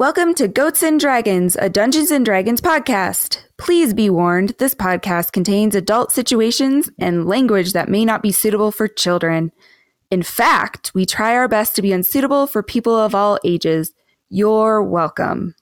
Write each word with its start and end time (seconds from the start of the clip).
Welcome 0.00 0.32
to 0.36 0.48
Goats 0.48 0.82
and 0.82 0.98
Dragons, 0.98 1.56
a 1.56 1.68
Dungeons 1.68 2.10
and 2.10 2.24
Dragons 2.24 2.62
podcast. 2.62 3.40
Please 3.58 3.92
be 3.92 4.08
warned, 4.08 4.54
this 4.58 4.74
podcast 4.74 5.32
contains 5.32 5.74
adult 5.74 6.10
situations 6.10 6.88
and 6.98 7.26
language 7.26 7.74
that 7.74 7.90
may 7.90 8.06
not 8.06 8.22
be 8.22 8.32
suitable 8.32 8.72
for 8.72 8.88
children. 8.88 9.52
In 10.10 10.22
fact, 10.22 10.90
we 10.94 11.04
try 11.04 11.34
our 11.34 11.48
best 11.48 11.76
to 11.76 11.82
be 11.82 11.92
unsuitable 11.92 12.46
for 12.46 12.62
people 12.62 12.96
of 12.96 13.14
all 13.14 13.38
ages. 13.44 13.92
You're 14.30 14.82
welcome. 14.82 15.54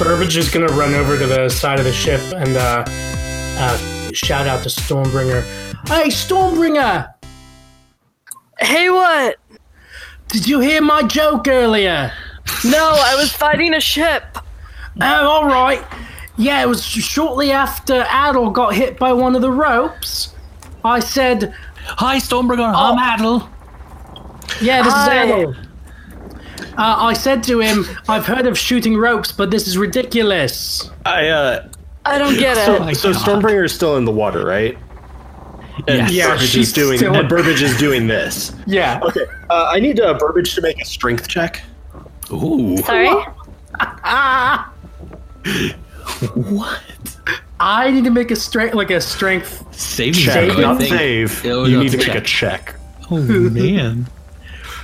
Burbage 0.00 0.36
is 0.36 0.50
gonna 0.50 0.66
run 0.66 0.94
over 0.94 1.16
to 1.16 1.26
the 1.28 1.48
side 1.48 1.78
of 1.78 1.84
the 1.84 1.92
ship 1.92 2.20
and 2.34 2.56
uh, 2.56 2.84
uh, 2.88 3.97
shout 4.18 4.46
out 4.46 4.62
to 4.64 4.68
Stormbringer. 4.68 5.42
Hey, 5.88 6.08
Stormbringer! 6.08 7.12
Hey, 8.58 8.90
what? 8.90 9.36
Did 10.28 10.46
you 10.48 10.60
hear 10.60 10.82
my 10.82 11.02
joke 11.02 11.48
earlier? 11.48 12.12
No, 12.64 12.92
I 12.94 13.14
was 13.16 13.32
fighting 13.32 13.74
a 13.74 13.80
ship. 13.80 14.24
Oh, 15.00 15.28
all 15.28 15.46
right. 15.46 15.84
Yeah, 16.36 16.62
it 16.62 16.68
was 16.68 16.84
shortly 16.84 17.50
after 17.50 18.06
Adel 18.10 18.50
got 18.50 18.74
hit 18.74 18.98
by 18.98 19.12
one 19.12 19.34
of 19.34 19.42
the 19.42 19.50
ropes. 19.50 20.34
I 20.84 21.00
said, 21.00 21.54
Hi, 21.84 22.18
Stormbringer. 22.18 22.72
I'm 22.74 22.98
Adel. 23.14 23.48
"Yeah, 24.60 24.82
this 24.82 24.92
Hi. 24.92 25.24
is 25.24 25.30
Adel." 25.30 25.54
Uh, 26.76 26.96
I 26.98 27.12
said 27.12 27.42
to 27.44 27.60
him, 27.60 27.86
"I've 28.08 28.26
heard 28.26 28.46
of 28.46 28.58
shooting 28.58 28.96
ropes, 28.96 29.32
but 29.32 29.50
this 29.50 29.66
is 29.66 29.78
ridiculous." 29.78 30.90
I 31.06 31.28
uh 31.28 31.68
I 32.08 32.18
don't 32.18 32.38
get 32.38 32.56
it. 32.56 32.64
so, 32.66 32.78
my 32.80 32.92
so 32.92 33.12
Stormbringer 33.12 33.64
is 33.64 33.72
still 33.74 33.96
in 33.96 34.04
the 34.04 34.10
water, 34.12 34.44
right? 34.44 34.76
And 35.86 35.98
Yes. 35.98 36.12
Yeah, 36.12 36.26
Burbage 36.34 36.48
she's 36.48 36.68
is 36.68 36.72
doing 36.72 36.98
still- 36.98 37.14
and 37.14 37.28
Burbage 37.28 37.62
is 37.62 37.76
doing 37.78 38.06
this. 38.08 38.52
Yeah. 38.66 39.00
Okay. 39.04 39.24
Uh, 39.48 39.68
I 39.72 39.78
need 39.78 40.00
uh, 40.00 40.14
Burbage 40.18 40.54
to 40.56 40.60
make 40.60 40.80
a 40.80 40.84
strength 40.84 41.28
check. 41.28 41.62
Ooh. 42.32 42.76
Sorry? 42.78 43.08
What? 46.34 46.82
I 47.60 47.90
need 47.90 48.04
to 48.04 48.10
make 48.10 48.30
a 48.30 48.36
strength, 48.36 48.74
like 48.74 48.90
a 48.90 49.00
strength. 49.00 49.64
Saving 49.74 50.14
Check, 50.14 50.50
throw, 50.52 50.60
not 50.60 50.80
save. 50.80 51.44
You 51.44 51.78
need 51.78 51.90
to 51.90 51.96
it's 51.98 52.06
make 52.06 52.16
a 52.16 52.18
a 52.18 52.22
check. 52.22 52.74
Oh 53.10 53.18
man. 53.20 54.06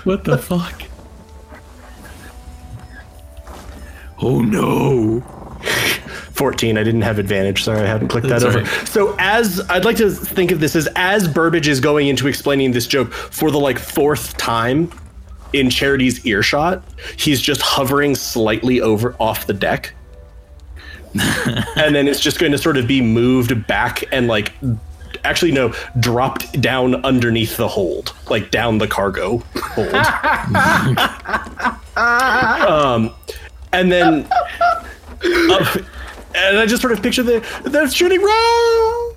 What 0.05 0.25
the 0.25 0.39
fuck? 0.39 0.83
Oh 4.21 4.41
no. 4.41 5.23
14. 5.65 6.79
I 6.79 6.83
didn't 6.83 7.03
have 7.03 7.19
advantage. 7.19 7.63
Sorry, 7.63 7.81
I 7.81 7.87
haven't 7.87 8.09
clicked 8.09 8.29
That's 8.29 8.45
that 8.45 8.57
over. 8.57 8.59
right. 8.61 8.89
So 8.89 9.15
as 9.19 9.61
I'd 9.71 9.85
like 9.85 9.97
to 9.99 10.11
think 10.11 10.51
of 10.51 10.61
this 10.61 10.77
as 10.77 10.89
as 10.97 11.29
Burbage 11.29 11.69
is 11.69 11.81
going 11.81 12.09
into 12.09 12.27
explaining 12.27 12.73
this 12.73 12.87
joke 12.87 13.13
for 13.13 13.51
the 13.51 13.61
like 13.61 13.79
fourth 13.79 14.37
time 14.37 14.91
in 15.53 15.71
Charity's 15.71 16.25
earshot, 16.27 16.83
he's 17.17 17.41
just 17.41 17.63
hovering 17.63 18.15
slightly 18.15 18.81
over 18.81 19.15
off 19.21 19.47
the 19.47 19.55
deck. 19.55 19.95
and 21.77 21.95
then 21.95 22.09
it's 22.09 22.21
just 22.21 22.41
going 22.41 22.51
to 22.51 22.59
sort 22.59 22.77
of 22.77 22.89
be 22.89 23.01
moved 23.01 23.67
back 23.69 24.03
and 24.13 24.27
like 24.27 24.53
actually 25.23 25.53
no 25.53 25.73
dropped 26.01 26.61
down 26.61 26.97
underneath 27.05 27.57
the 27.57 27.69
hold 27.69 28.13
like 28.29 28.51
down 28.51 28.79
the 28.79 28.89
cargo 28.89 29.41
hold 29.55 29.95
um 31.97 33.15
and 33.73 33.93
then 33.93 34.29
up, 35.51 35.77
and 36.35 36.59
i 36.59 36.67
just 36.67 36.81
sort 36.83 36.93
of 36.93 37.03
picture 37.03 37.23
the 37.23 37.41
they're 37.65 37.89
shooting 37.91 38.21
row 38.21 39.11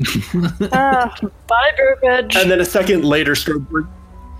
Ah, 0.72 1.14
bye, 1.48 1.70
Burbage. 1.76 2.36
and 2.36 2.50
then 2.50 2.60
a 2.60 2.64
second 2.64 3.04
later 3.04 3.32
Stormbringer, 3.32 3.88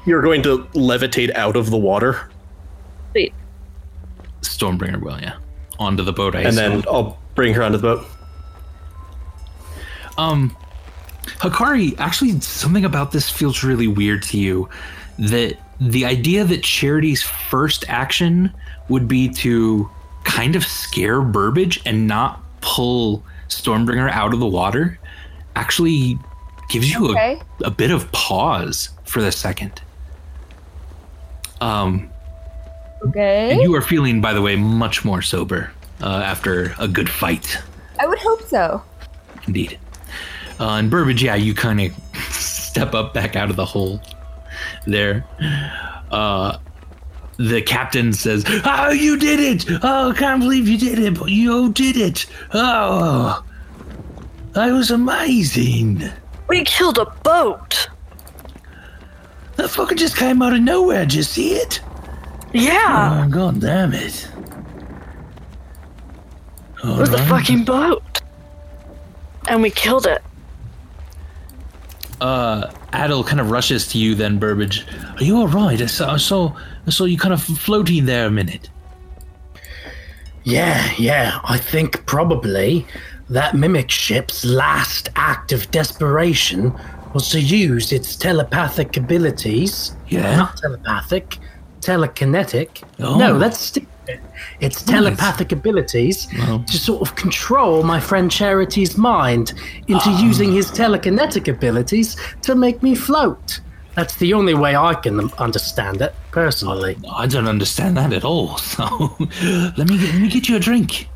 you're 0.07 0.23
going 0.23 0.43
to 0.45 0.59
levitate 0.75 1.35
out 1.35 1.57
of 1.57 1.71
the 1.71 1.77
water 1.79 2.31
Sweet. 3.13 3.35
Stormbringer 4.42 5.01
will, 5.03 5.20
yeah. 5.20 5.37
Onto 5.79 6.03
the 6.05 6.13
boat 6.13 6.35
I 6.37 6.42
and 6.42 6.57
then 6.57 6.73
assume. 6.79 6.85
i'll 6.95 7.19
bring 7.35 7.55
her 7.55 7.63
onto 7.63 7.79
the 7.79 7.83
boat 7.97 8.07
Um, 10.17 10.57
Hikari, 11.41 11.95
actually, 11.98 12.41
something 12.41 12.85
about 12.85 13.13
this 13.13 13.31
feels 13.31 13.63
really 13.63 13.87
weird 13.87 14.23
to 14.25 14.39
you. 14.39 14.69
That 15.19 15.58
the 15.81 16.05
idea 16.05 16.42
that 16.45 16.63
Charity's 16.63 17.23
first 17.23 17.85
action 17.89 18.53
would 18.89 19.07
be 19.07 19.29
to 19.29 19.89
kind 20.39 20.55
of 20.55 20.65
scare 20.65 21.21
Burbage 21.21 21.81
and 21.85 22.07
not 22.07 22.41
pull 22.61 23.25
Stormbringer 23.49 24.09
out 24.09 24.33
of 24.33 24.39
the 24.39 24.47
water 24.47 24.97
actually 25.57 26.17
gives 26.71 26.89
you 26.93 27.11
Okay. 27.11 27.41
a, 27.65 27.67
a 27.67 27.71
bit 27.73 27.91
of 27.91 28.11
pause 28.13 28.91
for 29.05 29.21
the 29.21 29.33
second. 29.33 29.83
Um, 31.61 32.09
Okay. 33.03 33.51
and 33.51 33.61
you 33.63 33.75
are 33.75 33.83
feeling, 33.83 34.21
by 34.21 34.33
the 34.33 34.41
way, 34.41 34.55
much 34.55 35.05
more 35.05 35.23
sober 35.23 35.73
uh, 36.01 36.23
after 36.25 36.73
a 36.79 36.87
good 36.87 37.11
fight. 37.11 37.59
I 37.99 38.07
would 38.07 38.19
hope 38.20 38.43
so. 38.43 38.81
Indeed. 39.49 39.77
Uh, 40.61 40.75
and 40.75 40.89
Burbage, 40.89 41.20
yeah, 41.20 41.35
you 41.35 41.53
kind 41.53 41.81
of 41.81 41.93
step 42.31 42.95
up 42.95 43.13
back 43.13 43.35
out 43.35 43.51
of 43.51 43.57
the 43.57 43.65
hole 43.65 44.01
there. 44.87 45.25
Uh, 46.13 46.59
the 47.39 47.63
captain 47.63 48.13
says, 48.13 48.45
Oh, 48.65 48.91
you 48.91 49.17
did 49.19 49.41
it! 49.41 49.79
Oh, 49.83 50.11
I 50.11 50.15
can't 50.15 50.41
believe 50.41 50.69
you 50.69 50.77
did 50.77 50.99
it, 50.99 51.19
but 51.19 51.31
you 51.31 51.73
did 51.73 51.97
it! 51.97 52.27
Oh, 52.53 53.45
that 54.53 54.73
was 54.73 54.91
amazing! 54.91 56.03
We 56.49 56.65
killed 56.65 56.99
a 56.99 57.05
boat. 57.23 57.89
That 59.57 59.71
fucking 59.71 59.99
just 59.99 60.17
came 60.17 60.41
out 60.43 60.53
of 60.55 60.61
nowhere, 60.61 61.05
did 61.05 61.15
you 61.15 61.23
see 61.23 61.55
it? 61.55 61.81
Yeah, 62.53 63.25
Oh, 63.27 63.29
god 63.31 63.61
damn 63.61 63.93
it. 63.93 64.29
it 66.83 66.99
was 66.99 67.13
a 67.13 67.19
fucking 67.27 67.65
boat. 67.65 68.20
And 69.49 69.63
we 69.63 69.70
killed 69.70 70.07
it. 70.07 70.23
uh, 72.20 72.73
Adel 72.93 73.23
kind 73.25 73.41
of 73.41 73.51
rushes 73.51 73.87
to 73.89 73.99
you. 73.99 74.15
Then 74.15 74.39
Burbage, 74.39 74.85
are 75.17 75.23
you 75.25 75.37
all 75.39 75.49
right? 75.49 75.81
I 75.81 75.87
saw, 75.87 76.15
I 76.15 76.17
saw, 76.17 76.57
I 76.89 76.91
saw 76.91 77.05
you 77.05 77.19
kind 77.19 77.35
of 77.35 77.43
floating 77.43 78.07
there 78.07 78.27
a 78.27 78.31
minute. 78.31 78.71
Yeah, 80.45 80.91
yeah. 80.97 81.39
I 81.45 81.59
think 81.59 82.07
probably 82.07 82.87
that 83.29 83.55
mimic 83.55 83.91
ship's 83.91 84.43
last 84.43 85.11
act 85.15 85.53
of 85.53 85.71
desperation 85.71 86.73
was 87.13 87.29
to 87.33 87.41
use 87.41 87.93
its 87.93 88.17
telepathic 88.17 88.97
abilities. 88.97 89.95
Yeah? 90.09 90.35
Not 90.37 90.57
telepathic, 90.57 91.37
telekinetic. 91.81 92.83
Oh. 93.01 93.19
No, 93.19 93.39
that's 93.39 93.59
stupid. 93.59 94.20
It's 94.61 94.83
telepathic 94.83 95.53
abilities 95.53 96.27
Well. 96.39 96.65
to 96.65 96.79
sort 96.79 97.03
of 97.03 97.17
control 97.17 97.83
my 97.83 98.01
friend 98.01 98.31
Charity's 98.31 98.97
mind 98.97 99.53
into 99.89 100.09
ah. 100.09 100.23
using 100.23 100.55
his 100.55 100.70
telekinetic 100.70 101.49
abilities 101.49 102.17
to 102.41 102.55
make 102.55 102.83
me 102.83 102.95
float. 102.95 103.61
That's 103.98 104.14
the 104.14 104.33
only 104.33 104.55
way 104.55 104.77
I 104.77 104.95
can 104.95 105.33
understand 105.39 106.01
it, 106.03 106.14
personally. 106.31 106.97
I 107.11 107.27
don't 107.27 107.48
understand 107.48 107.97
that 107.97 108.13
at 108.13 108.25
all. 108.25 108.57
So 108.59 108.85
let 109.77 109.89
me 109.89 109.98
get, 109.98 110.13
let 110.13 110.20
me 110.23 110.29
get 110.29 110.48
you 110.48 110.55
a 110.55 110.61
drink. 110.61 111.09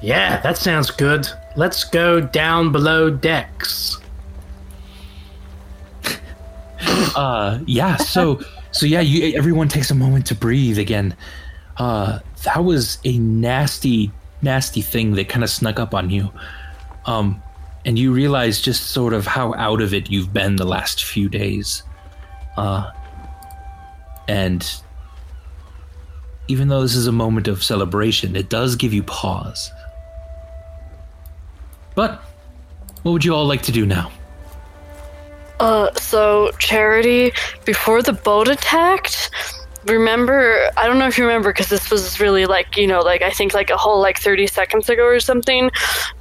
Yeah, 0.00 0.40
that 0.40 0.56
sounds 0.56 0.90
good. 0.90 1.28
Let's 1.56 1.84
go 1.84 2.22
down 2.22 2.72
below 2.72 3.10
decks. 3.10 3.98
Uh, 7.14 7.58
yeah. 7.66 7.96
So 7.96 8.40
so 8.70 8.86
yeah, 8.86 9.00
you 9.00 9.36
everyone 9.36 9.68
takes 9.68 9.90
a 9.90 9.94
moment 9.94 10.24
to 10.26 10.34
breathe 10.34 10.78
again. 10.78 11.14
Uh, 11.76 12.20
that 12.44 12.64
was 12.64 12.96
a 13.04 13.18
nasty 13.18 14.10
nasty 14.40 14.80
thing 14.80 15.16
that 15.16 15.28
kind 15.28 15.44
of 15.44 15.50
snuck 15.50 15.78
up 15.78 15.92
on 15.92 16.08
you. 16.08 16.30
Um, 17.04 17.42
and 17.88 17.98
you 17.98 18.12
realize 18.12 18.60
just 18.60 18.90
sort 18.90 19.14
of 19.14 19.26
how 19.26 19.54
out 19.54 19.80
of 19.80 19.94
it 19.94 20.10
you've 20.10 20.30
been 20.30 20.56
the 20.56 20.66
last 20.66 21.04
few 21.04 21.26
days. 21.26 21.82
Uh, 22.58 22.90
and 24.28 24.70
even 26.48 26.68
though 26.68 26.82
this 26.82 26.94
is 26.94 27.06
a 27.06 27.12
moment 27.12 27.48
of 27.48 27.64
celebration, 27.64 28.36
it 28.36 28.50
does 28.50 28.76
give 28.76 28.92
you 28.92 29.02
pause. 29.04 29.70
But 31.94 32.20
what 33.04 33.12
would 33.12 33.24
you 33.24 33.34
all 33.34 33.46
like 33.46 33.62
to 33.62 33.72
do 33.72 33.86
now? 33.86 34.12
Uh, 35.58 35.90
so 35.94 36.50
Charity, 36.58 37.32
before 37.64 38.02
the 38.02 38.12
boat 38.12 38.48
attacked, 38.48 39.30
remember 39.88 40.70
i 40.76 40.86
don't 40.86 40.98
know 40.98 41.06
if 41.06 41.18
you 41.18 41.24
remember 41.24 41.50
because 41.50 41.68
this 41.68 41.90
was 41.90 42.20
really 42.20 42.46
like 42.46 42.76
you 42.76 42.86
know 42.86 43.00
like 43.00 43.22
i 43.22 43.30
think 43.30 43.54
like 43.54 43.70
a 43.70 43.76
whole 43.76 44.00
like 44.00 44.18
30 44.18 44.46
seconds 44.46 44.88
ago 44.88 45.04
or 45.04 45.20
something 45.20 45.70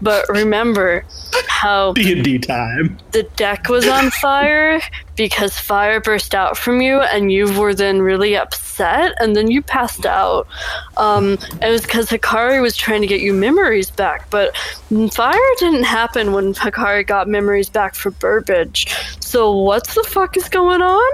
but 0.02 0.25
remember 0.30 1.04
how 1.48 1.94
D&D 1.94 2.40
time. 2.40 2.98
the 3.12 3.24
deck 3.36 3.69
was 3.69 3.88
on 3.88 4.10
fire 4.22 4.80
because 5.18 5.58
fire 5.58 6.00
burst 6.00 6.34
out 6.36 6.58
from 6.58 6.80
you 6.80 7.02
and 7.02 7.31
you 7.31 7.52
were 7.60 7.74
then 7.74 8.02
really 8.02 8.38
upset 8.38 9.14
and 9.19 9.36
then 9.36 9.50
you 9.50 9.62
passed 9.64 10.06
out. 10.06 10.48
Um, 10.96 11.40
it 11.62 11.69
was 11.69 11.81
because 11.81 12.08
hikari 12.08 12.62
was 12.62 12.78
trying 12.78 13.02
to 13.02 13.08
get 13.08 13.19
you 13.19 13.34
memories 13.34 13.90
back 13.90 14.30
but 14.30 14.56
fire 15.12 15.40
didn't 15.58 15.84
happen 15.84 16.31
when 16.31 16.54
hikari 16.54 17.06
got 17.06 17.28
memories 17.28 17.69
back 17.69 17.96
for 17.96 18.12
burbage. 18.12 18.88
So 19.19 19.52
what 19.52 19.88
the 19.88 20.04
fuck 20.04 20.38
is 20.38 20.48
going 20.48 20.81
on? 20.81 21.12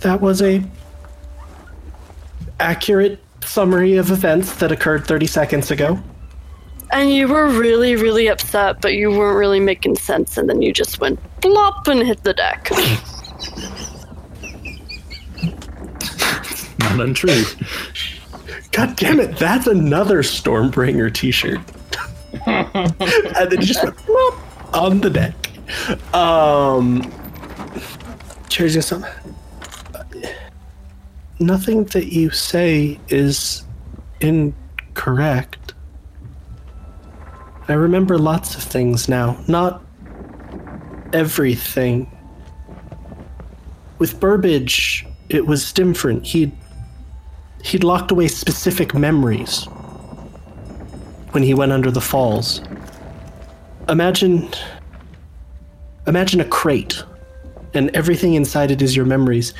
That 0.00 0.20
was 0.20 0.42
a 0.42 0.62
accurate 2.60 3.18
summary 3.42 3.96
of 3.96 4.10
events 4.10 4.56
that 4.56 4.72
occurred 4.72 5.06
30 5.06 5.26
seconds 5.26 5.70
ago. 5.70 5.98
and 6.92 7.10
you 7.12 7.28
were 7.28 7.48
really 7.48 7.94
really 7.96 8.28
upset 8.28 8.80
but 8.80 8.94
you 8.94 9.10
weren't 9.10 9.36
really 9.38 9.60
making 9.60 9.94
sense 9.96 10.36
and 10.38 10.48
then 10.48 10.60
you 10.62 10.72
just 10.72 11.00
went 11.00 11.18
blop 11.40 11.86
and 11.88 12.06
hit 12.06 12.22
the 12.24 12.34
deck 12.34 12.68
Not 16.80 17.00
untrue. 17.00 17.42
God 18.72 18.96
damn 18.96 19.20
it, 19.20 19.36
that's 19.38 19.66
another 19.66 20.22
Stormbringer 20.22 21.12
t-shirt. 21.12 21.60
and 22.46 22.94
then 22.98 23.52
it 23.52 23.60
just 23.60 23.82
went 23.82 23.96
plop 23.98 24.74
on 24.74 25.00
the 25.00 25.10
deck. 25.10 25.34
Um 26.14 27.12
Cheers 28.48 28.74
you 28.74 28.82
some 28.82 29.04
Nothing 31.40 31.84
that 31.84 32.12
you 32.12 32.30
say 32.30 32.98
is 33.08 33.64
incorrect. 34.20 35.74
I 37.68 37.74
remember 37.74 38.18
lots 38.18 38.56
of 38.56 38.62
things 38.62 39.08
now, 39.08 39.38
not 39.46 39.84
everything. 41.12 42.10
With 43.98 44.18
Burbage, 44.18 45.06
it 45.28 45.46
was 45.46 45.72
different. 45.72 46.26
He'd 46.26 46.52
he'd 47.62 47.84
locked 47.84 48.10
away 48.10 48.28
specific 48.28 48.94
memories 48.94 49.64
when 51.32 51.42
he 51.42 51.54
went 51.54 51.72
under 51.72 51.90
the 51.90 52.00
falls. 52.00 52.62
Imagine 53.88 54.48
imagine 56.06 56.40
a 56.40 56.44
crate 56.44 57.04
and 57.74 57.90
everything 57.94 58.34
inside 58.34 58.70
it 58.70 58.82
is 58.82 58.96
your 58.96 59.04
memories. 59.04 59.54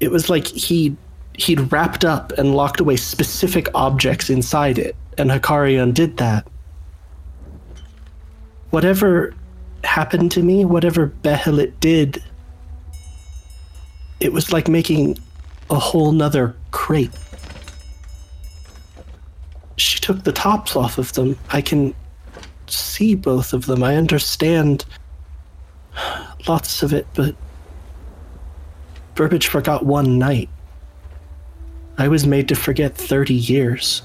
It 0.00 0.10
was 0.10 0.28
like 0.28 0.46
he 0.46 0.96
he'd 1.34 1.72
wrapped 1.72 2.04
up 2.04 2.32
and 2.32 2.54
locked 2.54 2.80
away 2.80 2.96
specific 2.96 3.68
objects 3.74 4.30
inside 4.30 4.78
it, 4.78 4.96
and 5.18 5.30
Hikari 5.30 5.82
undid 5.82 6.16
that. 6.18 6.46
Whatever 8.70 9.34
happened 9.82 10.30
to 10.32 10.42
me, 10.42 10.64
whatever 10.64 11.12
Behelit 11.22 11.78
did, 11.80 12.22
it 14.20 14.32
was 14.32 14.52
like 14.52 14.68
making 14.68 15.18
a 15.70 15.78
whole 15.78 16.12
nother 16.12 16.56
crate. 16.70 17.10
She 19.76 19.98
took 19.98 20.22
the 20.22 20.32
tops 20.32 20.76
off 20.76 20.98
of 20.98 21.12
them. 21.14 21.38
I 21.50 21.60
can 21.60 21.94
see 22.66 23.14
both 23.14 23.52
of 23.52 23.66
them. 23.66 23.82
I 23.82 23.96
understand 23.96 24.84
lots 26.46 26.82
of 26.82 26.92
it, 26.92 27.06
but 27.14 27.34
Burbage 29.14 29.48
forgot 29.48 29.84
one 29.84 30.18
night. 30.18 30.48
I 31.98 32.08
was 32.08 32.26
made 32.26 32.48
to 32.48 32.54
forget 32.54 32.94
30 32.94 33.34
years. 33.34 34.02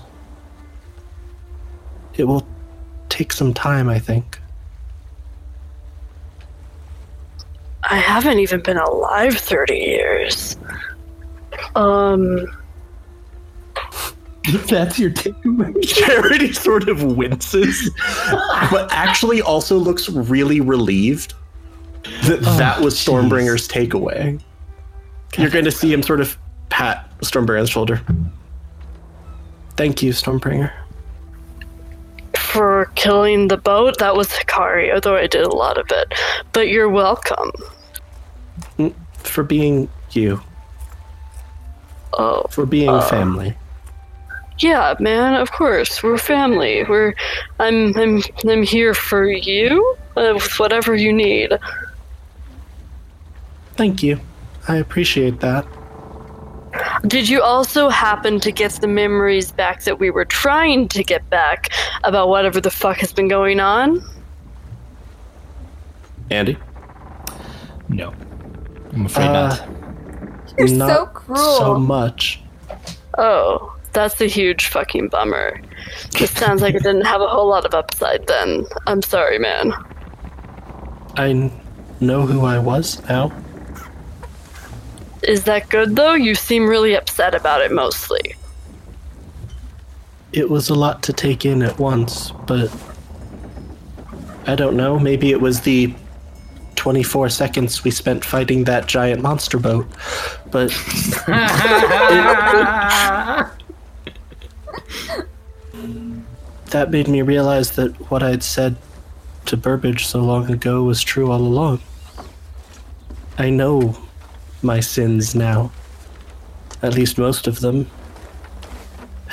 It 2.16 2.26
will 2.26 2.48
take 3.10 3.34
some 3.34 3.54
time, 3.54 3.90
I 3.90 4.00
think. 4.00 4.40
i 7.84 7.96
haven't 7.96 8.40
even 8.40 8.62
been 8.62 8.78
alive 8.78 9.36
30 9.36 9.74
years 9.74 10.58
um 11.76 12.46
That's 14.68 14.98
your 14.98 15.12
takeaway. 15.12 15.88
Charity 15.88 16.54
sort 16.54 16.90
of 16.90 17.04
winces, 17.04 17.92
but 18.72 18.92
actually 18.92 19.42
also 19.42 19.78
looks 19.78 20.10
really 20.10 20.60
relieved 20.60 21.36
that 22.24 22.42
that 22.58 22.82
was 22.82 22.96
Stormbringer's 22.96 23.68
takeaway. 23.68 24.42
You're 25.38 25.52
going 25.52 25.66
to 25.66 25.72
see 25.72 25.94
him 25.94 26.02
sort 26.02 26.20
of 26.20 26.38
pat 26.70 27.10
Stormbringer's 27.20 27.70
shoulder. 27.70 28.02
Thank 29.76 30.02
you, 30.04 30.12
Stormbringer. 30.12 30.72
for 32.36 32.92
killing 32.96 33.48
the 33.48 33.58
boat 33.58 33.98
that 34.00 34.16
was 34.16 34.28
hikari 34.30 34.92
although 34.94 35.16
i 35.16 35.28
did 35.28 35.44
a 35.44 35.56
lot 35.56 35.78
of 35.78 35.86
it 35.92 36.14
but 36.52 36.68
you're 36.68 36.90
welcome 36.90 37.52
For 39.20 39.44
being 39.44 39.88
you, 40.12 40.42
oh 42.14 42.44
for 42.50 42.66
being 42.66 42.90
family. 43.02 43.56
Yeah, 44.60 44.96
man, 45.00 45.36
of 45.36 45.52
course. 45.52 46.02
We're 46.04 46.18
family. 46.18 46.84
We're 46.84 47.14
I'm 47.60 47.96
I'm 47.96 48.22
I'm 48.48 48.64
here 48.64 48.94
for 48.94 49.30
you 49.32 49.96
uh, 50.18 50.32
with 50.34 50.60
whatever 50.60 50.96
you 50.96 51.14
need. 51.14 51.52
Thank 53.76 54.02
you. 54.04 54.20
I 54.68 54.78
appreciate 54.78 55.40
that. 55.42 55.66
Did 57.08 57.28
you 57.28 57.42
also 57.42 57.90
happen 57.90 58.40
to 58.42 58.52
get 58.52 58.74
the 58.74 58.88
memories 58.88 59.52
back 59.52 59.84
that 59.84 60.00
we 60.00 60.10
were 60.12 60.26
trying 60.26 60.88
to 60.90 61.04
get 61.04 61.28
back 61.30 61.70
about 62.04 62.30
whatever 62.30 62.62
the 62.62 62.70
fuck 62.72 62.98
has 62.98 63.12
been 63.12 63.28
going 63.28 63.60
on? 63.60 64.02
Andy? 66.30 66.58
No. 67.88 68.14
I'm 68.94 69.06
afraid 69.06 69.28
Uh, 69.28 69.50
not. 69.50 69.68
You're 70.58 70.68
so 70.68 71.06
cruel. 71.08 71.58
So 71.58 71.80
much. 71.80 72.42
Oh, 73.18 73.76
that's 73.94 74.22
a 74.22 74.28
huge 74.28 74.68
fucking 74.68 75.08
bummer. 75.10 75.60
This 76.20 76.32
sounds 76.32 76.62
like 76.62 76.76
it 76.76 76.84
didn't 76.84 77.06
have 77.06 77.22
a 77.22 77.28
whole 77.28 77.48
lot 77.48 77.66
of 77.66 77.74
upside 77.74 78.28
then. 78.28 78.66
I'm 78.86 79.02
sorry, 79.02 79.40
man. 79.40 79.74
I 81.16 81.52
know 82.00 82.26
who 82.26 82.46
I 82.46 82.60
was 82.60 83.02
now. 83.10 83.32
Is 85.24 85.44
that 85.44 85.70
good 85.70 85.96
though? 85.96 86.14
You 86.14 86.36
seem 86.36 86.68
really 86.68 86.96
upset 86.96 87.36
about 87.36 87.62
it 87.62 87.72
mostly. 87.72 88.36
It 90.32 90.50
was 90.50 90.70
a 90.70 90.76
lot 90.76 91.02
to 91.04 91.14
take 91.14 91.46
in 91.46 91.62
at 91.62 91.80
once, 91.80 92.32
but 92.46 92.72
I 94.46 94.56
don't 94.56 94.76
know. 94.78 95.00
Maybe 95.00 95.32
it 95.32 95.42
was 95.42 95.62
the 95.62 95.94
24 96.76 97.30
seconds 97.30 97.84
we 97.84 97.92
spent 97.92 98.24
fighting 98.24 98.64
that 98.64 98.88
giant 98.88 99.22
monster 99.22 99.60
boat. 99.60 99.88
But 100.52 100.70
that 106.68 106.90
made 106.90 107.08
me 107.08 107.22
realize 107.22 107.72
that 107.72 107.92
what 108.10 108.24
I'd 108.24 108.44
said 108.44 108.78
to 109.46 109.58
Burbage 109.58 110.06
so 110.06 110.22
long 110.22 110.50
ago 110.50 110.84
was 110.84 111.02
true 111.02 111.32
all 111.32 111.42
along. 111.42 111.82
I 113.38 113.50
know 113.50 113.98
my 114.64 114.80
sins 114.80 115.36
now. 115.36 115.72
At 116.82 116.94
least 116.96 117.18
most 117.18 117.48
of 117.48 117.60
them. 117.60 117.90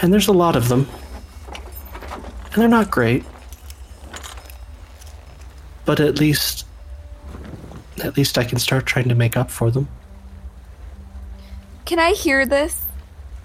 And 0.03 0.13
there's 0.13 0.29
a 0.29 0.33
lot 0.33 0.57
of 0.57 0.69
them. 0.69 0.89
And 2.53 2.55
they're 2.63 2.69
not 2.69 2.91
great. 2.91 3.25
But 5.85 6.01
at 6.01 6.19
least 6.19 6.65
at 8.05 8.17
least 8.17 8.37
I 8.37 8.45
can 8.45 8.59
start 8.59 8.85
trying 8.85 9.09
to 9.09 9.15
make 9.15 9.37
up 9.37 9.51
for 9.51 9.71
them. 9.71 9.89
Can 11.87 11.99
I 11.99 12.13
hear 12.13 12.45
this? 12.45 12.83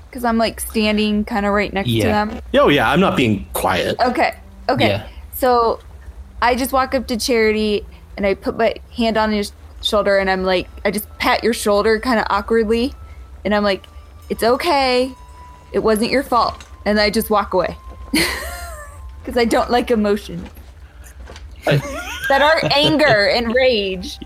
Because 0.09 0.25
I'm 0.25 0.37
like 0.37 0.59
standing 0.59 1.23
kind 1.23 1.45
of 1.45 1.53
right 1.53 1.71
next 1.71 1.89
Yeah. 1.89 2.25
to 2.25 2.31
them. 2.31 2.41
Oh 2.55 2.67
yeah, 2.67 2.89
I'm 2.91 2.99
not 2.99 3.15
being 3.15 3.45
quiet. 3.53 3.97
Okay. 3.99 4.35
Okay. 4.67 4.87
Yeah. 4.89 5.07
So 5.33 5.79
I 6.41 6.55
just 6.55 6.73
walk 6.73 6.93
up 6.93 7.07
to 7.07 7.17
Charity 7.17 7.85
and 8.17 8.25
I 8.25 8.33
put 8.33 8.57
my 8.57 8.75
hand 8.95 9.15
on 9.17 9.31
his 9.31 9.53
shoulder 9.81 10.17
and 10.17 10.29
I'm 10.29 10.43
like, 10.43 10.69
I 10.85 10.91
just 10.91 11.07
pat 11.17 11.43
your 11.43 11.53
shoulder 11.53 11.99
kind 11.99 12.19
of 12.19 12.25
awkwardly. 12.29 12.93
And 13.43 13.53
I'm 13.53 13.63
like, 13.63 13.85
it's 14.29 14.43
okay. 14.43 15.13
It 15.73 15.79
wasn't 15.79 16.11
your 16.11 16.23
fault. 16.23 16.65
And 16.85 16.99
I 16.99 17.09
just 17.09 17.29
walk 17.29 17.53
away. 17.53 17.75
Because 19.21 19.37
I 19.37 19.45
don't 19.45 19.69
like 19.69 19.91
emotion 19.91 20.49
that 21.65 22.41
aren't 22.41 22.75
anger 22.75 23.27
and 23.27 23.53
rage. 23.53 24.17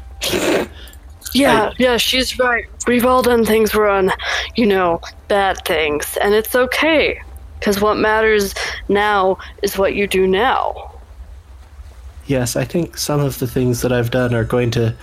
Yeah, 1.33 1.74
yeah, 1.77 1.97
she's 1.97 2.39
right. 2.39 2.65
We've 2.88 3.05
all 3.05 3.21
done 3.21 3.43
things 3.43 3.75
we're 3.75 3.89
on, 3.89 4.13
you 4.55 4.65
know, 4.65 5.01
bad 5.27 5.57
things, 5.65 6.17
and 6.21 6.33
it's 6.33 6.55
okay. 6.55 7.19
Because 7.59 7.81
what 7.81 7.97
matters 7.97 8.55
now 8.88 9.38
is 9.63 9.77
what 9.77 9.95
you 9.95 10.07
do 10.07 10.27
now. 10.27 10.93
Yes, 12.25 12.55
I 12.55 12.63
think 12.63 12.97
some 12.97 13.19
of 13.19 13.39
the 13.39 13.47
things 13.47 13.81
that 13.81 13.91
I've 13.91 14.12
done 14.12 14.33
are 14.33 14.45
going 14.45 14.71
to 14.71 14.95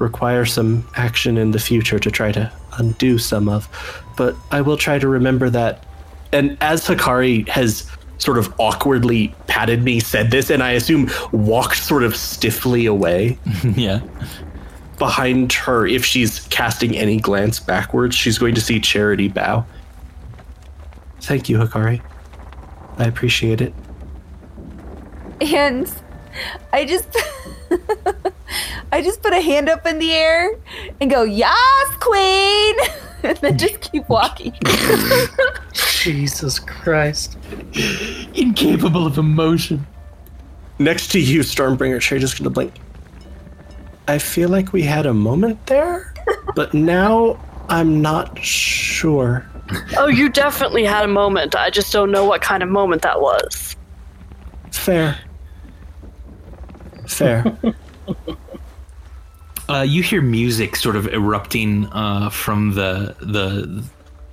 require 0.00 0.44
some 0.44 0.88
action 0.96 1.38
in 1.38 1.52
the 1.52 1.60
future 1.60 2.00
to 2.00 2.10
try 2.10 2.32
to 2.32 2.50
undo 2.78 3.18
some 3.18 3.48
of. 3.48 3.68
But 4.16 4.34
I 4.50 4.62
will 4.62 4.76
try 4.76 4.98
to 4.98 5.06
remember 5.06 5.48
that. 5.50 5.84
And 6.32 6.56
as 6.60 6.86
Hikari 6.86 7.46
has 7.48 7.88
sort 8.18 8.38
of 8.38 8.52
awkwardly 8.58 9.34
patted 9.46 9.84
me, 9.84 10.00
said 10.00 10.30
this, 10.30 10.50
and 10.50 10.62
I 10.62 10.72
assume 10.72 11.10
walked 11.32 11.76
sort 11.76 12.02
of 12.02 12.16
stiffly 12.16 12.86
away 12.86 13.38
yeah. 13.76 14.00
behind 14.98 15.52
her, 15.52 15.86
if 15.86 16.04
she's 16.04 16.40
casting 16.48 16.96
any 16.96 17.18
glance 17.18 17.60
backwards, 17.60 18.16
she's 18.16 18.38
going 18.38 18.54
to 18.54 18.60
see 18.60 18.80
Charity 18.80 19.28
bow. 19.28 19.64
Thank 21.20 21.48
you, 21.48 21.58
Hikari. 21.58 22.02
I 22.98 23.04
appreciate 23.04 23.60
it. 23.60 23.74
And 25.40 25.90
I 26.72 26.84
just 26.84 27.16
I 28.92 29.02
just 29.02 29.22
put 29.22 29.32
a 29.32 29.40
hand 29.40 29.68
up 29.68 29.86
in 29.86 29.98
the 29.98 30.12
air 30.12 30.58
and 31.00 31.10
go, 31.10 31.22
Yas, 31.22 31.96
queen 32.00 32.76
and 33.22 33.36
then 33.38 33.58
just 33.58 33.80
keep 33.80 34.08
walking. 34.08 34.54
Jesus 35.72 36.58
Christ. 36.58 37.36
Incapable 38.34 39.06
of 39.06 39.18
emotion. 39.18 39.86
Next 40.78 41.08
to 41.08 41.20
you, 41.20 41.40
Stormbringer, 41.40 42.00
Cherry 42.00 42.20
just 42.20 42.38
gonna 42.38 42.50
blink. 42.50 42.72
I 44.08 44.18
feel 44.18 44.48
like 44.48 44.72
we 44.72 44.82
had 44.82 45.06
a 45.06 45.14
moment 45.14 45.66
there, 45.66 46.14
but 46.56 46.72
now 46.72 47.38
I'm 47.68 48.00
not 48.00 48.38
sure. 48.42 49.46
Oh, 49.96 50.08
you 50.08 50.28
definitely 50.28 50.84
had 50.84 51.04
a 51.04 51.08
moment. 51.08 51.54
I 51.54 51.70
just 51.70 51.92
don't 51.92 52.10
know 52.10 52.24
what 52.24 52.42
kind 52.42 52.62
of 52.62 52.68
moment 52.68 53.02
that 53.02 53.20
was. 53.20 53.76
Fair. 54.72 55.16
Fair. 57.06 57.44
Uh, 59.70 59.82
you 59.82 60.02
hear 60.02 60.20
music 60.20 60.74
sort 60.74 60.96
of 60.96 61.06
erupting 61.08 61.86
uh, 61.92 62.28
from 62.28 62.74
the 62.74 63.14
the 63.20 63.84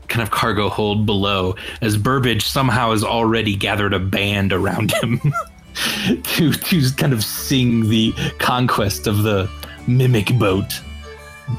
kind 0.07 0.23
of 0.23 0.31
cargo 0.31 0.67
hold 0.67 1.05
below 1.05 1.55
as 1.81 1.95
Burbage 1.95 2.43
somehow 2.47 2.89
has 2.89 3.03
already 3.03 3.55
gathered 3.55 3.93
a 3.93 3.99
band 3.99 4.51
around 4.51 4.91
him 4.93 5.19
to 6.23 6.51
to 6.51 6.89
kind 6.97 7.13
of 7.13 7.23
sing 7.23 7.87
the 7.87 8.13
conquest 8.39 9.05
of 9.05 9.21
the 9.21 9.47
mimic 9.85 10.33
boat. 10.39 10.81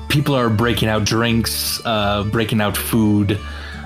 People 0.08 0.34
are 0.34 0.50
breaking 0.50 0.88
out 0.88 1.04
drinks, 1.04 1.80
uh, 1.84 2.24
breaking 2.24 2.60
out 2.60 2.76
food. 2.76 3.38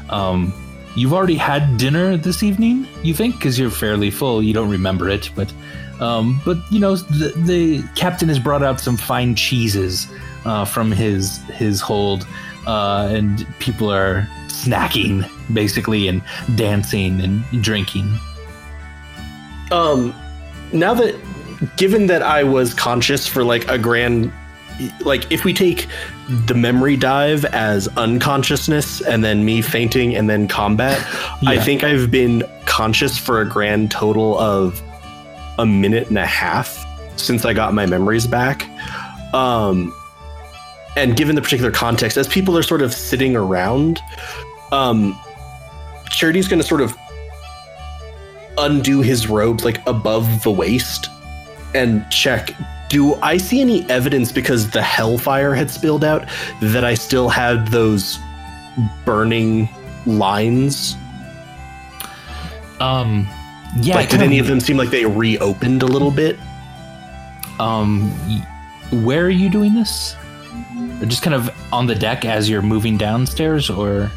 Um, 0.09 0.55
you've 0.97 1.13
already 1.13 1.37
had 1.37 1.77
dinner 1.77 2.17
this 2.17 2.43
evening, 2.43 2.87
you 3.03 3.13
think, 3.13 3.37
because 3.37 3.59
you're 3.59 3.71
fairly 3.71 4.11
full. 4.11 4.43
You 4.43 4.55
don't 4.55 4.71
remember 4.71 5.11
it, 5.11 5.31
but 5.37 5.53
um, 6.03 6.41
but 6.45 6.59
you 6.71 6.81
know 6.81 6.97
the, 6.97 7.33
the 7.47 7.83
captain 7.95 8.29
has 8.29 8.39
brought 8.39 8.63
out 8.63 8.81
some 8.81 8.97
fine 8.97 9.35
cheeses 9.37 10.09
uh, 10.45 10.65
from 10.65 10.91
his 10.91 11.39
his 11.45 11.81
hold, 11.81 12.27
uh, 12.67 13.09
and 13.13 13.47
people 13.61 13.91
are 13.91 14.29
snacking 14.49 15.29
basically 15.55 16.09
and 16.09 16.23
dancing 16.57 17.21
and 17.21 17.45
drinking. 17.63 18.19
um, 19.71 20.15
now 20.73 20.93
that, 20.95 21.15
given 21.77 22.07
that 22.09 22.23
I 22.23 22.43
was 22.43 22.75
conscious 22.75 23.29
for 23.29 23.45
like 23.45 23.69
a 23.69 23.79
grand, 23.79 24.33
like 25.05 25.31
if 25.31 25.45
we 25.45 25.53
take 25.55 25.87
the 26.47 26.55
memory 26.55 26.97
dive 26.97 27.45
as 27.45 27.87
unconsciousness 27.97 29.03
and 29.03 29.23
then 29.23 29.45
me 29.45 29.63
fainting 29.63 30.17
and 30.17 30.29
then 30.29 30.49
combat, 30.49 30.99
I 31.47 31.59
think 31.59 31.85
I've 31.85 32.11
been 32.11 32.43
conscious 32.65 33.19
for 33.19 33.41
a 33.41 33.49
grand 33.49 33.91
total 33.93 34.37
of 34.39 34.83
a 35.59 35.67
minute 35.67 36.09
and 36.09 36.19
a 36.19 36.27
half 36.27 36.85
since 37.17 37.45
I 37.45 37.53
got 37.53 37.75
my 37.75 37.87
memories 37.87 38.27
back. 38.27 38.69
Um, 39.35 39.95
and 40.97 41.17
given 41.17 41.37
the 41.37 41.43
particular 41.43 41.71
context, 41.71 42.17
as 42.17 42.29
people 42.29 42.57
are 42.57 42.63
sort 42.63 42.83
of 42.83 42.93
sitting 42.93 43.37
around, 43.37 44.01
um, 44.73 45.19
Charity's 46.11 46.49
going 46.49 46.61
to 46.61 46.67
sort 46.67 46.81
of 46.81 46.97
undo 48.59 49.01
his 49.01 49.29
robes 49.29 49.65
like 49.65 49.87
above 49.87 50.43
the 50.43 50.51
waist 50.51 51.09
and 51.75 52.09
check 52.11 52.55
do 52.93 53.15
I 53.23 53.39
see 53.39 53.63
any 53.63 53.89
evidence 53.89 54.31
because 54.31 54.69
the 54.69 54.83
hellfire 54.83 55.55
had 55.55 55.71
spilled 55.71 56.05
out 56.05 56.29
that 56.61 56.85
I 56.85 56.93
still 56.93 57.31
had 57.31 57.69
those 57.69 58.19
burning 59.07 59.67
lines? 60.05 60.95
Um, 62.81 63.27
yeah. 63.81 63.95
like, 63.95 64.11
did 64.11 64.23
any 64.23 64.39
of 64.39 64.47
them 64.47 64.61
seem 64.61 64.77
like 64.77 64.91
they 64.91 65.05
reopened 65.05 65.83
a 65.83 65.87
little 65.87 66.11
bit? 66.11 66.39
Um, 67.59 68.11
where 69.05 69.25
are 69.25 69.31
you 69.31 69.51
doing 69.51 69.75
this? 69.75 70.17
Just 71.07 71.23
kind 71.23 71.35
of 71.35 71.51
on 71.73 71.87
the 71.87 71.95
deck 71.95 72.25
as 72.25 72.49
you're 72.49 72.63
moving 72.63 72.97
downstairs, 72.97 73.71
or 73.71 74.11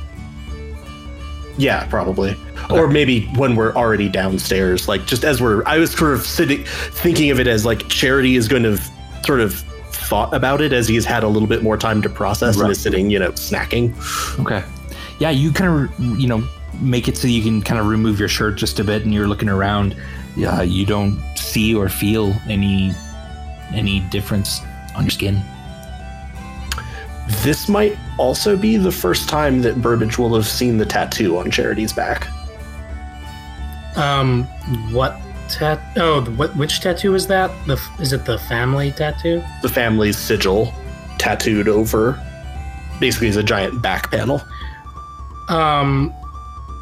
Yeah, 1.58 1.86
probably. 1.88 2.36
Or 2.70 2.88
maybe 2.88 3.28
when 3.36 3.56
we're 3.56 3.74
already 3.76 4.10
downstairs, 4.10 4.88
like 4.88 5.06
just 5.06 5.24
as 5.24 5.42
we're, 5.42 5.64
I 5.66 5.78
was 5.78 5.92
sort 5.92 6.14
of 6.14 6.26
sitting, 6.26 6.64
thinking 6.66 7.30
of 7.30 7.40
it 7.40 7.48
as 7.48 7.66
like 7.66 7.88
Charity 7.90 8.36
is 8.36 8.48
going 8.48 8.64
to 8.64 8.82
sort 9.24 9.40
of 9.40 9.54
thought 9.92 10.34
about 10.34 10.62
it 10.62 10.74
as 10.74 10.88
he's 10.88 11.06
had 11.06 11.24
a 11.24 11.28
little 11.28 11.48
bit 11.48 11.64
more 11.64 11.78
time 11.78 12.02
to 12.02 12.10
process 12.10 12.60
and 12.60 12.72
is 12.72 12.80
sitting, 12.80 13.10
you 13.10 13.20
know, 13.20 13.32
snacking. 13.32 13.94
okay, 14.40 14.64
yeah, 15.20 15.30
you 15.30 15.52
kind 15.52 15.90
of 15.90 16.20
you 16.20 16.28
know 16.28 16.48
make 16.82 17.08
it 17.08 17.18
so 17.18 17.28
you 17.28 17.42
can 17.42 17.62
kind 17.62 17.80
of 17.80 17.88
remove 17.88 18.20
your 18.20 18.30
shirt 18.30 18.58
just 18.58 18.80
a 18.80 18.84
bit, 18.84 19.04
and 19.04 19.14
you're 19.14 19.28
looking 19.28 19.50
around. 19.50 19.96
Yeah, 20.36 20.62
you 20.62 20.86
don't 20.86 21.20
see 21.38 21.74
or 21.76 21.90
feel 21.90 22.34
any 22.48 22.94
any 23.74 24.02
difference 24.12 24.62
on 24.96 25.04
your 25.04 25.12
skin. 25.12 25.42
This 27.44 27.68
might 27.68 27.98
also 28.18 28.56
be 28.56 28.78
the 28.78 28.92
first 28.92 29.28
time 29.28 29.62
that 29.62 29.82
Burbage 29.82 30.18
will 30.18 30.36
have 30.36 30.46
seen 30.46 30.78
the 30.78 30.86
tattoo 30.86 31.38
on 31.38 31.50
Charity's 31.50 31.94
back. 31.94 32.28
Um, 33.96 34.44
what 34.92 35.20
tat? 35.50 35.82
Oh, 35.96 36.22
the, 36.22 36.32
what? 36.32 36.56
Which 36.56 36.82
tattoo 36.82 37.16
is 37.16 37.28
that? 37.28 37.50
The 37.66 37.82
is 38.00 38.14
it 38.14 38.26
the 38.26 38.38
family 38.38 38.92
tattoo? 38.92 39.44
The 39.62 39.70
family's 39.70 40.18
sigil 40.18 40.74
tattooed 41.18 41.68
over 41.68 42.22
basically 43.00 43.28
is 43.28 43.38
a 43.38 43.44
giant 43.44 43.82
back 43.82 44.12
panel. 44.12 44.42
Um, 45.50 46.14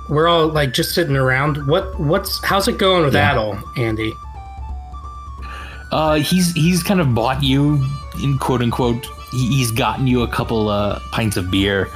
we're 0.10 0.28
all 0.28 0.48
like 0.48 0.74
just 0.74 0.94
sitting 0.94 1.16
around. 1.16 1.66
What? 1.68 2.00
What's? 2.00 2.44
How's 2.44 2.68
it 2.68 2.78
going 2.78 3.04
with 3.06 3.14
Yeah. 3.16 3.32
Adel, 3.32 3.64
Andy? 3.78 4.14
Uh, 5.92 6.16
he's 6.16 6.54
he's 6.54 6.82
kind 6.82 7.00
of 7.00 7.14
bought 7.14 7.44
you 7.44 7.84
in 8.22 8.38
quote 8.38 8.62
unquote. 8.62 9.06
He's 9.32 9.72
gotten 9.72 10.08
you 10.08 10.22
a 10.22 10.28
couple 10.28 10.70
uh, 10.70 11.00
pints 11.12 11.38
of 11.38 11.50
beer, 11.50 11.90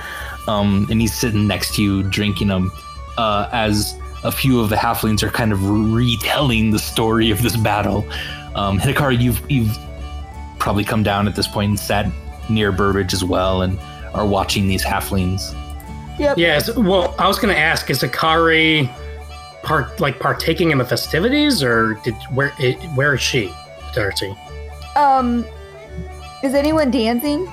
um, 0.47 0.87
and 0.89 1.01
he's 1.01 1.13
sitting 1.13 1.47
next 1.47 1.75
to 1.75 1.83
you 1.83 2.03
drinking 2.03 2.47
them. 2.47 2.71
Uh, 3.17 3.49
as 3.51 3.97
a 4.23 4.31
few 4.31 4.59
of 4.59 4.69
the 4.69 4.75
halflings 4.75 5.23
are 5.23 5.29
kind 5.29 5.51
of 5.51 5.67
retelling 5.69 6.71
the 6.71 6.79
story 6.79 7.31
of 7.31 7.41
this 7.41 7.57
battle. 7.57 8.05
Um, 8.55 8.79
Hikari, 8.79 9.19
you've 9.19 9.41
you've 9.49 9.75
probably 10.59 10.83
come 10.83 11.03
down 11.03 11.27
at 11.27 11.35
this 11.35 11.47
point 11.47 11.69
and 11.69 11.79
sat 11.79 12.11
near 12.49 12.71
Burbage 12.71 13.13
as 13.13 13.23
well, 13.23 13.61
and 13.63 13.79
are 14.13 14.25
watching 14.25 14.67
these 14.67 14.83
halflings. 14.83 15.55
Yep. 16.17 16.37
Yes. 16.37 16.75
Well, 16.75 17.13
I 17.19 17.27
was 17.27 17.37
going 17.39 17.53
to 17.53 17.59
ask: 17.59 17.89
Is 17.89 18.01
Hikari 18.01 18.89
part 19.63 19.99
like 19.99 20.19
partaking 20.19 20.71
in 20.71 20.77
the 20.77 20.85
festivities, 20.85 21.61
or 21.63 21.95
did 22.03 22.15
where? 22.31 22.51
It, 22.59 22.75
where 22.95 23.13
is 23.15 23.21
she, 23.21 23.53
Darcy? 23.93 24.35
Um, 24.95 25.45
is 26.43 26.53
anyone 26.53 26.91
dancing? 26.91 27.47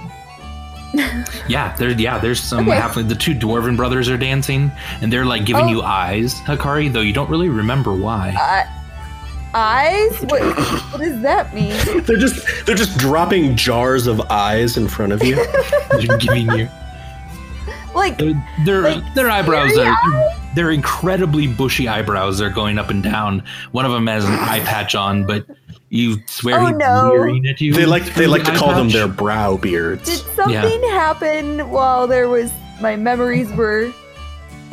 Yeah, 1.49 1.75
there. 1.77 1.91
Yeah, 1.91 2.19
there's 2.19 2.41
some 2.41 2.69
Okay. 2.69 2.79
halfling. 2.79 3.09
The 3.09 3.17
two 3.17 3.35
dwarven 3.35 3.77
brothers 3.77 4.09
are 4.09 4.17
dancing, 4.17 4.71
and 5.03 5.13
they're 5.13 5.25
like 5.27 5.45
giving 5.45 5.65
Oh. 5.65 5.69
you 5.69 5.83
eyes, 5.83 6.35
Hikari. 6.43 6.91
Though 6.91 7.01
you 7.01 7.13
don't 7.13 7.29
really 7.29 7.49
remember 7.49 7.93
why. 7.93 8.31
Uh, 8.39 9.59
eyes? 9.59 10.13
What, 10.23 10.41
what 10.93 11.01
does 11.01 11.21
that 11.23 11.53
mean? 11.53 11.75
They're 12.05 12.17
just 12.17 12.47
they're 12.65 12.77
just 12.77 12.97
dropping 12.99 13.57
jars 13.57 14.07
of 14.07 14.21
eyes 14.31 14.77
in 14.77 14.87
front 14.89 15.13
of 15.13 15.23
you. 15.25 15.35
They're 15.91 16.17
giving 16.17 16.51
you. 16.53 16.69
Like, 17.95 18.19
Their 18.19 18.35
their, 18.65 18.81
Like, 18.83 19.15
their 19.15 19.31
eyebrows 19.31 19.77
are 19.79 19.97
they're 20.55 20.71
incredibly 20.71 21.47
bushy 21.47 21.89
eyebrows. 21.89 22.39
They're 22.39 22.51
going 22.51 22.79
up 22.79 22.91
and 22.91 23.03
down. 23.03 23.43
One 23.73 23.85
of 23.85 23.93
them 23.93 24.07
has 24.07 24.25
an 24.25 24.33
eye 24.35 24.61
patch 24.61 24.95
on, 24.95 25.27
but 25.27 25.47
you 25.91 26.17
swear 26.27 26.61
Oh, 26.61 26.67
he's 26.67 26.77
no. 26.77 27.11
leering 27.13 27.47
at 27.47 27.61
you. 27.61 27.73
they 27.73 27.87
like 27.87 28.05
they 28.15 28.27
like 28.27 28.43
the 28.45 28.51
to 28.51 28.57
eye 28.57 28.59
call 28.59 28.75
them 28.75 28.89
their 28.89 29.09
brow 29.09 29.57
beards. 29.57 30.09
did 30.09 30.35
something 30.35 30.83
happen 30.91 31.71
while 31.71 32.07
there 32.07 32.29
was 32.29 32.51
my 32.81 32.97
memories 32.97 33.51
were 33.53 33.93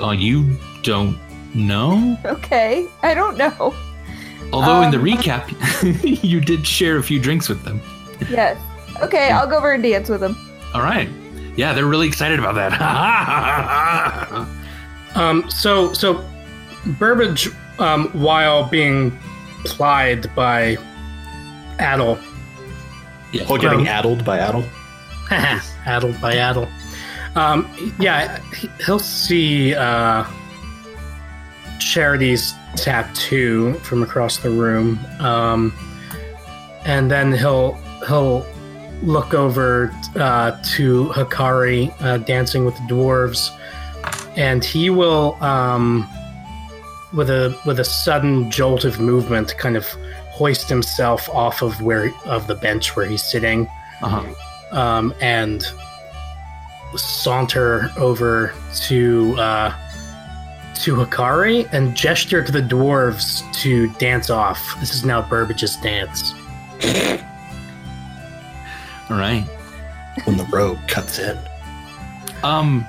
Oh, 0.00 0.12
you 0.12 0.56
don't 0.82 1.18
know. 1.54 2.16
okay? 2.24 2.86
I 3.02 3.14
don't 3.14 3.36
know. 3.36 3.74
Although 4.52 4.82
in 4.82 4.90
the 4.92 4.98
Um, 4.98 5.04
recap, 5.04 6.22
you 6.24 6.40
did 6.40 6.66
share 6.66 6.98
a 6.98 7.02
few 7.02 7.18
drinks 7.20 7.48
with 7.48 7.62
them. 7.64 7.80
Yes. 8.30 8.56
Okay, 9.02 9.30
I'll 9.30 9.46
go 9.48 9.56
over 9.58 9.72
and 9.72 9.82
dance 9.82 10.08
with 10.08 10.20
them. 10.20 10.36
All 10.74 10.82
right. 10.82 11.08
Yeah, 11.58 11.72
they're 11.72 11.86
really 11.86 12.06
excited 12.06 12.38
about 12.38 12.54
that. 12.54 12.72
Um, 15.14 15.50
so 15.50 15.92
so 15.94 16.22
Burbage, 16.98 17.48
um, 17.80 18.08
while 18.12 18.68
being 18.68 19.18
plied 19.64 20.32
by 20.36 20.76
Adel, 21.80 22.18
Yeah. 23.32 23.44
While 23.46 23.58
getting 23.58 23.80
Um, 23.80 23.86
addled 23.88 24.24
by 24.24 24.38
addle. 24.38 24.64
addled 25.86 26.20
by 26.20 26.34
addle. 26.36 26.68
Um, 27.34 27.66
yeah, 27.98 28.38
he- 28.54 28.70
he'll 28.84 28.98
see 29.00 29.74
uh, 29.74 30.24
Charity's 31.80 32.54
tattoo 32.76 33.74
from 33.82 34.02
across 34.02 34.36
the 34.38 34.50
room, 34.50 34.98
um, 35.20 35.72
and 36.84 37.10
then 37.10 37.32
he'll 37.32 37.72
he'll 38.06 38.46
look 39.02 39.34
over 39.34 39.92
uh, 40.16 40.58
to 40.76 41.06
Hikari 41.08 41.94
uh, 42.02 42.18
dancing 42.18 42.64
with 42.64 42.74
the 42.76 42.82
dwarves, 42.94 43.50
and 44.36 44.64
he 44.64 44.90
will, 44.90 45.36
um, 45.42 46.08
with 47.14 47.30
a 47.30 47.56
with 47.64 47.80
a 47.80 47.84
sudden 47.84 48.50
jolt 48.50 48.84
of 48.84 49.00
movement, 49.00 49.56
kind 49.58 49.76
of 49.76 49.86
hoist 50.30 50.68
himself 50.68 51.28
off 51.30 51.62
of 51.62 51.80
where 51.82 52.12
of 52.24 52.46
the 52.46 52.54
bench 52.54 52.94
where 52.94 53.06
he's 53.06 53.24
sitting 53.24 53.66
Uh-huh. 54.02 54.78
um, 54.78 55.12
and 55.20 55.64
saunter 56.96 57.90
over 57.98 58.54
to 58.86 59.34
uh, 59.38 59.72
to 60.76 60.94
Hikari 60.94 61.68
and 61.72 61.94
gesture 61.96 62.42
to 62.44 62.52
the 62.52 62.62
dwarves 62.62 63.42
to 63.62 63.88
dance 63.94 64.30
off. 64.30 64.76
This 64.80 64.94
is 64.94 65.04
now 65.04 65.20
Burbage's 65.22 65.76
dance. 65.76 66.34
All 69.10 69.16
right. 69.16 69.44
When 70.24 70.36
the 70.36 70.44
rogue 70.44 70.78
cuts 70.88 71.18
in. 71.18 71.38
Um, 72.42 72.86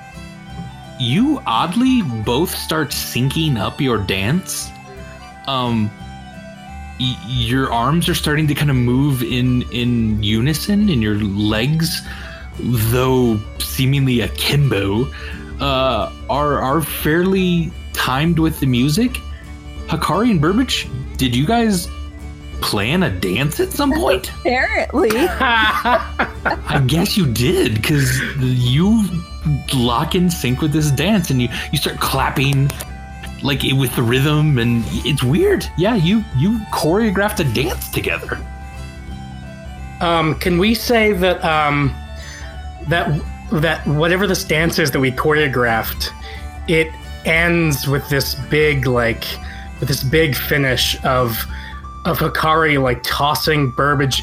you 0.98 1.40
oddly 1.46 2.02
both 2.02 2.54
start 2.54 2.90
syncing 2.90 3.58
up 3.58 3.80
your 3.80 3.98
dance. 3.98 4.70
Um, 5.46 5.90
y- 7.00 7.16
your 7.26 7.72
arms 7.72 8.08
are 8.08 8.14
starting 8.14 8.46
to 8.48 8.54
kind 8.54 8.70
of 8.70 8.76
move 8.76 9.22
in 9.22 9.62
in 9.72 10.22
unison, 10.22 10.88
and 10.88 11.02
your 11.02 11.16
legs, 11.16 12.02
though 12.58 13.40
seemingly 13.58 14.20
akimbo, 14.20 15.10
uh, 15.60 16.12
are 16.28 16.58
are 16.60 16.82
fairly 16.82 17.72
timed 17.92 18.38
with 18.38 18.60
the 18.60 18.66
music. 18.66 19.12
Hikari 19.86 20.30
and 20.30 20.40
Burbage, 20.40 20.88
did 21.16 21.34
you 21.34 21.46
guys 21.46 21.88
plan 22.60 23.02
a 23.02 23.10
dance 23.10 23.60
at 23.60 23.70
some 23.70 23.92
point? 23.92 24.30
Apparently. 24.40 25.10
I 25.12 26.82
guess 26.86 27.16
you 27.16 27.26
did 27.26 27.74
because 27.74 28.20
you 28.38 29.04
lock 29.74 30.14
in 30.14 30.30
sync 30.30 30.60
with 30.60 30.72
this 30.72 30.90
dance 30.90 31.30
and 31.30 31.40
you 31.40 31.48
you 31.72 31.78
start 31.78 31.98
clapping 31.98 32.70
like 33.42 33.62
with 33.62 33.94
the 33.96 34.02
rhythm 34.02 34.58
and 34.58 34.84
it's 34.88 35.22
weird. 35.22 35.66
Yeah, 35.76 35.94
you 35.94 36.24
you 36.36 36.58
choreographed 36.72 37.40
a 37.40 37.54
dance 37.54 37.88
together. 37.90 38.38
Um, 40.00 40.34
can 40.36 40.58
we 40.58 40.74
say 40.74 41.12
that 41.12 41.42
um, 41.44 41.94
that 42.88 43.20
that 43.52 43.86
whatever 43.86 44.26
this 44.26 44.44
dance 44.44 44.78
is 44.78 44.90
that 44.92 45.00
we 45.00 45.10
choreographed, 45.10 46.10
it 46.68 46.88
ends 47.24 47.86
with 47.86 48.08
this 48.08 48.34
big 48.34 48.86
like 48.86 49.24
with 49.78 49.88
this 49.88 50.02
big 50.02 50.34
finish 50.34 51.02
of 51.04 51.46
of 52.04 52.18
Hikari 52.18 52.80
like 52.82 53.02
tossing 53.02 53.70
Burbage 53.72 54.22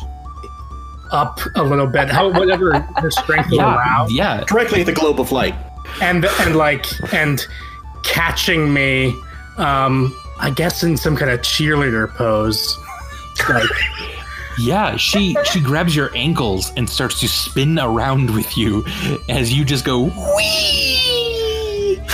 up 1.12 1.40
a 1.56 1.64
little 1.64 1.88
bit, 1.88 2.10
how 2.10 2.30
whatever 2.32 2.80
her 2.98 3.12
strength 3.12 3.50
will 3.50 3.58
Yeah, 3.58 3.76
allow, 3.76 4.08
yeah. 4.10 4.44
Directly 4.46 4.82
at 4.82 4.86
the 4.88 4.94
globe 4.94 5.20
of 5.20 5.32
light. 5.32 5.56
and 6.02 6.26
and 6.42 6.56
like 6.56 6.86
and 7.14 7.46
catching 8.04 8.74
me, 8.74 9.16
um, 9.58 10.14
I 10.40 10.50
guess 10.50 10.84
in 10.84 10.98
some 10.98 11.16
kind 11.16 11.32
of 11.32 11.42
cheerleader 11.42 12.10
pose, 12.16 12.78
like. 13.50 13.64
Yeah, 14.60 14.96
she 14.96 15.38
she 15.44 15.60
grabs 15.62 15.96
your 15.96 16.10
ankles 16.16 16.72
and 16.76 16.90
starts 16.90 17.20
to 17.20 17.28
spin 17.28 17.78
around 17.78 18.32
with 18.34 18.58
you 18.58 18.84
as 19.30 19.54
you 19.54 19.64
just 19.64 19.86
go 19.86 20.06
wee. 20.36 22.02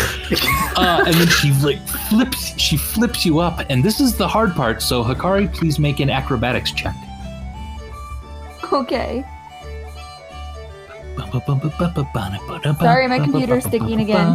Uh, 0.75 1.03
and 1.05 1.15
then 1.15 1.27
she 1.27 1.51
like 1.53 1.79
flips 2.09 2.59
she 2.59 2.77
flips 2.77 3.25
you 3.25 3.39
up, 3.39 3.65
and 3.69 3.83
this 3.83 3.99
is 3.99 4.17
the 4.17 4.27
hard 4.27 4.53
part. 4.53 4.81
So 4.81 5.03
Hikari, 5.03 5.53
please 5.53 5.79
make 5.79 5.99
an 5.99 6.09
acrobatics 6.09 6.71
check. 6.71 6.95
Okay. 8.71 9.23
Sorry, 12.79 13.07
my 13.07 13.19
computer's 13.19 13.65
sticking 13.65 13.99
again. 14.01 14.27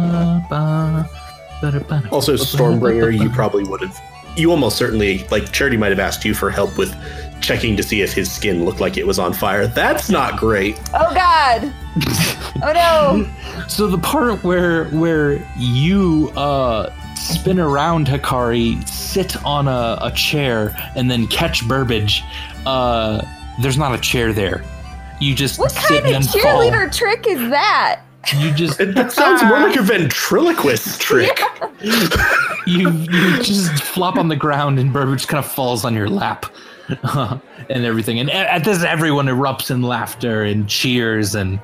Also, 2.11 2.35
Stormbringer, 2.35 3.17
you 3.17 3.29
probably 3.29 3.63
would 3.65 3.81
have. 3.81 3.99
You 4.37 4.51
almost 4.51 4.77
certainly, 4.77 5.25
like, 5.29 5.51
Charity 5.51 5.75
might 5.75 5.89
have 5.89 5.99
asked 5.99 6.23
you 6.23 6.33
for 6.33 6.49
help 6.49 6.77
with 6.77 6.95
checking 7.41 7.75
to 7.77 7.83
see 7.83 8.01
if 8.01 8.13
his 8.13 8.31
skin 8.31 8.65
looked 8.65 8.79
like 8.79 8.97
it 8.97 9.07
was 9.07 9.19
on 9.19 9.33
fire. 9.33 9.67
That's 9.67 10.09
not 10.09 10.37
great. 10.39 10.79
Oh 10.93 11.13
God. 11.13 11.73
oh 12.63 12.71
no. 12.73 13.65
So 13.67 13.87
the 13.87 13.97
part 13.97 14.43
where 14.43 14.85
where 14.85 15.43
you 15.57 16.31
uh 16.35 16.93
spin 17.15 17.59
around 17.59 18.07
Hikari, 18.07 18.85
sit 18.87 19.41
on 19.45 19.67
a, 19.67 19.97
a 20.01 20.11
chair, 20.15 20.75
and 20.95 21.09
then 21.11 21.27
catch 21.27 21.67
Burbage, 21.67 22.23
uh 22.65 23.21
there's 23.61 23.77
not 23.77 23.93
a 23.93 23.97
chair 23.99 24.31
there. 24.33 24.63
You 25.19 25.35
just 25.35 25.59
What 25.59 25.71
sit 25.71 26.03
kind 26.03 26.15
and 26.15 26.25
of 26.25 26.31
then 26.31 26.41
cheerleader 26.43 26.95
trick 26.95 27.27
is 27.27 27.39
that? 27.49 28.01
fall. 28.25 28.39
You 28.41 28.51
just 28.53 28.79
It, 28.79 28.95
that 28.95 29.11
sounds 29.11 29.41
more 29.43 29.59
like 29.59 29.75
a 29.77 29.81
ventriloquist 29.81 31.01
trick. 31.01 31.39
you 32.65 32.89
you 32.89 33.41
just 33.41 33.71
flop 33.83 34.17
on 34.17 34.27
the 34.27 34.35
ground 34.35 34.77
and 34.79 34.93
Burbage 34.93 35.27
kind 35.27 35.43
of 35.43 35.49
falls 35.49 35.83
on 35.85 35.93
your 35.93 36.09
lap. 36.09 36.45
and 37.69 37.85
everything. 37.85 38.19
And 38.19 38.29
at 38.31 38.63
this 38.63 38.83
everyone 38.83 39.27
erupts 39.27 39.71
in 39.71 39.81
laughter 39.81 40.43
and 40.43 40.67
cheers 40.67 41.35
and 41.35 41.59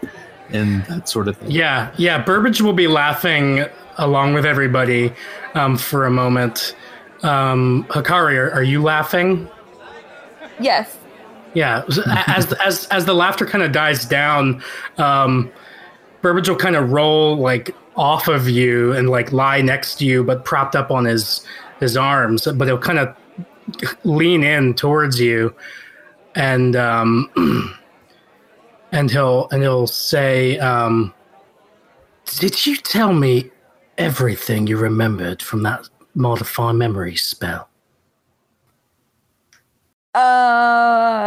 and 0.50 0.86
that 0.86 1.10
sort 1.10 1.28
of 1.28 1.38
thing. 1.38 1.52
Yeah, 1.52 1.92
yeah. 1.98 2.22
Burbage 2.22 2.62
will 2.62 2.74
be 2.74 2.88
laughing 2.88 3.66
along 3.98 4.34
with 4.34 4.46
everybody 4.46 5.12
um, 5.56 5.78
for 5.78 6.06
a 6.06 6.12
moment. 6.12 6.76
Um, 7.24 7.86
Hikari, 7.90 8.38
are, 8.38 8.52
are 8.52 8.64
you 8.64 8.82
laughing? 8.82 9.50
Yes. 10.60 10.98
Yeah. 11.54 11.84
As 12.28 12.52
as 12.54 12.86
as 12.88 13.06
the 13.06 13.14
laughter 13.14 13.46
kind 13.46 13.64
of 13.64 13.72
dies 13.72 14.06
down, 14.06 14.62
um, 14.98 15.52
Burbage 16.22 16.50
will 16.50 16.56
kind 16.58 16.76
of 16.76 16.92
roll 16.92 17.38
like 17.38 17.74
off 17.96 18.28
of 18.28 18.50
you 18.50 18.92
and 18.94 19.10
like 19.10 19.32
lie 19.32 19.62
next 19.62 19.96
to 19.96 20.06
you, 20.06 20.24
but 20.24 20.44
propped 20.44 20.76
up 20.76 20.92
on 20.92 21.06
his 21.06 21.46
his 21.80 21.96
arms. 21.96 22.46
But 22.46 22.68
he'll 22.68 22.78
kind 22.78 23.00
of 23.00 23.16
lean 24.04 24.44
in 24.44 24.74
towards 24.74 25.20
you, 25.20 25.56
and 26.36 26.76
um, 26.76 27.30
and 28.92 29.10
he'll 29.12 29.48
and 29.52 29.62
he'll 29.64 29.88
say, 29.88 30.58
um, 30.60 31.14
"Did 32.40 32.66
you 32.66 32.78
tell 32.78 33.14
me 33.14 33.52
everything 33.98 34.68
you 34.68 34.78
remembered 34.78 35.42
from 35.42 35.64
that 35.64 35.88
modify 36.16 36.72
memory 36.72 37.16
spell?" 37.16 37.70
Uh. 40.14 41.26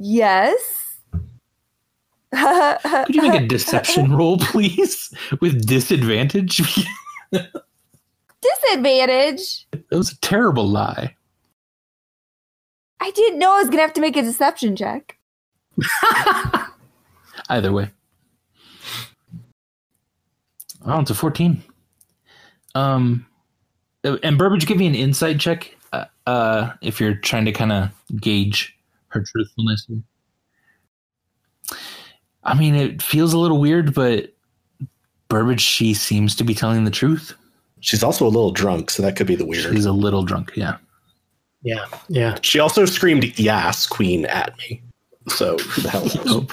Yes. 0.00 0.60
Could 2.32 3.14
you 3.14 3.22
make 3.22 3.42
a 3.42 3.46
deception 3.48 4.16
roll, 4.16 4.38
please? 4.38 5.12
With 5.40 5.66
disadvantage? 5.66 6.60
Disadvantage. 8.40 9.66
It 9.72 9.96
was 9.96 10.12
a 10.12 10.20
terrible 10.20 10.68
lie. 10.68 11.14
I 13.00 13.10
didn't 13.12 13.38
know 13.38 13.52
I 13.52 13.60
was 13.60 13.70
gonna 13.70 13.82
have 13.82 13.92
to 13.94 14.00
make 14.00 14.16
a 14.16 14.22
deception 14.22 14.76
check. 14.76 15.18
Either 17.48 17.72
way. 17.72 17.90
Oh, 20.84 21.00
it's 21.00 21.10
a 21.10 21.14
14. 21.14 21.62
Um, 22.74 23.26
and 24.04 24.38
Burbage, 24.38 24.66
give 24.66 24.78
me 24.78 24.86
an 24.86 24.94
insight 24.94 25.40
check 25.40 25.76
uh, 25.92 26.04
uh, 26.26 26.72
if 26.82 27.00
you're 27.00 27.14
trying 27.14 27.44
to 27.44 27.52
kind 27.52 27.72
of 27.72 27.90
gauge 28.20 28.76
her 29.08 29.22
truthfulness. 29.22 29.86
I 32.44 32.54
mean, 32.54 32.74
it 32.74 33.02
feels 33.02 33.32
a 33.32 33.38
little 33.38 33.58
weird, 33.58 33.94
but 33.94 34.32
Burbage, 35.28 35.60
she 35.60 35.94
seems 35.94 36.34
to 36.36 36.44
be 36.44 36.54
telling 36.54 36.84
the 36.84 36.90
truth. 36.90 37.34
She's 37.80 38.02
also 38.02 38.26
a 38.26 38.28
little 38.28 38.50
drunk, 38.50 38.90
so 38.90 39.02
that 39.02 39.16
could 39.16 39.26
be 39.26 39.36
the 39.36 39.46
weird. 39.46 39.72
She's 39.72 39.86
a 39.86 39.92
little 39.92 40.22
drunk, 40.22 40.52
yeah. 40.54 40.78
Yeah, 41.62 41.86
yeah. 42.08 42.38
She 42.42 42.58
also 42.58 42.84
screamed 42.84 43.38
"Yes, 43.38 43.86
Queen" 43.86 44.26
at 44.26 44.56
me. 44.58 44.82
So 45.28 45.58
who 45.58 45.82
the 45.82 45.90
hell 45.90 46.06
knows? 46.24 46.46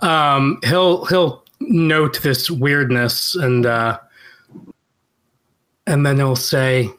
um, 0.00 0.58
he'll 0.64 1.04
he'll 1.06 1.44
note 1.60 2.22
this 2.22 2.50
weirdness 2.50 3.34
and 3.34 3.66
uh, 3.66 3.98
and 5.86 6.06
then 6.06 6.16
he'll 6.16 6.36
say, 6.36 6.90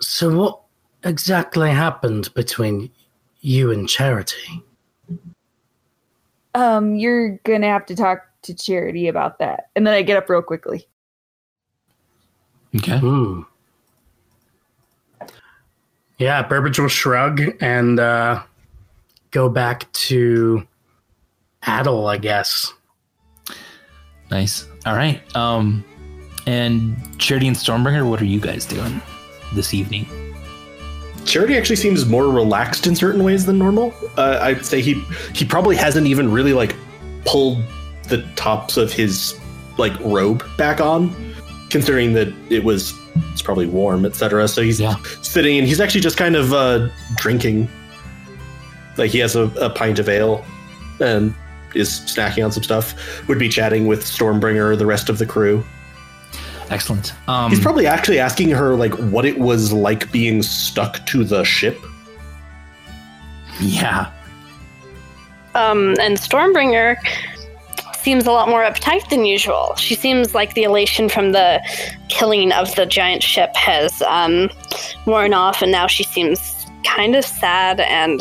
"So 0.00 0.36
what 0.36 0.60
exactly 1.04 1.70
happened 1.70 2.32
between 2.34 2.90
you 3.40 3.72
and 3.72 3.88
Charity?" 3.88 4.62
Um, 6.54 6.94
you're 6.94 7.38
gonna 7.44 7.66
have 7.66 7.86
to 7.86 7.96
talk 7.96 8.26
to 8.46 8.54
Charity 8.54 9.08
about 9.08 9.38
that. 9.38 9.70
And 9.76 9.86
then 9.86 9.94
I 9.94 10.02
get 10.02 10.16
up 10.16 10.28
real 10.28 10.42
quickly. 10.42 10.86
Okay. 12.76 12.98
Hmm. 12.98 13.42
Yeah, 16.18 16.42
Burbage 16.42 16.78
will 16.78 16.88
shrug 16.88 17.42
and 17.60 18.00
uh, 18.00 18.42
go 19.30 19.48
back 19.48 19.90
to 19.92 20.66
Adel, 21.66 22.06
I 22.06 22.16
guess. 22.16 22.72
Nice. 24.30 24.66
All 24.86 24.96
right. 24.96 25.20
Um, 25.36 25.84
and 26.46 26.96
Charity 27.18 27.48
and 27.48 27.56
Stormbringer, 27.56 28.08
what 28.08 28.20
are 28.22 28.26
you 28.26 28.40
guys 28.40 28.64
doing 28.64 29.00
this 29.54 29.74
evening? 29.74 30.06
Charity 31.26 31.56
actually 31.56 31.76
seems 31.76 32.06
more 32.06 32.28
relaxed 32.28 32.86
in 32.86 32.94
certain 32.94 33.24
ways 33.24 33.44
than 33.44 33.58
normal. 33.58 33.92
Uh, 34.16 34.38
I'd 34.40 34.64
say 34.64 34.80
he 34.80 34.94
he 35.34 35.44
probably 35.44 35.74
hasn't 35.74 36.06
even 36.06 36.30
really 36.30 36.52
like 36.52 36.74
pulled 37.24 37.62
the 38.08 38.22
tops 38.36 38.76
of 38.76 38.92
his 38.92 39.38
like 39.78 39.98
robe 40.00 40.44
back 40.56 40.80
on, 40.80 41.14
considering 41.70 42.12
that 42.14 42.28
it 42.50 42.64
was 42.64 42.94
it's 43.32 43.42
probably 43.42 43.66
warm, 43.66 44.04
etc. 44.04 44.46
So 44.48 44.62
he's 44.62 44.80
Yeah. 44.80 44.96
sitting 45.22 45.58
and 45.58 45.66
he's 45.66 45.80
actually 45.80 46.00
just 46.02 46.16
kind 46.16 46.36
of 46.36 46.52
uh, 46.52 46.88
drinking. 47.16 47.68
Like 48.96 49.10
he 49.10 49.18
has 49.18 49.36
a, 49.36 49.42
a 49.60 49.70
pint 49.70 49.98
of 49.98 50.08
ale 50.08 50.44
and 51.00 51.34
is 51.74 51.90
snacking 51.90 52.44
on 52.44 52.52
some 52.52 52.62
stuff. 52.62 52.94
Would 53.28 53.38
be 53.38 53.48
chatting 53.48 53.86
with 53.86 54.02
Stormbringer, 54.04 54.78
the 54.78 54.86
rest 54.86 55.08
of 55.10 55.18
the 55.18 55.26
crew. 55.26 55.62
Excellent. 56.70 57.12
Um, 57.28 57.50
He's 57.50 57.60
probably 57.60 57.86
actually 57.86 58.18
asking 58.18 58.50
her 58.50 58.74
like 58.74 58.92
what 58.94 59.24
it 59.24 59.38
was 59.38 59.72
like 59.72 60.10
being 60.10 60.42
stuck 60.42 61.04
to 61.06 61.22
the 61.24 61.44
ship. 61.44 61.78
yeah. 63.60 64.10
Um, 65.54 65.94
and 66.00 66.16
Stormbringer 66.18 66.96
seems 68.06 68.24
a 68.24 68.30
lot 68.30 68.48
more 68.48 68.62
uptight 68.62 69.08
than 69.10 69.24
usual. 69.24 69.74
She 69.74 69.96
seems 69.96 70.32
like 70.32 70.54
the 70.54 70.62
elation 70.62 71.08
from 71.08 71.32
the 71.32 71.60
killing 72.08 72.52
of 72.52 72.72
the 72.76 72.86
giant 72.86 73.20
ship 73.20 73.52
has 73.56 74.00
um, 74.02 74.48
worn 75.06 75.34
off, 75.34 75.60
and 75.60 75.72
now 75.72 75.88
she 75.88 76.04
seems 76.04 76.68
kind 76.84 77.16
of 77.16 77.24
sad 77.24 77.80
and 77.80 78.20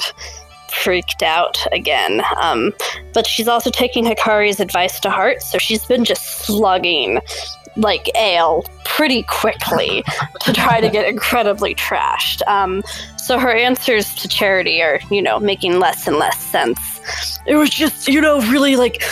freaked 0.69 1.21
out 1.21 1.59
again. 1.71 2.23
Um, 2.41 2.73
but 3.13 3.27
she's 3.27 3.47
also 3.47 3.69
taking 3.69 4.03
Hikari's 4.05 4.59
advice 4.59 4.99
to 5.01 5.11
heart, 5.11 5.43
so 5.43 5.59
she's 5.59 5.85
been 5.85 6.03
just 6.03 6.23
slugging 6.39 7.19
like 7.77 8.09
ale 8.15 8.63
pretty 8.85 9.23
quickly 9.23 10.03
to 10.41 10.53
try 10.53 10.79
to 10.79 10.89
get 10.89 11.05
incredibly 11.09 11.75
trashed. 11.75 12.41
Um, 12.47 12.83
so 13.17 13.37
her 13.39 13.51
answers 13.51 14.13
to 14.15 14.27
Charity 14.27 14.81
are, 14.81 14.99
you 15.09 15.21
know, 15.21 15.39
making 15.39 15.79
less 15.79 16.07
and 16.07 16.17
less 16.17 16.39
sense. 16.39 17.01
It 17.45 17.55
was 17.55 17.69
just, 17.69 18.07
you 18.07 18.21
know, 18.21 18.39
really 18.51 18.75
like 18.75 19.03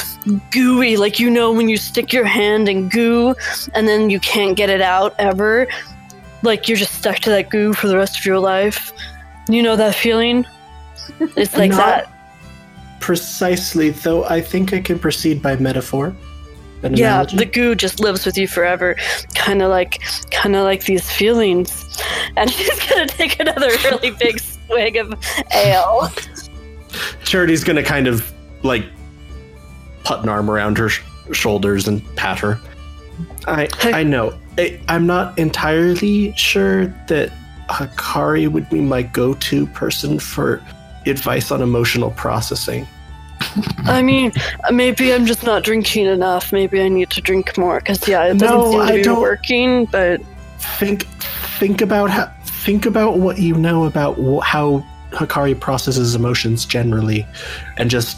gooey, 0.52 0.98
like 0.98 1.20
you 1.20 1.30
know 1.30 1.52
when 1.52 1.68
you 1.70 1.78
stick 1.78 2.14
your 2.14 2.26
hand 2.26 2.70
in 2.70 2.90
goo 2.90 3.36
and 3.74 3.88
then 3.88 4.10
you 4.10 4.20
can't 4.20 4.56
get 4.56 4.70
it 4.70 4.82
out 4.82 5.16
ever. 5.20 5.68
Like 6.44 6.68
you're 6.68 6.78
just 6.78 6.96
stuck 6.96 7.18
to 7.20 7.30
that 7.32 7.50
goo 7.50 7.74
for 7.74 7.88
the 7.88 7.98
rest 7.98 8.20
of 8.20 8.26
your 8.26 8.40
life. 8.40 8.94
You 9.50 9.64
know 9.64 9.76
that 9.76 9.96
feeling? 9.96 10.46
It's 11.20 11.54
like 11.58 11.72
Not- 11.72 11.78
that. 11.80 12.10
Precisely, 13.00 13.90
though 13.90 14.24
I 14.24 14.40
think 14.40 14.72
I 14.72 14.80
can 14.80 14.98
proceed 14.98 15.42
by 15.42 15.58
metaphor. 15.58 16.16
Yeah, 16.84 17.22
analogy. 17.22 17.38
the 17.38 17.46
goo 17.46 17.76
just 17.76 18.00
lives 18.00 18.26
with 18.26 18.38
you 18.38 18.48
forever, 18.48 18.96
kind 19.36 19.62
of 19.62 19.70
like, 19.70 20.02
kind 20.32 20.56
of 20.56 20.64
like 20.64 20.86
these 20.86 21.10
feelings. 21.10 21.98
And 22.36 22.50
she's 22.52 22.90
gonna 22.90 23.08
take 23.08 23.40
another 23.40 23.70
really 23.84 24.12
big 24.20 24.40
swig 24.40 24.98
of 24.98 25.14
ale. 25.54 26.10
Charity's 27.24 27.64
gonna 27.64 27.84
kind 27.84 28.08
of 28.08 28.32
like 28.64 28.84
put 30.04 30.20
an 30.20 30.30
arm 30.30 30.50
around 30.50 30.78
her 30.78 30.90
sh- 30.90 31.02
shoulders 31.32 31.88
and 31.88 32.04
pat 32.16 32.40
her. 32.40 32.60
I 33.48 33.70
I 33.84 34.04
know. 34.04 34.38
I, 34.58 34.80
I'm 34.88 35.08
not 35.08 35.38
entirely 35.40 36.34
sure 36.36 36.88
that 37.08 37.32
Hikari 37.70 38.48
would 38.48 38.70
be 38.70 38.82
my 38.82 39.02
go-to 39.02 39.66
person 39.68 40.20
for 40.20 40.62
advice 41.06 41.52
on 41.52 41.62
emotional 41.62 42.12
processing. 42.12 42.88
I 43.86 44.02
mean, 44.02 44.32
maybe 44.72 45.14
I'm 45.14 45.26
just 45.26 45.44
not 45.44 45.64
drinking 45.64 46.06
enough. 46.06 46.52
Maybe 46.52 46.82
I 46.82 46.88
need 46.90 47.10
to 47.12 47.22
drink 47.22 47.58
more 47.58 47.80
because 47.80 48.08
yeah, 48.08 48.24
it 48.26 48.38
doesn't 48.38 48.58
No, 48.58 48.72
seem 48.72 48.80
to 48.80 48.86
I 48.94 48.96
be 48.98 49.04
don't- 49.04 49.22
working. 49.22 49.86
But 49.86 50.22
Think 50.80 51.04
think 51.60 51.82
about 51.82 52.10
how 52.10 52.32
think 52.46 52.86
about 52.86 53.20
what 53.20 53.38
you 53.38 53.54
know 53.56 53.84
about 53.86 54.16
wh- 54.16 54.42
how 54.44 54.84
Hikari 55.12 55.60
processes 55.60 56.16
emotions 56.16 56.66
generally, 56.66 57.28
and 57.78 57.90
just 57.90 58.18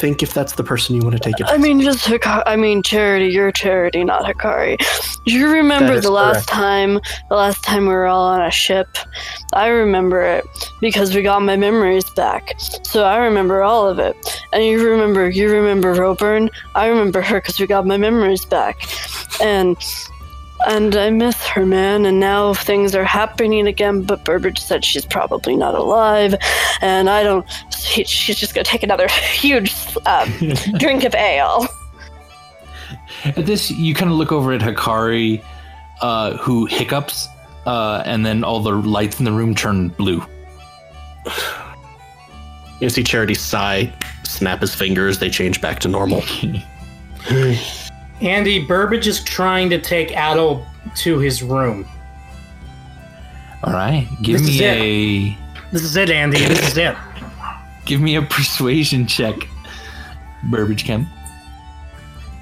think 0.00 0.22
if 0.22 0.32
that's 0.32 0.54
the 0.54 0.64
person 0.64 0.96
you 0.96 1.02
want 1.02 1.14
to 1.14 1.20
take 1.20 1.38
it. 1.38 1.46
I 1.46 1.58
mean, 1.58 1.80
just 1.80 2.06
Hikari. 2.06 2.42
I 2.46 2.56
mean, 2.56 2.82
Charity. 2.82 3.26
You're 3.26 3.52
Charity, 3.52 4.02
not 4.02 4.22
Hikari. 4.22 4.78
You 5.26 5.52
remember 5.52 6.00
the 6.00 6.10
last 6.10 6.48
correct. 6.48 6.48
time? 6.48 7.00
The 7.28 7.36
last 7.36 7.62
time 7.62 7.82
we 7.82 7.92
were 7.92 8.06
all 8.06 8.26
on 8.26 8.42
a 8.42 8.50
ship. 8.50 8.88
I 9.52 9.66
remember 9.68 10.22
it 10.22 10.44
because 10.80 11.14
we 11.14 11.22
got 11.22 11.42
my 11.42 11.56
memories 11.56 12.08
back. 12.10 12.54
So 12.82 13.04
I 13.04 13.18
remember 13.18 13.62
all 13.62 13.86
of 13.86 13.98
it. 13.98 14.16
And 14.52 14.64
you 14.64 14.82
remember, 14.88 15.28
you 15.28 15.50
remember 15.50 15.92
Roburn. 15.92 16.48
I 16.74 16.86
remember 16.86 17.20
her 17.20 17.38
because 17.40 17.60
we 17.60 17.66
got 17.66 17.86
my 17.86 17.98
memories 17.98 18.46
back. 18.46 18.88
And 19.40 19.76
and 20.66 20.96
I 20.96 21.10
miss 21.10 21.46
her, 21.46 21.66
man. 21.66 22.06
And 22.06 22.20
now 22.20 22.54
things 22.54 22.94
are 22.94 23.04
happening 23.04 23.66
again. 23.66 24.02
But 24.02 24.24
Burbage 24.24 24.58
said 24.58 24.84
she's 24.84 25.04
probably 25.04 25.56
not 25.56 25.74
alive, 25.74 26.34
and 26.80 27.08
I 27.08 27.22
don't. 27.22 27.46
She, 27.76 28.04
she's 28.04 28.36
just 28.36 28.54
gonna 28.54 28.64
take 28.64 28.82
another 28.82 29.08
huge 29.32 29.74
um, 30.06 30.32
drink 30.78 31.04
of 31.04 31.14
ale. 31.14 31.66
At 33.24 33.46
this, 33.46 33.70
you 33.70 33.94
kind 33.94 34.10
of 34.10 34.16
look 34.16 34.32
over 34.32 34.52
at 34.52 34.60
Hikari, 34.60 35.42
uh, 36.00 36.36
who 36.38 36.66
hiccups, 36.66 37.28
uh, 37.66 38.02
and 38.06 38.24
then 38.24 38.44
all 38.44 38.60
the 38.60 38.72
lights 38.72 39.18
in 39.18 39.24
the 39.24 39.32
room 39.32 39.54
turn 39.54 39.88
blue. 39.88 40.24
You 42.80 42.88
see 42.88 43.02
Charity 43.02 43.34
sigh, 43.34 43.92
snap 44.24 44.62
his 44.62 44.74
fingers, 44.74 45.18
they 45.18 45.28
change 45.28 45.60
back 45.60 45.80
to 45.80 45.88
normal. 45.88 46.22
Andy, 48.20 48.64
Burbage 48.64 49.06
is 49.06 49.22
trying 49.24 49.70
to 49.70 49.80
take 49.80 50.10
Adel 50.10 50.66
to 50.96 51.18
his 51.18 51.42
room. 51.42 51.86
All 53.64 53.72
right, 53.72 54.06
give 54.22 54.38
This 54.40 54.48
is 54.50 54.58
me 54.60 54.64
it. 54.64 55.36
a 55.36 55.38
This 55.72 55.82
is 55.82 55.96
it, 55.96 56.10
Andy. 56.10 56.38
This 56.44 56.68
is 56.72 56.76
it. 56.78 56.96
give 57.84 58.00
me 58.00 58.16
a 58.16 58.22
persuasion 58.22 59.06
check, 59.06 59.34
Burbage 60.44 60.84
Kemp. 60.84 61.08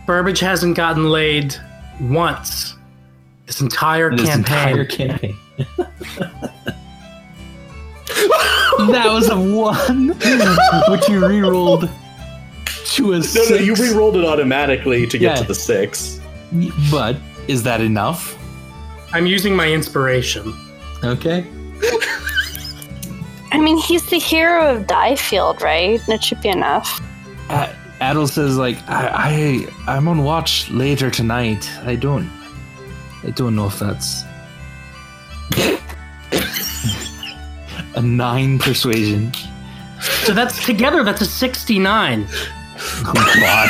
Burbage 0.06 0.40
hasn't 0.40 0.76
gotten 0.76 1.10
laid 1.10 1.54
once 2.00 2.74
this 3.46 3.60
entire 3.60 4.10
This 4.16 4.28
campaign. 4.28 4.68
entire 4.68 4.84
campaign. 4.84 5.36
that 8.88 9.06
was 9.06 9.28
a 9.28 9.36
one, 9.38 10.08
which 10.88 11.08
you 11.08 11.26
re-rolled 11.26 11.88
to 12.94 13.12
a 13.12 13.16
No, 13.16 13.22
six. 13.22 13.50
no, 13.50 13.56
you 13.56 13.74
re-rolled 13.74 14.16
it 14.16 14.24
automatically 14.24 15.06
to 15.06 15.18
get 15.18 15.36
Yeah. 15.36 15.42
to 15.42 15.44
the 15.48 15.54
six. 15.54 16.20
But 16.90 17.16
is 17.46 17.62
that 17.64 17.80
enough? 17.80 18.36
I'm 19.12 19.26
using 19.26 19.54
my 19.56 19.68
inspiration. 19.70 20.54
Okay. 21.04 21.46
I 23.52 23.58
mean, 23.58 23.78
he's 23.78 24.04
the 24.06 24.18
hero 24.18 24.74
of 24.74 24.86
Diefield, 24.86 25.62
right? 25.62 26.00
That 26.06 26.22
should 26.22 26.40
be 26.42 26.48
enough. 26.50 27.00
A- 27.50 27.74
Adel 28.00 28.26
says 28.28 28.56
like 28.56 28.76
I, 28.88 29.66
I 29.86 29.96
I'm 29.96 30.06
on 30.08 30.22
watch 30.22 30.70
later 30.70 31.10
tonight. 31.10 31.68
I 31.84 31.94
don't 31.96 32.30
I 33.24 33.30
don't 33.30 33.56
know 33.56 33.66
if 33.66 33.78
that's 33.78 34.22
a 37.96 38.02
nine 38.02 38.58
persuasion. 38.58 39.32
So 40.24 40.32
that's 40.32 40.64
together, 40.64 41.02
that's 41.02 41.20
a 41.22 41.26
69. 41.26 42.28
God. 43.04 43.68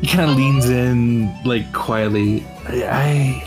he 0.00 0.06
kind 0.08 0.30
of 0.30 0.36
leans 0.36 0.68
in 0.68 1.32
like 1.44 1.72
quietly. 1.72 2.44
I, 2.66 3.44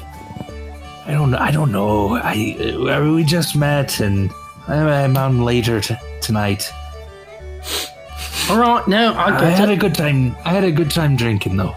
I 1.05 1.11
I 1.11 1.11
don't 1.11 1.31
know. 1.31 1.37
I 1.37 1.51
don't 1.51 1.71
know. 1.71 2.15
I, 2.15 2.55
uh, 2.89 3.13
we 3.13 3.23
just 3.23 3.55
met 3.55 3.99
and 3.99 4.31
I'm, 4.67 4.87
I'm 4.87 5.17
on 5.17 5.43
later 5.43 5.79
t- 5.79 5.95
tonight. 6.21 6.71
All 8.49 8.57
right, 8.57 8.87
no, 8.87 9.13
I 9.13 9.35
I 9.37 9.45
had 9.49 9.69
it. 9.69 9.73
a 9.73 9.77
good 9.77 9.93
time. 9.95 10.35
I 10.45 10.49
had 10.49 10.63
a 10.63 10.71
good 10.71 10.89
time 10.91 11.15
drinking 11.15 11.57
though. 11.57 11.75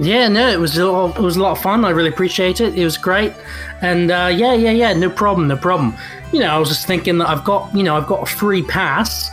Yeah, 0.00 0.28
no, 0.28 0.48
it 0.48 0.58
was 0.58 0.78
a 0.78 0.90
lot, 0.90 1.18
it 1.18 1.20
was 1.20 1.36
a 1.36 1.42
lot 1.42 1.52
of 1.52 1.62
fun. 1.62 1.84
I 1.84 1.90
really 1.90 2.08
appreciate 2.08 2.62
it. 2.62 2.74
It 2.74 2.84
was 2.84 2.96
great, 2.96 3.34
and 3.82 4.10
uh, 4.10 4.32
yeah, 4.34 4.54
yeah, 4.54 4.70
yeah, 4.70 4.94
no 4.94 5.10
problem, 5.10 5.46
no 5.46 5.58
problem. 5.58 5.94
You 6.32 6.40
know, 6.40 6.46
I 6.46 6.56
was 6.58 6.70
just 6.70 6.86
thinking 6.86 7.18
that 7.18 7.28
I've 7.28 7.44
got, 7.44 7.74
you 7.74 7.82
know, 7.82 7.96
I've 7.96 8.06
got 8.06 8.22
a 8.22 8.26
free 8.26 8.62
pass 8.62 9.30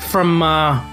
from, 0.00 0.42
uh, 0.42 0.84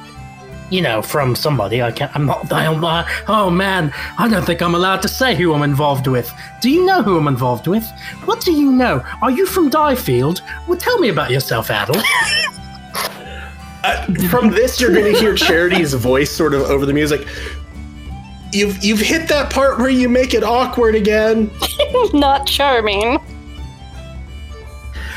you 0.69 0.83
know, 0.83 1.01
from 1.01 1.35
somebody. 1.35 1.81
I 1.81 1.91
can't. 1.91 2.15
I'm 2.15 2.27
not. 2.27 2.53
I'm 2.53 2.79
not 2.79 3.07
oh 3.27 3.49
man, 3.49 3.91
I 4.19 4.27
don't 4.27 4.45
think 4.45 4.61
I'm 4.61 4.75
allowed 4.75 5.01
to 5.01 5.07
say 5.07 5.33
who 5.33 5.55
I'm 5.55 5.63
involved 5.63 6.05
with. 6.05 6.31
Do 6.61 6.69
you 6.69 6.85
know 6.85 7.01
who 7.01 7.17
I'm 7.17 7.27
involved 7.27 7.65
with? 7.65 7.83
What 8.25 8.41
do 8.41 8.51
you 8.51 8.71
know? 8.71 9.03
Are 9.23 9.31
you 9.31 9.47
from 9.47 9.69
Diefield? 9.69 10.43
Well, 10.67 10.77
tell 10.77 10.99
me 10.99 11.09
about 11.09 11.31
yourself, 11.31 11.71
Adel. 11.71 11.99
Uh, 13.83 14.05
from 14.29 14.49
this, 14.49 14.81
you're 14.81 14.91
going 14.91 15.13
to 15.13 15.17
hear 15.17 15.33
Charity's 15.35 15.93
voice 16.09 16.29
sort 16.31 16.53
of 16.53 16.63
over 16.63 16.85
the 16.85 16.91
music. 16.91 17.25
You've 18.57 18.83
you've 18.83 18.99
hit 18.99 19.27
that 19.29 19.51
part 19.51 19.79
where 19.79 19.89
you 19.89 20.09
make 20.09 20.33
it 20.33 20.43
awkward 20.43 20.95
again. 20.95 21.51
Not 22.13 22.47
charming. 22.47 23.19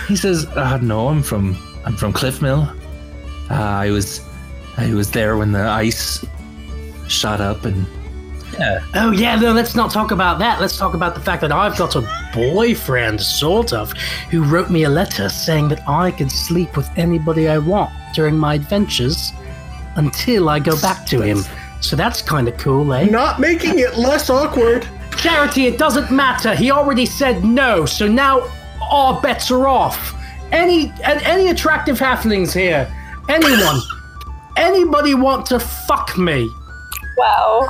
He 0.08 0.16
says, 0.16 0.46
uh, 0.46 0.78
"No, 0.78 1.08
I'm 1.08 1.22
from 1.22 1.56
I'm 1.84 1.96
from 1.96 2.12
Cliffmill. 2.12 2.68
Uh, 3.50 3.54
I 3.54 3.90
was 3.90 4.20
I 4.76 4.92
was 4.94 5.10
there 5.10 5.36
when 5.36 5.52
the 5.52 5.62
ice 5.62 6.24
shot 7.08 7.40
up, 7.40 7.64
and 7.64 7.86
yeah, 8.58 8.80
Oh 8.94 9.10
yeah, 9.10 9.36
no, 9.36 9.52
let's 9.52 9.74
not 9.74 9.90
talk 9.90 10.10
about 10.10 10.38
that. 10.40 10.60
Let's 10.60 10.76
talk 10.76 10.94
about 10.94 11.14
the 11.14 11.20
fact 11.20 11.40
that 11.42 11.52
I've 11.52 11.76
got 11.78 11.96
a 11.96 12.06
boyfriend, 12.34 13.20
sort 13.20 13.72
of, 13.72 13.92
who 14.30 14.42
wrote 14.42 14.70
me 14.70 14.84
a 14.84 14.88
letter 14.90 15.28
saying 15.28 15.68
that 15.68 15.88
I 15.88 16.10
can 16.10 16.28
sleep 16.28 16.76
with 16.76 16.88
anybody 16.96 17.48
I 17.48 17.58
want 17.58 17.90
during 18.14 18.36
my 18.36 18.54
adventures 18.54 19.32
until 19.96 20.48
I 20.48 20.58
go 20.58 20.80
back 20.80 21.06
to 21.06 21.20
him. 21.20 21.44
So 21.80 21.96
that's 21.96 22.22
kind 22.22 22.48
of 22.48 22.56
cool, 22.58 22.92
eh? 22.92 23.06
Not 23.06 23.40
making 23.40 23.78
it 23.78 23.96
less 23.96 24.30
awkward. 24.30 24.86
Charity, 25.16 25.66
it 25.66 25.78
doesn't 25.78 26.10
matter. 26.10 26.54
He 26.54 26.70
already 26.70 27.06
said 27.06 27.44
no, 27.44 27.84
so 27.86 28.06
now 28.06 28.48
all 28.80 29.20
bets 29.20 29.50
are 29.50 29.66
off. 29.66 30.14
Any 30.52 30.92
and 31.04 31.22
any 31.22 31.48
attractive 31.48 31.98
halflings 31.98 32.52
here? 32.52 32.92
Anyone? 33.28 33.80
Anybody 34.56 35.14
want 35.14 35.46
to 35.46 35.58
fuck 35.58 36.18
me? 36.18 36.50
Wow. 37.16 37.68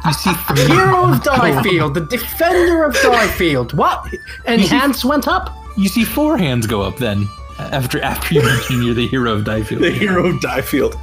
you 0.06 0.12
see 0.12 0.32
three. 0.32 0.66
Hero 0.66 1.12
of 1.12 1.22
Diefield, 1.22 1.94
the 1.94 2.06
defender 2.06 2.84
of 2.84 2.94
Diefield. 2.94 3.74
What? 3.74 4.06
And 4.46 4.60
hands 4.62 5.04
went 5.04 5.28
up? 5.28 5.56
You 5.76 5.88
see 5.88 6.04
four 6.04 6.38
hands 6.38 6.66
go 6.66 6.82
up 6.82 6.96
then 6.96 7.28
after 7.58 8.00
after 8.02 8.34
you 8.34 8.42
mention 8.42 8.82
you're 8.82 8.94
the 8.94 9.06
hero 9.06 9.32
of 9.32 9.44
Diefield. 9.44 9.82
The 9.82 9.90
hero 9.90 10.26
of 10.26 10.40
Diefield. 10.40 10.98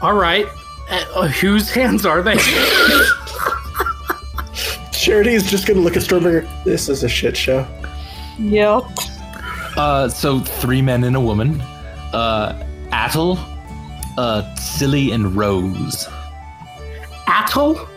All 0.00 0.14
right. 0.14 0.46
Uh, 0.90 1.04
uh, 1.14 1.28
whose 1.28 1.70
hands 1.70 2.04
are 2.06 2.22
they? 2.22 2.36
Charity 4.92 5.34
is 5.34 5.48
just 5.50 5.66
gonna 5.66 5.80
look 5.80 5.96
at 5.96 6.02
Stormbringer. 6.02 6.46
This 6.64 6.88
is 6.88 7.02
a 7.04 7.08
shit 7.08 7.36
show. 7.36 7.66
Yep. 8.38 8.82
Uh, 9.76 10.08
so 10.08 10.40
three 10.40 10.82
men 10.82 11.04
and 11.04 11.16
a 11.16 11.20
woman. 11.20 11.60
Uh, 12.12 12.62
Attal, 12.90 13.38
uh, 14.18 14.54
Silly, 14.56 15.12
and 15.12 15.34
Rose. 15.36 16.06
Attal? 17.26 17.88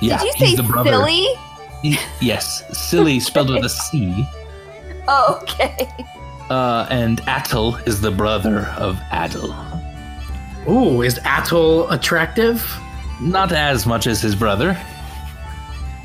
Yeah, 0.00 0.18
Did 0.18 0.26
you 0.26 0.32
he's 0.36 0.48
say 0.50 0.56
the 0.56 0.62
brother. 0.62 0.90
silly? 0.90 1.26
He- 1.82 1.98
yes, 2.20 2.62
Silly 2.88 3.20
spelled 3.28 3.50
with 3.50 3.64
a 3.64 3.68
C. 3.68 4.26
Oh, 5.08 5.38
okay. 5.42 5.88
Uh, 6.50 6.86
and 6.90 7.20
Attal 7.22 7.86
is 7.86 8.00
the 8.00 8.10
brother 8.10 8.66
of 8.78 8.98
Adel. 9.12 9.52
Ooh, 10.68 11.02
is 11.02 11.18
Attal 11.20 11.90
attractive? 11.90 12.64
Not 13.20 13.52
as 13.52 13.86
much 13.86 14.06
as 14.06 14.20
his 14.22 14.34
brother, 14.34 14.76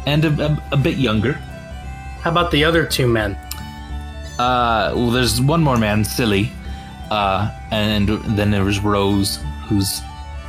and 0.05 0.25
a, 0.25 0.45
a, 0.45 0.63
a 0.73 0.77
bit 0.77 0.97
younger. 0.97 1.33
How 2.21 2.31
about 2.31 2.51
the 2.51 2.63
other 2.63 2.85
two 2.85 3.07
men? 3.07 3.33
Uh, 4.39 4.91
well, 4.95 5.11
there's 5.11 5.39
one 5.41 5.61
more 5.63 5.77
man, 5.77 6.03
Silly, 6.03 6.51
uh, 7.11 7.49
and 7.71 8.09
then 8.37 8.51
there 8.51 8.63
was 8.65 8.79
Rose, 8.79 9.39
who's 9.67 10.01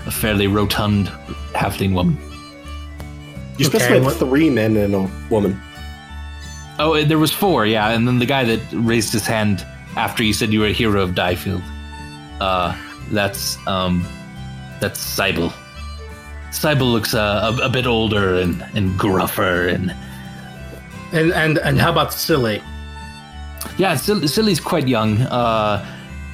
a 0.07 0.11
fairly 0.11 0.47
rotund 0.47 1.09
halfling 1.55 1.95
woman. 1.95 2.17
You 3.59 3.67
Okay, 3.67 3.79
specified 3.79 4.03
what- 4.03 4.17
three 4.17 4.51
men 4.51 4.77
and 4.77 4.95
a 4.95 5.11
woman. 5.31 5.61
Oh, 6.79 7.03
there 7.05 7.19
was 7.19 7.33
four, 7.33 7.65
yeah, 7.65 7.91
and 7.91 8.07
then 8.07 8.19
the 8.19 8.27
guy 8.27 8.45
that 8.45 8.61
raised 8.73 9.13
his 9.13 9.27
hand 9.27 9.65
after 9.97 10.23
you 10.23 10.33
said 10.35 10.53
you 10.53 10.61
were 10.61 10.67
a 10.67 10.73
hero 10.73 11.01
of 11.01 11.15
Diefield. 11.15 11.63
Uh, 12.41 12.77
that's 13.11 13.57
um, 13.67 14.05
that's 14.81 15.01
Cybele. 15.01 15.53
Cybele 16.53 16.87
looks 16.93 17.15
uh, 17.15 17.53
a, 17.61 17.67
a 17.67 17.69
bit 17.69 17.87
older 17.87 18.37
and, 18.37 18.63
and 18.75 18.99
gruffer, 18.99 19.69
and 19.69 19.95
And 21.13 21.33
and 21.33 21.59
and 21.59 21.79
how 21.81 21.91
about 21.93 22.13
Silly? 22.13 22.63
yeah, 23.79 23.97
Sil- 23.99 24.27
Silly's 24.29 24.61
quite 24.61 24.87
young. 24.89 25.21
Uh, 25.23 25.85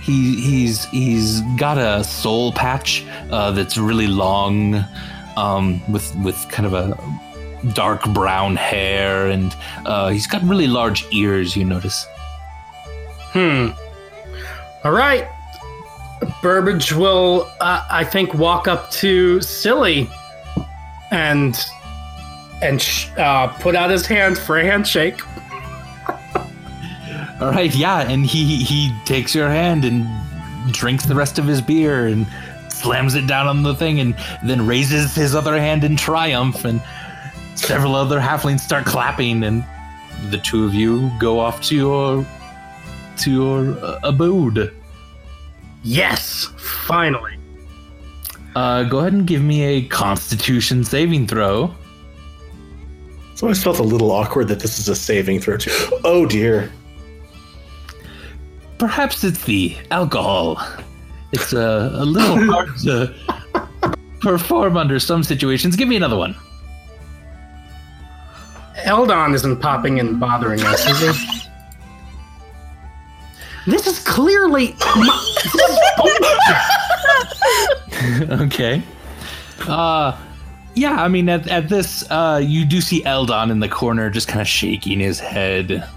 he 0.00 0.40
he's 0.40 0.84
he's 0.86 1.40
got 1.56 1.78
a 1.78 2.02
soul 2.04 2.52
patch 2.52 3.04
uh, 3.30 3.50
that's 3.52 3.76
really 3.78 4.06
long, 4.06 4.84
um, 5.36 5.80
with 5.92 6.14
with 6.16 6.36
kind 6.50 6.66
of 6.66 6.74
a 6.74 6.96
dark 7.74 8.04
brown 8.12 8.56
hair, 8.56 9.28
and 9.28 9.54
uh, 9.86 10.08
he's 10.10 10.26
got 10.26 10.42
really 10.42 10.66
large 10.66 11.04
ears. 11.12 11.56
You 11.56 11.64
notice. 11.64 12.06
Hmm. 13.32 13.68
All 14.84 14.92
right. 14.92 15.26
Burbage 16.42 16.92
will, 16.92 17.50
uh, 17.60 17.86
I 17.90 18.04
think, 18.04 18.34
walk 18.34 18.68
up 18.68 18.90
to 18.92 19.40
Silly 19.40 20.08
and 21.10 21.58
and 22.62 22.80
sh- 22.80 23.08
uh, 23.16 23.48
put 23.58 23.74
out 23.74 23.90
his 23.90 24.06
hand 24.06 24.38
for 24.38 24.58
a 24.58 24.64
handshake. 24.64 25.20
All 27.40 27.50
right, 27.50 27.74
yeah, 27.74 28.08
and 28.08 28.24
he 28.24 28.62
he 28.62 28.96
takes 29.04 29.34
your 29.34 29.48
hand 29.48 29.84
and 29.84 30.06
drinks 30.72 31.06
the 31.06 31.14
rest 31.14 31.38
of 31.38 31.46
his 31.46 31.60
beer 31.60 32.06
and 32.06 32.26
slams 32.68 33.14
it 33.14 33.26
down 33.26 33.46
on 33.46 33.62
the 33.62 33.74
thing 33.74 34.00
and 34.00 34.16
then 34.44 34.66
raises 34.66 35.14
his 35.14 35.34
other 35.34 35.58
hand 35.58 35.84
in 35.84 35.96
triumph 35.96 36.64
and 36.64 36.80
several 37.54 37.94
other 37.94 38.20
halflings 38.20 38.60
start 38.60 38.84
clapping 38.84 39.44
and 39.44 39.64
the 40.30 40.38
two 40.38 40.64
of 40.64 40.74
you 40.74 41.10
go 41.18 41.38
off 41.38 41.60
to 41.62 41.76
your 41.76 42.26
to 43.18 43.30
your 43.30 43.84
uh, 43.84 43.98
abode. 44.02 44.72
Yes, 45.82 46.48
finally. 46.56 47.36
Uh, 48.54 48.84
go 48.84 48.98
ahead 48.98 49.12
and 49.12 49.26
give 49.26 49.42
me 49.42 49.62
a 49.62 49.82
Constitution 49.82 50.84
saving 50.84 51.26
throw. 51.26 51.74
It's 53.32 53.42
always 53.42 53.62
felt 53.62 53.78
a 53.78 53.82
little 53.82 54.12
awkward 54.12 54.48
that 54.48 54.60
this 54.60 54.78
is 54.78 54.88
a 54.88 54.94
saving 54.94 55.40
throw 55.40 55.56
too. 55.56 55.70
Oh 56.04 56.26
dear. 56.26 56.70
Perhaps 58.78 59.24
it's 59.24 59.42
the 59.44 59.76
alcohol. 59.90 60.62
It's 61.32 61.52
a, 61.52 61.90
a 61.94 62.04
little 62.04 62.38
hard 62.52 62.76
to 62.78 63.14
perform 64.20 64.76
under 64.76 64.98
some 64.98 65.22
situations. 65.22 65.76
Give 65.76 65.88
me 65.88 65.96
another 65.96 66.16
one. 66.16 66.36
Eldon 68.84 69.34
isn't 69.34 69.60
popping 69.60 69.98
and 70.00 70.20
bothering 70.20 70.62
us, 70.62 70.86
is 70.86 71.16
he? 71.16 71.38
This 73.66 73.86
is 73.86 74.00
clearly. 74.00 74.74
My, 74.96 75.34
is 78.20 78.30
okay. 78.42 78.82
Uh 79.60 80.18
yeah, 80.74 81.02
I 81.02 81.08
mean 81.08 81.28
at, 81.28 81.46
at 81.48 81.68
this 81.68 82.10
uh 82.10 82.40
you 82.42 82.64
do 82.64 82.80
see 82.80 83.04
Eldon 83.04 83.50
in 83.50 83.60
the 83.60 83.68
corner 83.68 84.10
just 84.10 84.26
kind 84.26 84.40
of 84.40 84.48
shaking 84.48 84.98
his 84.98 85.20
head. 85.20 85.88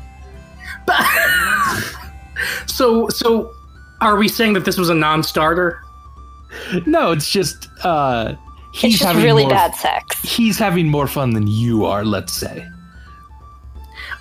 so, 2.67 3.09
so, 3.09 3.51
are 4.01 4.17
we 4.17 4.27
saying 4.27 4.53
that 4.53 4.65
this 4.65 4.77
was 4.77 4.89
a 4.89 4.93
non-starter? 4.93 5.81
No, 6.85 7.11
it's 7.11 7.29
just 7.31 7.69
uh 7.83 8.35
he's 8.73 8.83
It's 8.83 8.93
just 8.99 9.03
having 9.03 9.23
really 9.23 9.43
more, 9.43 9.51
bad 9.51 9.73
sex. 9.75 10.21
He's 10.21 10.59
having 10.59 10.87
more 10.87 11.07
fun 11.07 11.31
than 11.31 11.47
you 11.47 11.85
are, 11.85 12.05
let's 12.05 12.33
say. 12.33 12.67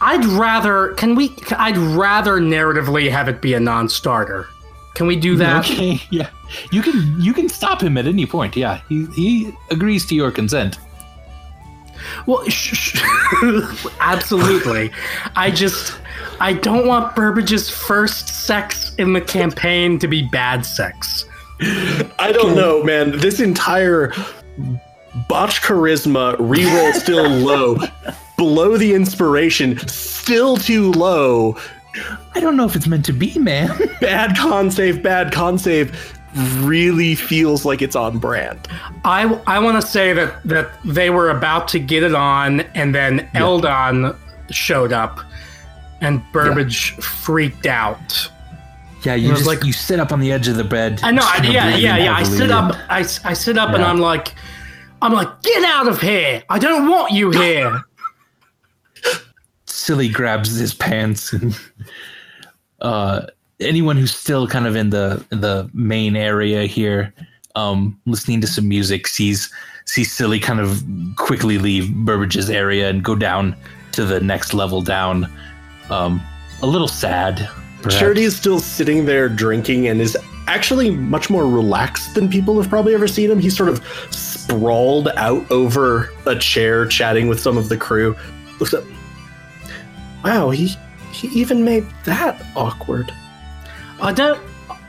I'd 0.01 0.25
rather. 0.25 0.95
Can 0.95 1.15
we? 1.15 1.35
I'd 1.57 1.77
rather 1.77 2.35
narratively 2.41 3.11
have 3.11 3.29
it 3.29 3.41
be 3.41 3.55
a 3.55 3.61
non-starter. 3.61 4.47
Can 4.95 5.07
we 5.07 5.17
do 5.17 5.37
that? 5.39 5.65
Okay, 5.71 6.01
yeah. 6.11 6.31
You 6.71 6.83
can 6.83 7.21
you 7.21 7.33
can 7.33 7.49
stop 7.49 7.83
him 7.83 7.97
at 7.99 8.07
any 8.07 8.27
point. 8.27 8.57
Yeah. 8.57 8.81
He 8.89 9.07
he 9.15 9.53
agrees 9.71 10.07
to 10.07 10.15
your 10.15 10.31
consent. 10.31 10.79
Well, 12.27 12.45
sh- 12.49 12.99
sh- 12.99 13.87
absolutely. 14.01 14.91
I 15.37 15.51
just. 15.51 15.99
I 16.41 16.53
don't 16.53 16.87
want 16.87 17.15
Burbage's 17.15 17.71
first 17.71 18.29
sex 18.29 18.95
in 18.97 19.13
the 19.13 19.21
campaign 19.21 19.99
to 20.01 20.09
be 20.09 20.23
bad 20.23 20.67
sex. 20.67 21.27
I 21.61 22.33
don't 22.33 22.57
know, 22.57 22.83
man. 22.83 23.17
This 23.19 23.39
entire 23.39 24.13
botch 25.29 25.63
charisma 25.63 26.37
reroll 26.37 26.93
still 26.93 27.29
low, 27.29 27.79
below 28.37 28.77
the 28.77 28.95
inspiration, 28.95 29.79
still 29.89 30.57
too 30.57 30.93
low. 30.93 31.57
I 32.35 32.41
don't 32.41 32.57
know 32.57 32.65
if 32.65 32.75
it's 32.75 32.87
meant 32.87 33.05
to 33.07 33.13
be, 33.13 33.39
man. 33.39 33.71
Bad 34.01 34.37
con 34.37 34.71
save, 34.71 35.03
bad 35.03 35.33
con 35.33 35.59
save 35.59 36.15
really 36.63 37.15
feels 37.15 37.65
like 37.65 37.81
it's 37.81 37.95
on 37.95 38.19
brand. 38.19 38.67
I, 39.05 39.41
I 39.47 39.61
want 39.61 39.81
to 39.81 39.87
say 39.89 40.13
that, 40.15 40.43
that 40.45 40.71
they 40.85 41.11
were 41.11 41.31
about 41.31 41.69
to 41.69 41.79
get 41.79 42.03
it 42.03 42.15
on, 42.15 42.61
and 42.75 42.93
then 42.93 43.31
Eldon 43.35 44.17
showed 44.51 44.93
up, 44.93 45.21
and 46.01 46.21
Burbage 46.33 46.91
freaked 46.97 47.67
out. 47.67 48.29
Yeah, 49.05 49.15
you 49.15 49.31
was 49.31 49.41
just 49.41 49.49
like- 49.49 49.63
you 49.65 49.73
sit 49.73 50.01
up 50.01 50.11
on 50.11 50.19
the 50.19 50.33
edge 50.33 50.49
of 50.49 50.57
the 50.57 50.65
bed. 50.65 50.99
I 51.05 51.13
know. 51.13 51.23
I, 51.25 51.37
kinda 51.37 51.53
yeah, 51.53 51.77
yeah, 51.77 51.97
yeah. 51.99 52.15
I 52.17 52.25
sit 52.25 52.51
up. 52.51 52.75
I, 52.89 53.01
I 53.25 53.33
sit 53.35 53.57
up, 53.57 53.71
and 53.73 53.85
I'm 53.85 53.99
like, 53.99 54.35
I'm 55.01 55.13
like, 55.13 55.43
get 55.43 55.63
out 55.65 55.87
of 55.87 56.01
here! 56.01 56.43
I 56.49 56.59
don't 56.59 56.89
want 56.89 57.13
you 57.13 57.31
here. 57.43 57.81
Silly 59.85 60.09
grabs 60.09 60.57
his 60.57 60.75
pants 60.75 61.33
and 61.33 61.59
uh 62.81 63.27
anyone 63.61 63.97
who's 63.97 64.15
still 64.15 64.47
kind 64.47 64.67
of 64.67 64.77
in 64.77 64.91
the 64.91 65.25
in 65.31 65.41
the 65.41 65.71
main 65.75 66.17
area 66.17 66.67
here 66.67 67.13
um 67.55 67.99
listening 68.07 68.41
to 68.41 68.47
some 68.47 68.69
music 68.69 69.07
sees 69.07 69.51
see 69.87 70.05
Silly 70.05 70.41
kind 70.41 70.61
of 70.61 70.83
quickly 71.17 71.59
leave 71.59 71.91
Burbage's 71.91 72.51
area 72.51 72.89
and 72.89 73.03
go 73.03 73.15
down 73.15 73.57
to 73.93 74.05
the 74.05 74.21
next 74.21 74.55
level 74.55 74.83
down. 74.83 75.31
Um, 75.91 76.23
a 76.63 76.67
little 76.67 76.89
sad. 76.89 77.49
perhaps. 77.83 77.99
Charity 77.99 78.23
is 78.23 78.37
still 78.37 78.59
sitting 78.59 79.05
there 79.05 79.29
drinking 79.29 79.89
and 79.89 80.01
is 80.01 80.17
actually 80.47 80.91
much 80.91 81.31
more 81.31 81.47
relaxed 81.47 82.15
than 82.15 82.29
people 82.29 82.61
have 82.61 82.71
probably 82.71 82.95
ever 82.95 83.07
seen 83.07 83.31
him. 83.31 83.39
He's 83.39 83.57
sort 83.57 83.69
of 83.69 83.85
sprawled 84.11 85.09
out 85.17 85.49
over 85.51 86.11
a 86.27 86.37
chair, 86.37 86.87
chatting 86.87 87.29
with 87.29 87.41
some 87.41 87.57
of 87.57 87.69
the 87.69 87.77
crew. 87.77 88.17
Looks 88.59 88.75
up. 88.75 88.85
Wow, 90.25 90.51
he 90.51 90.75
he 91.13 91.29
even 91.29 91.65
made 91.65 91.87
that 92.05 92.43
awkward. 92.57 93.13
I 94.01 94.13
don't. 94.13 94.41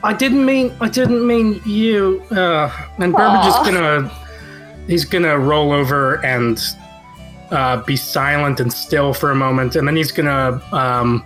I 0.02 0.12
didn't 0.12 0.44
mean. 0.44 0.74
I 0.80 0.88
didn't 0.88 1.26
mean 1.26 1.60
you. 1.64 2.22
Uh, 2.30 2.70
and 2.98 3.12
Burbage 3.12 3.46
is 3.46 3.54
Aw. 3.54 3.64
gonna. 3.64 4.08
He's 4.86 5.04
gonna 5.04 5.38
roll 5.38 5.72
over 5.72 6.24
and 6.24 6.58
uh, 7.50 7.82
be 7.82 7.96
silent 7.96 8.60
and 8.60 8.72
still 8.72 9.12
for 9.12 9.30
a 9.30 9.34
moment, 9.34 9.76
and 9.76 9.86
then 9.86 9.96
he's 9.96 10.10
gonna 10.12 10.62
um, 10.72 11.24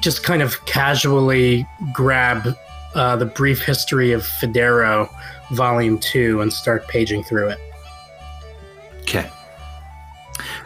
just 0.00 0.24
kind 0.24 0.42
of 0.42 0.64
casually 0.64 1.66
grab 1.92 2.56
uh, 2.94 3.16
the 3.16 3.26
brief 3.26 3.60
history 3.60 4.12
of 4.12 4.22
Federo, 4.22 5.10
Volume 5.50 5.98
Two, 5.98 6.40
and 6.40 6.52
start 6.52 6.88
paging 6.88 7.22
through 7.24 7.48
it. 7.48 7.58
Okay. 9.02 9.30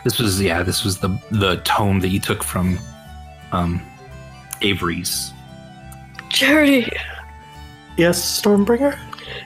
This 0.05 0.19
was 0.19 0.41
yeah. 0.41 0.63
This 0.63 0.85
was 0.85 0.99
the 0.99 1.09
the 1.31 1.57
tome 1.65 2.01
that 2.01 2.09
you 2.09 2.21
took 2.21 2.43
from 2.43 2.79
um, 3.53 3.81
Avery's. 4.63 5.33
Charity, 6.29 6.89
Yes, 7.97 8.41
Stormbringer. 8.41 8.97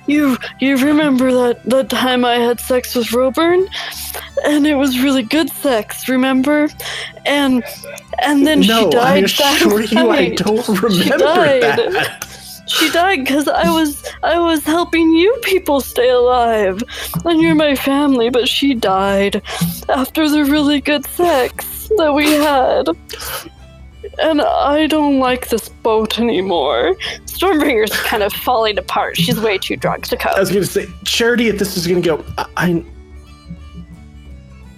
you 0.06 0.36
you 0.60 0.76
remember 0.76 1.32
that 1.32 1.62
that 1.64 1.88
time 1.88 2.24
I 2.24 2.34
had 2.34 2.60
sex 2.60 2.94
with 2.94 3.12
Roburn, 3.12 3.66
and 4.44 4.66
it 4.66 4.74
was 4.74 5.00
really 5.00 5.22
good 5.22 5.50
sex. 5.50 6.08
Remember, 6.08 6.68
and 7.24 7.64
and 8.22 8.46
then 8.46 8.60
no, 8.60 8.84
she 8.84 8.90
died. 8.90 9.16
I 9.16 9.20
that 9.22 9.56
assure 9.56 9.82
you, 9.82 10.10
I 10.10 10.28
don't 10.34 10.68
remember 10.68 11.18
died. 11.18 11.62
that. 11.62 12.33
She 12.66 12.90
died 12.90 13.20
because 13.20 13.46
I 13.48 13.70
was 13.70 14.04
I 14.22 14.38
was 14.38 14.64
helping 14.64 15.12
you 15.12 15.36
people 15.42 15.80
stay 15.80 16.08
alive, 16.08 16.82
and 17.24 17.40
you're 17.40 17.54
my 17.54 17.74
family. 17.74 18.30
But 18.30 18.48
she 18.48 18.74
died 18.74 19.42
after 19.88 20.28
the 20.28 20.44
really 20.44 20.80
good 20.80 21.06
sex 21.06 21.90
that 21.98 22.14
we 22.14 22.30
had, 22.32 22.88
and 24.18 24.40
I 24.40 24.86
don't 24.86 25.18
like 25.18 25.48
this 25.48 25.68
boat 25.68 26.18
anymore. 26.18 26.96
Stormbringer's 27.26 27.94
kind 28.02 28.22
of 28.22 28.32
falling 28.32 28.78
apart. 28.78 29.16
She's 29.16 29.40
way 29.40 29.58
too 29.58 29.76
drunk 29.76 30.06
to 30.08 30.36
I 30.36 30.40
was 30.40 30.50
going 30.50 30.62
to 30.62 30.70
say, 30.70 30.86
Charity, 31.04 31.48
if 31.48 31.58
this 31.58 31.76
is 31.76 31.86
going 31.86 32.00
to 32.02 32.08
go, 32.16 32.24
I, 32.38 32.46
I, 32.56 32.84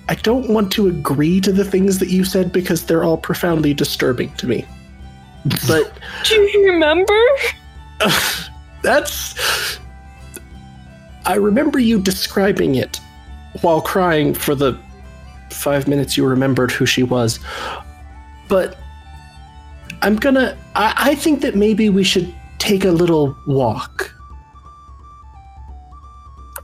I 0.09 0.15
don't 0.17 0.49
want 0.49 0.73
to 0.73 0.89
agree 0.89 1.41
to 1.43 1.53
the 1.53 1.65
things 1.65 1.99
that 1.99 2.09
you 2.09 2.25
said 2.25 2.53
because 2.53 2.87
they're 2.87 3.05
all 3.05 3.19
profoundly 3.19 3.75
disturbing 3.75 4.33
to 4.35 4.47
me. 4.47 4.65
But 5.69 5.93
Do 6.25 6.35
you 6.35 6.73
remember? 6.73 7.21
that's. 8.83 9.79
I 11.25 11.35
remember 11.35 11.79
you 11.79 12.01
describing 12.01 12.77
it 12.77 13.01
while 13.63 13.81
crying 13.81 14.33
for 14.33 14.55
the 14.55 14.79
five 15.51 15.89
minutes 15.89 16.17
you 16.17 16.27
remembered 16.27 16.71
who 16.71 16.87
she 16.87 17.03
was. 17.03 17.41
But 18.49 18.79
I'm 20.03 20.17
gonna. 20.17 20.57
I, 20.75 20.95
I 20.97 21.15
think 21.15 21.41
that 21.41 21.57
maybe 21.57 21.89
we 21.89 22.05
should 22.05 22.33
take 22.59 22.85
a 22.85 22.91
little 22.91 23.37
walk. 23.47 24.13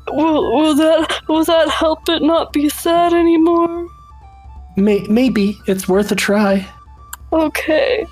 Will, 0.08 0.54
will 0.54 0.74
that 0.74 1.20
will 1.28 1.44
that 1.44 1.68
help 1.68 2.08
it 2.08 2.22
not 2.22 2.52
be 2.52 2.68
sad 2.68 3.12
anymore? 3.14 3.88
May, 4.76 5.00
maybe 5.08 5.58
it's 5.66 5.88
worth 5.88 6.12
a 6.12 6.14
try. 6.14 6.66
Okay. 7.32 8.06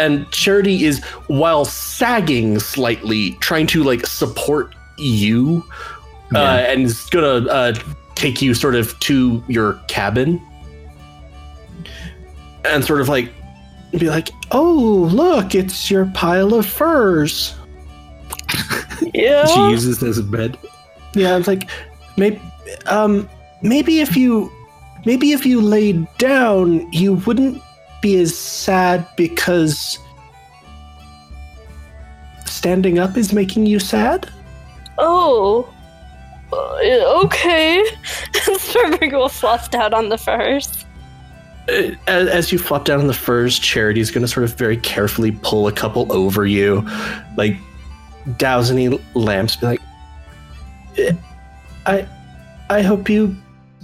And 0.00 0.30
Charity 0.30 0.84
is 0.84 1.02
while 1.28 1.64
sagging 1.64 2.58
slightly, 2.58 3.32
trying 3.40 3.66
to 3.68 3.82
like 3.84 4.06
support 4.06 4.74
you, 4.98 5.64
uh, 6.34 6.38
Yeah. 6.38 6.72
and 6.72 6.82
is 6.86 7.04
gonna 7.10 7.46
uh, 7.48 7.74
take 8.14 8.40
you 8.42 8.54
sort 8.54 8.74
of 8.74 8.98
to 9.00 9.42
your 9.48 9.74
cabin, 9.88 10.40
and 12.64 12.84
sort 12.84 13.00
of 13.00 13.08
like 13.08 13.30
be 13.92 14.08
like, 14.08 14.30
"Oh, 14.52 15.08
look, 15.10 15.54
it's 15.54 15.90
your 15.90 16.06
pile 16.14 16.54
of 16.54 16.66
furs." 16.66 17.54
Yeah. 19.14 19.46
She 19.46 19.60
uses 19.70 19.98
this 19.98 20.10
as 20.10 20.18
a 20.18 20.22
bed. 20.22 20.58
Yeah, 21.14 21.36
it's 21.38 21.48
like 21.48 21.68
maybe, 22.18 22.38
um, 22.86 23.28
maybe 23.62 24.00
if 24.00 24.14
you, 24.16 24.52
maybe 25.06 25.32
if 25.32 25.44
you 25.46 25.60
laid 25.60 26.06
down, 26.18 26.92
you 26.92 27.14
wouldn't 27.14 27.60
be 28.00 28.20
as 28.20 28.36
sad 28.36 29.06
because 29.16 29.98
standing 32.46 32.98
up 32.98 33.16
is 33.16 33.32
making 33.32 33.66
you 33.66 33.78
sad. 33.78 34.28
Oh. 34.98 35.72
Uh, 36.52 37.22
okay. 37.24 37.84
Stormbringer 38.32 39.12
will 39.12 39.28
flop 39.28 39.70
down 39.70 39.94
on 39.94 40.08
the 40.08 40.18
furs. 40.18 40.84
Uh, 41.68 41.92
As, 42.06 42.28
as 42.28 42.52
you 42.52 42.58
flop 42.58 42.84
down 42.84 43.00
on 43.00 43.06
the 43.06 43.14
furs, 43.14 43.58
Charity's 43.58 44.10
going 44.10 44.22
to 44.22 44.28
sort 44.28 44.44
of 44.44 44.54
very 44.54 44.76
carefully 44.76 45.32
pull 45.42 45.68
a 45.68 45.72
couple 45.72 46.10
over 46.12 46.46
you, 46.46 46.86
like 47.36 47.56
douse 48.36 48.70
any 48.70 48.88
lamps. 49.14 49.56
Be 49.56 49.66
like, 49.66 49.80
"Eh, 50.98 51.12
I, 51.86 52.08
I 52.68 52.82
hope 52.82 53.08
you 53.08 53.36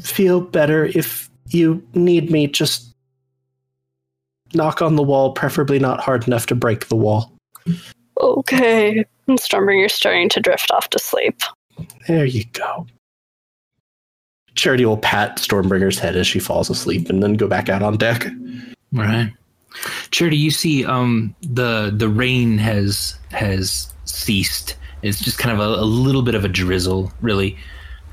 feel 0.03 0.41
better. 0.41 0.87
If 0.87 1.31
you 1.49 1.83
need 1.95 2.31
me, 2.31 2.49
just 2.49 2.96
knock 4.57 4.83
on 4.83 4.97
the 4.97 5.03
wall, 5.03 5.33
preferably 5.33 5.79
not 5.79 6.01
hard 6.01 6.27
enough 6.27 6.47
to 6.47 6.55
break 6.55 6.89
the 6.89 6.97
wall. 6.97 7.33
Okay. 8.21 9.05
And 9.29 9.39
Stormbringer's 9.39 9.93
starting 9.93 10.29
to 10.31 10.41
drift 10.41 10.71
off 10.71 10.89
to 10.91 10.99
sleep. 10.99 11.41
There 12.09 12.25
you 12.25 12.45
go. 12.53 12.87
Charity 14.55 14.87
will 14.87 14.97
pat 14.97 15.37
Stormbringer's 15.37 15.99
head 15.99 16.17
as 16.17 16.27
she 16.27 16.39
falls 16.39 16.71
asleep, 16.71 17.11
and 17.11 17.23
then 17.23 17.35
go 17.35 17.47
back 17.47 17.69
out 17.69 17.83
on 17.83 17.99
deck. 17.99 18.27
All 18.97 19.03
right. 19.03 19.33
Charity, 20.11 20.39
you 20.39 20.51
see, 20.51 20.87
um, 20.87 21.35
the 21.43 21.93
the 21.95 22.09
rain 22.09 22.57
has 22.57 23.19
has 23.33 23.93
ceased. 24.07 24.77
It's 25.03 25.21
just 25.21 25.39
kind 25.39 25.55
of 25.55 25.61
a, 25.61 25.81
a 25.81 25.85
little 25.85 26.23
bit 26.23 26.35
of 26.35 26.45
a 26.45 26.49
drizzle, 26.49 27.13
really, 27.21 27.59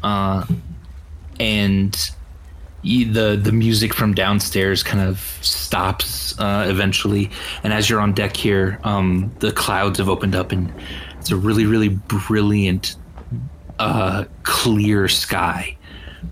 uh, 0.03 0.45
and 1.39 1.95
y- 1.95 2.22
the 2.83 3.39
the 3.41 3.51
music 3.51 3.93
from 3.93 4.13
downstairs 4.13 4.83
kind 4.83 5.07
of 5.07 5.19
stops 5.41 6.37
uh, 6.39 6.65
eventually. 6.67 7.31
And 7.63 7.73
as 7.73 7.89
you're 7.89 8.01
on 8.01 8.13
deck 8.13 8.35
here, 8.35 8.79
um, 8.83 9.31
the 9.39 9.51
clouds 9.51 9.99
have 9.99 10.09
opened 10.09 10.35
up, 10.35 10.51
and 10.51 10.71
it's 11.19 11.31
a 11.31 11.35
really 11.35 11.65
really 11.65 11.89
brilliant, 11.89 12.95
uh, 13.79 14.25
clear 14.43 15.07
sky. 15.07 15.77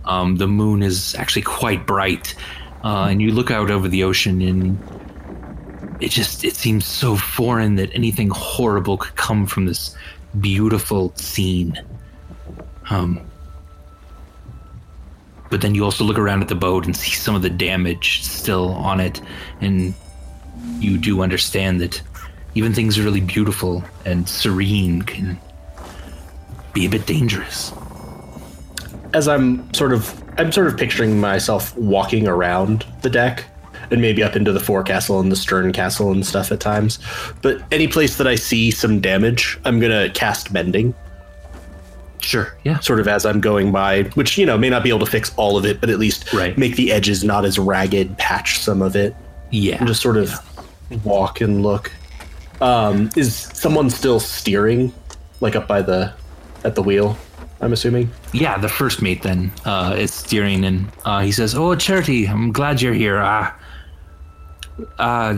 Um, 0.05 0.37
the 0.37 0.47
moon 0.47 0.83
is 0.83 1.15
actually 1.15 1.43
quite 1.43 1.87
bright, 1.87 2.35
uh, 2.83 3.07
and 3.09 3.21
you 3.21 3.31
look 3.31 3.51
out 3.51 3.71
over 3.71 3.87
the 3.87 4.03
ocean, 4.03 4.41
and 4.41 4.77
it 6.01 6.09
just 6.11 6.43
it 6.43 6.55
seems 6.55 6.85
so 6.85 7.15
foreign 7.15 7.75
that 7.75 7.89
anything 7.93 8.29
horrible 8.29 8.97
could 8.97 9.15
come 9.15 9.45
from 9.45 9.65
this 9.65 9.95
beautiful 10.39 11.15
scene. 11.15 11.79
Um, 12.89 13.30
but 15.51 15.61
then 15.61 15.75
you 15.75 15.83
also 15.83 16.03
look 16.03 16.17
around 16.17 16.41
at 16.41 16.47
the 16.47 16.55
boat 16.55 16.85
and 16.85 16.97
see 16.97 17.11
some 17.11 17.35
of 17.35 17.43
the 17.43 17.49
damage 17.49 18.23
still 18.23 18.69
on 18.69 18.99
it, 18.99 19.21
and 19.59 19.93
you 20.79 20.97
do 20.97 21.21
understand 21.21 21.79
that 21.81 22.01
even 22.55 22.73
things 22.73 22.99
really 22.99 23.21
beautiful 23.21 23.83
and 24.05 24.27
serene 24.27 25.03
can 25.03 25.37
be 26.73 26.85
a 26.85 26.89
bit 26.89 27.05
dangerous. 27.05 27.71
as 29.13 29.27
I'm 29.27 29.71
sort 29.73 29.93
of 29.93 30.21
I'm 30.37 30.51
sort 30.51 30.67
of 30.67 30.77
picturing 30.77 31.19
myself 31.19 31.75
walking 31.77 32.27
around 32.27 32.85
the 33.01 33.09
deck 33.09 33.45
and 33.89 34.01
maybe 34.01 34.23
up 34.23 34.35
into 34.35 34.53
the 34.53 34.59
forecastle 34.59 35.19
and 35.19 35.31
the 35.31 35.35
stern 35.35 35.73
castle 35.73 36.11
and 36.11 36.25
stuff 36.25 36.51
at 36.51 36.61
times. 36.61 36.99
But 37.41 37.61
any 37.71 37.87
place 37.87 38.17
that 38.17 38.27
I 38.27 38.35
see 38.35 38.71
some 38.71 39.01
damage, 39.01 39.59
I'm 39.65 39.79
gonna 39.79 40.09
cast 40.11 40.53
mending, 40.53 40.93
Sure. 42.21 42.55
Yeah. 42.63 42.79
sort 42.79 42.99
of 42.99 43.07
as 43.07 43.25
I'm 43.25 43.41
going 43.41 43.71
by, 43.71 44.03
which 44.13 44.37
you 44.37 44.45
know 44.45 44.57
may 44.57 44.69
not 44.69 44.83
be 44.83 44.89
able 44.89 44.99
to 44.99 45.05
fix 45.11 45.33
all 45.37 45.57
of 45.57 45.65
it, 45.65 45.81
but 45.81 45.89
at 45.89 45.99
least 45.99 46.31
Right. 46.33 46.57
make 46.57 46.75
the 46.75 46.91
edges 46.91 47.23
not 47.23 47.45
as 47.45 47.57
ragged, 47.59 48.17
patch 48.17 48.59
some 48.59 48.81
of 48.81 48.95
it, 48.95 49.15
Yeah. 49.49 49.77
and 49.77 49.87
just 49.87 50.01
sort 50.01 50.17
of 50.17 50.33
walk 51.03 51.41
and 51.41 51.63
look. 51.63 51.91
Um, 52.61 53.09
is 53.15 53.35
someone 53.53 53.89
still 53.89 54.19
steering, 54.19 54.93
like 55.39 55.55
up 55.55 55.67
by 55.67 55.81
the 55.81 56.13
at 56.63 56.75
the 56.75 56.83
wheel? 56.83 57.17
I'm 57.59 57.73
assuming. 57.73 58.09
Yeah, 58.33 58.57
the 58.57 58.69
first 58.69 59.01
mate 59.01 59.21
then 59.23 59.51
uh, 59.65 59.95
is 59.97 60.13
steering, 60.13 60.63
and 60.65 60.91
uh, 61.05 61.21
he 61.21 61.31
says, 61.31 61.53
"Oh, 61.55 61.75
Charity, 61.75 62.25
I'm 62.27 62.51
glad 62.51 62.81
you're 62.81 62.93
here. 62.93 63.17
Uh, 63.19 63.51
uh, 64.99 65.37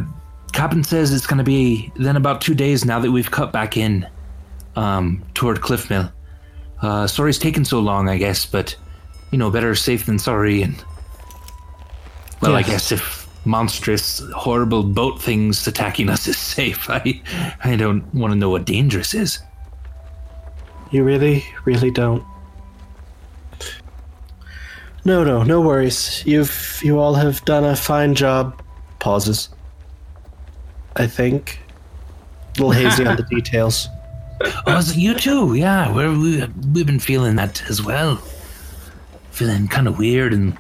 Captain 0.52 0.84
says 0.84 1.12
it's 1.14 1.26
going 1.26 1.38
to 1.40 1.44
be 1.44 1.92
then 1.96 2.16
about 2.16 2.42
two 2.42 2.54
days 2.54 2.86
now 2.86 3.00
that 3.00 3.12
we've 3.12 3.32
cut 3.32 3.52
back 3.52 3.76
in 3.78 4.08
um, 4.76 5.24
toward 5.34 5.62
Cliff 5.62 5.90
Mill. 5.90 6.12
Uh, 6.84 7.08
sorry's 7.08 7.40
taken 7.40 7.64
so 7.64 7.80
long, 7.80 8.10
I 8.10 8.18
guess, 8.18 8.46
but 8.46 8.76
you 9.32 9.38
know, 9.38 9.50
better 9.50 9.74
safe 9.74 10.06
than 10.06 10.20
sorry. 10.20 10.62
And 10.62 10.84
well, 12.42 12.56
I 12.56 12.62
guess 12.62 12.92
if 12.92 13.28
monstrous, 13.46 14.22
horrible 14.36 14.84
boat 14.84 15.22
things 15.22 15.66
attacking 15.66 16.10
us 16.10 16.28
is 16.28 16.38
safe, 16.58 16.90
I, 16.90 17.22
I 17.64 17.78
don't 17.78 18.14
want 18.14 18.34
to 18.34 18.36
know 18.36 18.50
what 18.50 18.66
dangerous 18.66 19.14
is. 19.14 19.40
You 20.92 21.04
really, 21.04 21.46
really 21.64 21.90
don't. 21.90 22.24
No, 25.06 25.24
no, 25.24 25.44
no 25.44 25.62
worries. 25.62 26.22
You've 26.26 26.80
you 26.84 27.00
all 27.00 27.16
have 27.16 27.44
done 27.46 27.64
a 27.64 27.76
fine 27.76 28.14
job. 28.14 28.62
Pauses. 29.00 29.50
I 30.98 31.08
think. 31.08 31.60
A 32.58 32.64
little 32.64 32.72
hazy 32.72 33.06
on 33.06 33.16
the 33.16 33.24
details. 33.30 33.88
Oh, 34.66 34.78
is 34.78 34.92
it 34.92 34.98
you 34.98 35.14
too? 35.14 35.54
Yeah, 35.56 35.94
we're, 35.94 36.12
we 36.12 36.46
we've 36.74 36.86
been 36.86 37.00
feeling 37.00 37.36
that 37.38 37.64
as 37.70 37.82
well. 37.82 38.18
Feeling 39.32 39.68
kind 39.68 39.88
of 39.88 39.98
weird 39.98 40.34
and 40.34 40.58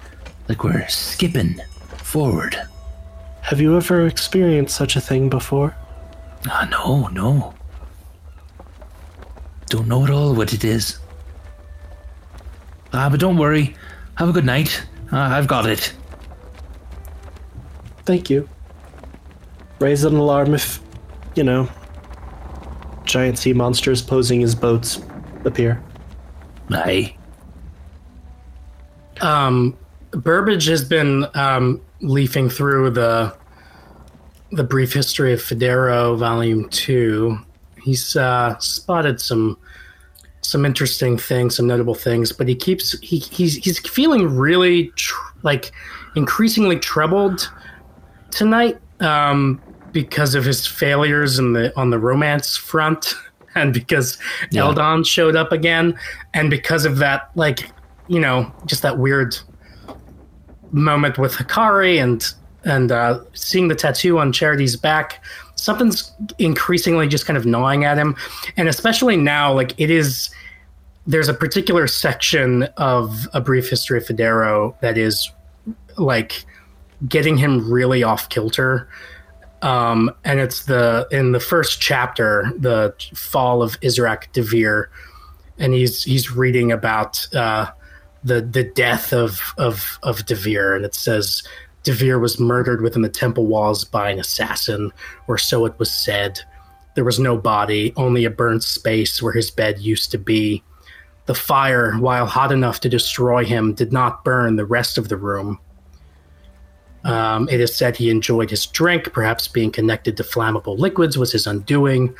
like 0.47 0.63
we're 0.63 0.87
skipping 0.87 1.61
forward. 1.97 2.55
Have 3.41 3.59
you 3.59 3.75
ever 3.75 4.07
experienced 4.07 4.75
such 4.75 4.95
a 4.95 5.01
thing 5.01 5.29
before? 5.29 5.75
Ah, 6.47 6.67
no, 6.71 7.07
no. 7.07 7.53
Don't 9.67 9.87
know 9.87 10.03
at 10.03 10.09
all 10.09 10.33
what 10.33 10.53
it 10.53 10.63
is. 10.63 10.99
Ah, 12.93 13.09
but 13.09 13.19
don't 13.19 13.37
worry. 13.37 13.75
Have 14.15 14.29
a 14.29 14.31
good 14.31 14.45
night. 14.45 14.85
Ah, 15.11 15.35
I've 15.35 15.47
got 15.47 15.65
it. 15.65 15.93
Thank 18.05 18.29
you. 18.29 18.47
Raise 19.79 20.03
an 20.03 20.15
alarm 20.15 20.53
if, 20.53 20.79
you 21.35 21.43
know, 21.43 21.67
giant 23.05 23.37
sea 23.37 23.53
monsters 23.53 24.01
posing 24.01 24.43
as 24.43 24.55
boats 24.55 25.01
appear. 25.45 25.81
Aye. 26.71 27.15
Um, 29.21 29.77
Burbage 30.11 30.67
has 30.67 30.83
been 30.83 31.25
um, 31.33 31.81
leafing 32.01 32.49
through 32.49 32.91
the 32.91 33.35
the 34.51 34.63
brief 34.63 34.93
history 34.93 35.33
of 35.33 35.39
Federo, 35.39 36.17
Volume 36.17 36.69
Two. 36.69 37.37
He's 37.81 38.15
uh, 38.15 38.57
spotted 38.59 39.19
some 39.19 39.57
some 40.41 40.65
interesting 40.65 41.17
things, 41.17 41.55
some 41.55 41.67
notable 41.67 41.95
things, 41.95 42.31
but 42.31 42.47
he 42.47 42.55
keeps 42.55 42.97
he, 42.99 43.17
he's 43.17 43.55
he's 43.55 43.79
feeling 43.79 44.35
really 44.35 44.87
tr- 44.95 45.33
like 45.43 45.71
increasingly 46.15 46.77
troubled 46.77 47.51
tonight 48.31 48.77
um, 48.99 49.61
because 49.93 50.35
of 50.35 50.43
his 50.43 50.67
failures 50.67 51.39
in 51.39 51.53
the 51.53 51.71
on 51.79 51.89
the 51.91 51.99
romance 51.99 52.57
front, 52.57 53.15
and 53.55 53.73
because 53.73 54.17
Yeah. 54.51 54.63
Eldon 54.63 55.03
showed 55.03 55.35
up 55.35 55.51
again, 55.51 55.97
and 56.33 56.49
because 56.49 56.85
of 56.85 56.97
that, 56.97 57.29
like 57.35 57.69
you 58.07 58.19
know, 58.19 58.51
just 58.65 58.81
that 58.81 58.97
weird 58.97 59.37
moment 60.71 61.17
with 61.17 61.33
Hikari 61.33 62.01
and 62.01 62.25
and 62.65 62.91
uh, 62.91 63.19
seeing 63.33 63.67
the 63.67 63.75
tattoo 63.75 64.19
on 64.19 64.31
Charity's 64.31 64.75
back, 64.75 65.23
something's 65.55 66.11
increasingly 66.39 67.07
just 67.07 67.25
kind 67.25 67.37
of 67.37 67.45
gnawing 67.45 67.85
at 67.85 67.97
him, 67.97 68.15
and 68.57 68.67
especially 68.67 69.15
now, 69.15 69.53
like 69.53 69.73
it 69.79 69.89
is. 69.89 70.29
There's 71.05 71.27
a 71.27 71.33
particular 71.33 71.85
section 71.85 72.63
of 72.77 73.27
a 73.33 73.41
brief 73.41 73.69
history 73.69 73.97
of 73.97 74.05
Federo 74.05 74.79
that 74.79 74.97
is 74.97 75.29
like 75.97 76.45
getting 77.09 77.35
him 77.35 77.69
really 77.69 78.03
off 78.03 78.29
kilter. 78.29 78.87
Um, 79.63 80.11
and 80.25 80.41
it's 80.41 80.65
the 80.65 81.07
in 81.09 81.31
the 81.31 81.39
first 81.39 81.79
chapter, 81.79 82.51
the 82.57 82.93
fall 83.15 83.63
of 83.63 83.77
Isaac 83.83 84.29
Devere, 84.33 84.89
and 85.57 85.73
he's 85.73 86.03
he's 86.03 86.31
reading 86.31 86.71
about 86.71 87.25
uh, 87.33 87.71
the 88.25 88.41
the 88.41 88.65
death 88.65 89.13
of 89.13 89.41
of 89.57 89.99
of 90.03 90.25
Devere, 90.25 90.75
and 90.75 90.83
it 90.83 90.93
says 90.93 91.43
Devere 91.83 92.19
was 92.19 92.41
murdered 92.41 92.81
within 92.81 93.03
the 93.03 93.09
temple 93.09 93.47
walls 93.47 93.85
by 93.85 94.09
an 94.09 94.19
assassin, 94.19 94.91
or 95.27 95.37
so 95.37 95.65
it 95.65 95.79
was 95.79 95.93
said. 95.93 96.41
There 96.95 97.05
was 97.05 97.17
no 97.17 97.37
body, 97.37 97.91
only 97.95 98.25
a 98.25 98.29
burnt 98.29 98.63
space 98.63 99.19
where 99.21 99.33
his 99.33 99.49
bed 99.49 99.79
used 99.79 100.11
to 100.11 100.17
be. 100.19 100.61
The 101.25 101.33
fire, 101.33 101.93
while 101.93 102.27
hot 102.27 102.51
enough 102.51 102.81
to 102.81 102.89
destroy 102.89 103.45
him, 103.45 103.73
did 103.73 103.91
not 103.93 104.23
burn 104.25 104.57
the 104.57 104.65
rest 104.65 104.97
of 104.97 105.09
the 105.09 105.17
room. 105.17 105.59
Um, 107.03 107.49
it 107.49 107.59
is 107.59 107.75
said 107.75 107.97
he 107.97 108.09
enjoyed 108.09 108.49
his 108.49 108.65
drink, 108.65 109.11
perhaps 109.11 109.47
being 109.47 109.71
connected 109.71 110.15
to 110.17 110.23
flammable 110.23 110.77
liquids 110.77 111.17
was 111.17 111.31
his 111.31 111.45
undoing. 111.45 112.15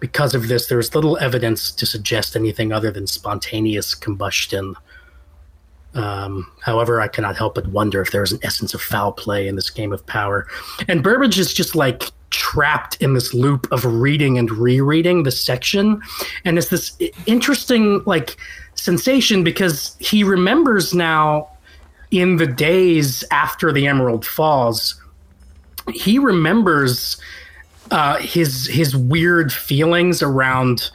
Because 0.00 0.34
of 0.34 0.48
this, 0.48 0.66
there 0.66 0.78
is 0.78 0.94
little 0.94 1.18
evidence 1.18 1.70
to 1.72 1.86
suggest 1.86 2.34
anything 2.34 2.72
other 2.72 2.90
than 2.90 3.06
spontaneous 3.06 3.94
combustion. 3.94 4.74
Um, 5.94 6.50
however, 6.62 7.00
I 7.00 7.08
cannot 7.08 7.36
help 7.36 7.54
but 7.54 7.66
wonder 7.68 8.00
if 8.00 8.10
there 8.10 8.22
is 8.22 8.32
an 8.32 8.40
essence 8.42 8.72
of 8.72 8.80
foul 8.80 9.12
play 9.12 9.46
in 9.46 9.56
this 9.56 9.70
game 9.70 9.92
of 9.92 10.04
power. 10.06 10.46
And 10.88 11.04
Burbage 11.04 11.38
is 11.38 11.52
just 11.52 11.74
like 11.74 12.10
trapped 12.30 12.96
in 13.02 13.12
this 13.12 13.34
loop 13.34 13.70
of 13.70 13.84
reading 13.84 14.38
and 14.38 14.50
rereading 14.50 15.22
the 15.22 15.30
section. 15.30 16.00
And 16.46 16.56
it's 16.56 16.68
this 16.68 16.96
interesting, 17.26 18.02
like, 18.06 18.38
sensation 18.74 19.44
because 19.44 19.94
he 20.00 20.24
remembers 20.24 20.94
now 20.94 21.48
in 22.12 22.36
the 22.36 22.46
days 22.46 23.24
after 23.32 23.72
the 23.72 23.86
Emerald 23.88 24.24
Falls, 24.24 25.00
he 25.92 26.18
remembers 26.18 27.16
uh, 27.90 28.18
his 28.18 28.68
his 28.68 28.94
weird 28.96 29.52
feelings 29.52 30.22
around 30.22 30.90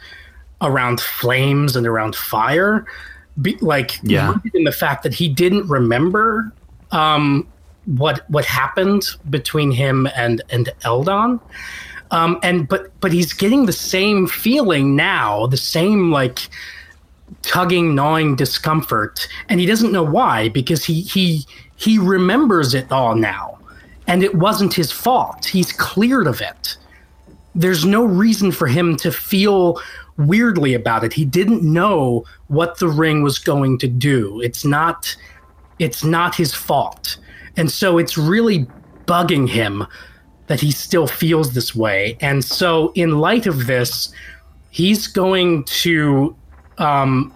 around 0.62 1.02
flames 1.02 1.76
and 1.76 1.86
around 1.86 2.16
fire, 2.16 2.86
be, 3.42 3.58
like 3.62 4.00
Yeah. 4.04 4.36
in 4.54 4.64
the 4.64 4.72
fact 4.72 5.04
that 5.04 5.14
he 5.14 5.28
didn't 5.28 5.68
remember 5.68 6.52
um, 6.92 7.46
what 7.86 8.24
what 8.30 8.46
happened 8.46 9.04
between 9.30 9.72
him 9.72 10.08
and 10.16 10.42
and 10.50 10.70
Eldon. 10.84 11.40
Um, 12.12 12.40
and 12.42 12.68
but 12.70 12.98
but 13.02 13.12
he's 13.12 13.34
getting 13.34 13.66
the 13.66 13.74
same 13.74 14.28
feeling 14.28 14.96
now, 14.96 15.48
the 15.48 15.58
same 15.58 16.12
like 16.12 16.48
tugging, 17.42 17.96
gnawing 17.96 18.36
discomfort, 18.36 19.28
and 19.50 19.60
he 19.60 19.66
doesn't 19.66 19.92
know 19.92 20.04
why 20.04 20.50
because 20.50 20.84
he 20.86 21.02
he 21.02 21.46
he 21.76 21.98
remembers 21.98 22.74
it 22.74 22.92
all 22.92 23.16
now, 23.16 23.58
and 24.08 24.24
it 24.24 24.36
wasn't 24.36 24.74
his 24.74 24.92
fault. 24.92 25.46
He's 25.46 25.72
cleared 25.72 26.28
of 26.28 26.42
it. 26.42 26.78
There's 27.56 27.86
no 27.86 28.06
reason 28.06 28.52
for 28.52 28.68
him 28.68 28.96
to 28.98 29.12
feel 29.12 29.82
weirdly 30.18 30.74
about 30.74 31.04
it. 31.04 31.14
He 31.14 31.26
didn't 31.26 31.62
know 31.64 32.26
what 32.48 32.80
the 32.80 32.88
ring 32.88 33.24
was 33.24 33.40
going 33.40 33.78
to 33.80 33.88
do. 33.88 34.42
It's 34.42 34.66
not 34.66 35.16
it's 35.80 36.04
not 36.04 36.36
his 36.36 36.54
fault. 36.54 37.18
And 37.56 37.72
so 37.72 37.98
it's 37.98 38.18
really 38.18 38.68
bugging 39.06 39.48
him 39.48 39.86
that 40.48 40.60
he 40.60 40.72
still 40.72 41.08
feels 41.08 41.54
this 41.54 41.76
way. 41.76 42.18
And 42.22 42.44
so 42.44 42.92
in 42.96 43.20
light 43.20 43.48
of 43.48 43.68
this, 43.68 44.12
he's 44.70 45.08
going 45.08 45.64
to 45.66 46.36
um, 46.78 47.34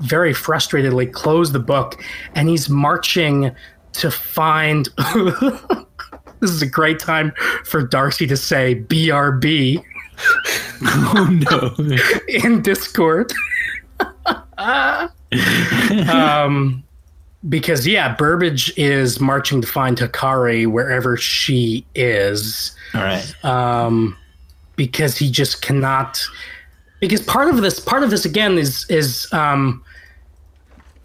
very 0.00 0.32
frustratedly 0.32 1.12
close 1.12 1.52
the 1.52 1.58
book 1.58 2.02
and 2.34 2.48
he's 2.48 2.68
marching 2.68 3.50
to 3.92 4.10
find. 4.10 4.88
this 6.40 6.50
is 6.50 6.62
a 6.62 6.66
great 6.66 6.98
time 6.98 7.32
for 7.64 7.82
Darcy 7.82 8.26
to 8.26 8.36
say 8.36 8.74
BRB 8.76 9.82
Oh 10.82 11.28
no. 11.30 11.74
in 12.28 12.62
Discord. 12.62 13.32
um, 16.08 16.82
because, 17.48 17.86
yeah, 17.86 18.14
Burbage 18.16 18.72
is 18.76 19.20
marching 19.20 19.60
to 19.62 19.66
find 19.66 19.96
Hikari 19.96 20.66
wherever 20.66 21.16
she 21.16 21.86
is 21.94 22.74
All 22.94 23.02
right. 23.02 23.44
um, 23.44 24.16
because 24.76 25.16
he 25.16 25.30
just 25.30 25.62
cannot. 25.62 26.22
Because 27.00 27.22
part 27.22 27.48
of 27.48 27.60
this, 27.62 27.80
part 27.80 28.02
of 28.02 28.10
this 28.10 28.24
again 28.24 28.58
is 28.58 28.86
is 28.88 29.30
um, 29.32 29.82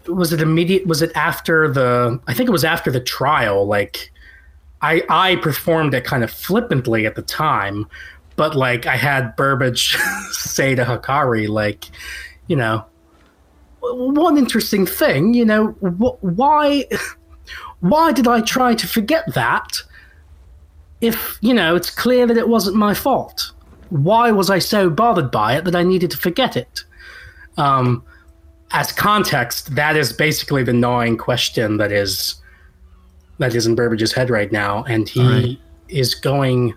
was 0.06 0.32
it 0.32 0.40
immediate? 0.40 0.86
Was 0.86 1.02
it 1.02 1.10
after 1.14 1.68
the? 1.68 2.20
I 2.26 2.34
think 2.34 2.48
it 2.48 2.52
was 2.52 2.64
after 2.64 2.90
the 2.90 3.00
trial. 3.00 3.66
Like, 3.66 4.12
I 4.82 5.02
I 5.08 5.36
performed 5.36 5.94
it 5.94 6.04
kind 6.04 6.22
of 6.22 6.30
flippantly 6.30 7.06
at 7.06 7.14
the 7.14 7.22
time, 7.22 7.86
but 8.36 8.54
like 8.54 8.86
I 8.86 8.96
had 8.96 9.34
Burbage 9.36 9.96
say 10.30 10.74
to 10.74 10.84
Hikari 10.84 11.48
like, 11.48 11.86
you 12.46 12.56
know, 12.56 12.84
one 13.80 14.36
interesting 14.36 14.86
thing, 14.86 15.34
you 15.34 15.44
know, 15.44 15.68
wh- 15.80 16.22
why 16.22 16.84
why 17.80 18.12
did 18.12 18.28
I 18.28 18.42
try 18.42 18.74
to 18.74 18.86
forget 18.86 19.32
that? 19.34 19.82
if 21.00 21.38
you 21.40 21.52
know 21.52 21.76
it's 21.76 21.90
clear 21.90 22.26
that 22.26 22.36
it 22.36 22.48
wasn't 22.48 22.74
my 22.76 22.94
fault 22.94 23.52
why 23.90 24.30
was 24.30 24.50
i 24.50 24.58
so 24.58 24.90
bothered 24.90 25.30
by 25.30 25.56
it 25.56 25.64
that 25.64 25.74
i 25.74 25.82
needed 25.82 26.10
to 26.10 26.16
forget 26.16 26.56
it 26.56 26.84
um, 27.58 28.04
as 28.72 28.92
context 28.92 29.74
that 29.76 29.96
is 29.96 30.12
basically 30.12 30.62
the 30.62 30.72
gnawing 30.72 31.16
question 31.16 31.76
that 31.78 31.92
is 31.92 32.36
that 33.38 33.54
is 33.54 33.66
in 33.66 33.74
burbage's 33.74 34.12
head 34.12 34.28
right 34.30 34.52
now 34.52 34.84
and 34.84 35.08
he 35.08 35.20
Alright. 35.20 35.58
is 35.88 36.14
going 36.14 36.74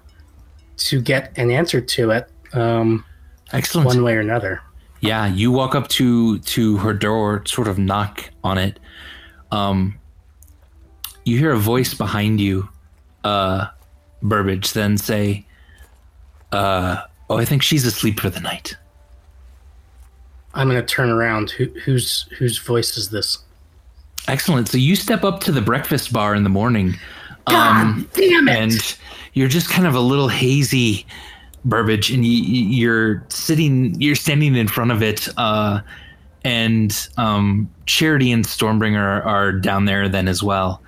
to 0.78 1.02
get 1.02 1.32
an 1.38 1.52
answer 1.52 1.82
to 1.82 2.12
it 2.12 2.30
um, 2.54 3.04
Excellent. 3.52 3.88
one 3.88 4.04
way 4.04 4.16
or 4.16 4.20
another 4.20 4.62
Yeah, 5.02 5.28
you 5.28 5.52
walk 5.52 5.76
up 5.76 5.88
to 5.90 6.40
to 6.40 6.78
her 6.78 6.94
door, 6.94 7.42
sort 7.46 7.68
of 7.70 7.78
knock 7.78 8.30
on 8.44 8.58
it. 8.58 8.80
Um, 9.50 9.98
you 11.24 11.38
hear 11.38 11.52
a 11.54 11.58
voice 11.58 11.94
behind 11.94 12.42
you, 12.42 12.68
uh, 13.24 13.68
Burbage, 14.22 14.74
then 14.74 14.98
say, 14.98 15.46
uh, 16.52 17.04
"Oh, 17.30 17.38
I 17.38 17.46
think 17.46 17.62
she's 17.62 17.86
asleep 17.86 18.20
for 18.20 18.30
the 18.30 18.40
night." 18.40 18.76
I'm 20.54 20.68
gonna 20.68 20.84
turn 20.84 21.10
around. 21.10 21.52
Who, 21.52 21.66
whose 21.86 22.28
whose 22.38 22.58
voice 22.58 22.98
is 22.98 23.10
this? 23.10 23.40
Excellent. 24.28 24.68
So 24.68 24.78
you 24.78 24.96
step 24.96 25.24
up 25.24 25.40
to 25.42 25.52
the 25.52 25.62
breakfast 25.62 26.12
bar 26.12 26.36
in 26.36 26.44
the 26.44 26.50
morning. 26.50 26.96
Um, 27.48 28.08
damn 28.14 28.48
it! 28.48 28.58
and 28.58 28.98
you're 29.34 29.48
just 29.48 29.70
kind 29.70 29.88
of 29.88 29.96
a 29.96 30.00
little 30.00 30.28
hazy 30.28 31.06
Burbage, 31.66 32.10
and 32.10 32.26
you, 32.26 32.32
you're 32.32 33.26
sitting, 33.30 34.00
you're 34.00 34.16
standing 34.16 34.56
in 34.56 34.68
front 34.68 34.92
of 34.92 35.04
it, 35.04 35.28
uh, 35.38 35.82
and 36.44 37.10
um, 37.18 37.70
Charity 37.86 38.32
and 38.32 38.46
Stormbringer 38.46 38.98
are, 38.98 39.24
are 39.24 39.52
down 39.52 39.86
there 39.86 40.08
then 40.08 40.28
as 40.28 40.42
well. 40.42 40.82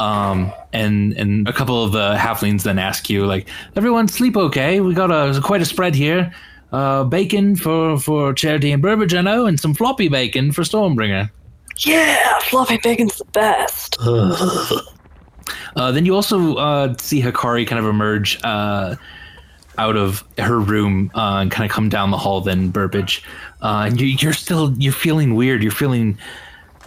Um, 0.00 0.52
and 0.72 1.12
and 1.12 1.46
a 1.46 1.52
couple 1.52 1.84
of 1.84 1.92
the 1.92 2.16
halflings 2.16 2.62
then 2.62 2.78
ask 2.78 3.10
you 3.10 3.26
like, 3.26 3.48
"Everyone 3.76 4.08
sleep 4.08 4.36
okay? 4.36 4.80
We 4.80 4.94
got 4.94 5.10
a 5.10 5.40
quite 5.42 5.60
a 5.60 5.66
spread 5.66 5.94
here. 5.94 6.32
Uh, 6.72 7.04
bacon 7.04 7.54
for 7.54 7.98
for 7.98 8.32
Charity 8.32 8.72
and 8.72 8.82
Burbage, 8.82 9.14
I 9.14 9.20
know, 9.20 9.46
and 9.46 9.60
some 9.60 9.74
floppy 9.74 10.08
bacon 10.08 10.52
for 10.52 10.62
Stormbringer." 10.62 11.30
Yeah, 11.78 12.38
floppy 12.40 12.78
bacon's 12.82 13.16
the 13.18 13.24
best. 13.26 13.98
Uh, 15.76 15.92
then 15.92 16.04
you 16.04 16.14
also 16.14 16.56
uh, 16.56 16.94
see 16.98 17.22
Hikari 17.22 17.66
kind 17.66 17.78
of 17.78 17.86
emerge 17.86 18.38
uh, 18.42 18.96
out 19.78 19.96
of 19.96 20.24
her 20.38 20.58
room 20.58 21.10
uh, 21.14 21.38
and 21.40 21.50
kind 21.50 21.68
of 21.68 21.74
come 21.74 21.88
down 21.88 22.10
the 22.10 22.18
hall. 22.18 22.40
Then 22.40 22.70
Burbage, 22.70 23.22
uh, 23.62 23.84
and 23.86 24.00
you, 24.00 24.06
you're 24.06 24.32
still 24.32 24.74
you're 24.78 24.92
feeling 24.92 25.34
weird. 25.34 25.62
You're 25.62 25.72
feeling 25.72 26.18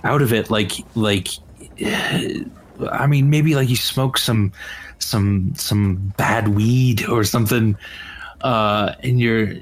out 0.03 0.21
of 0.21 0.33
it, 0.33 0.49
like 0.49 0.71
like. 0.95 1.29
I 2.91 3.07
mean, 3.07 3.29
maybe 3.29 3.55
like 3.55 3.69
you 3.69 3.75
smoke 3.75 4.17
some 4.17 4.51
some 4.99 5.53
some 5.55 6.13
bad 6.17 6.47
weed 6.49 7.07
or 7.07 7.23
something, 7.23 7.77
uh, 8.41 8.93
and 9.01 9.19
you're 9.19 9.53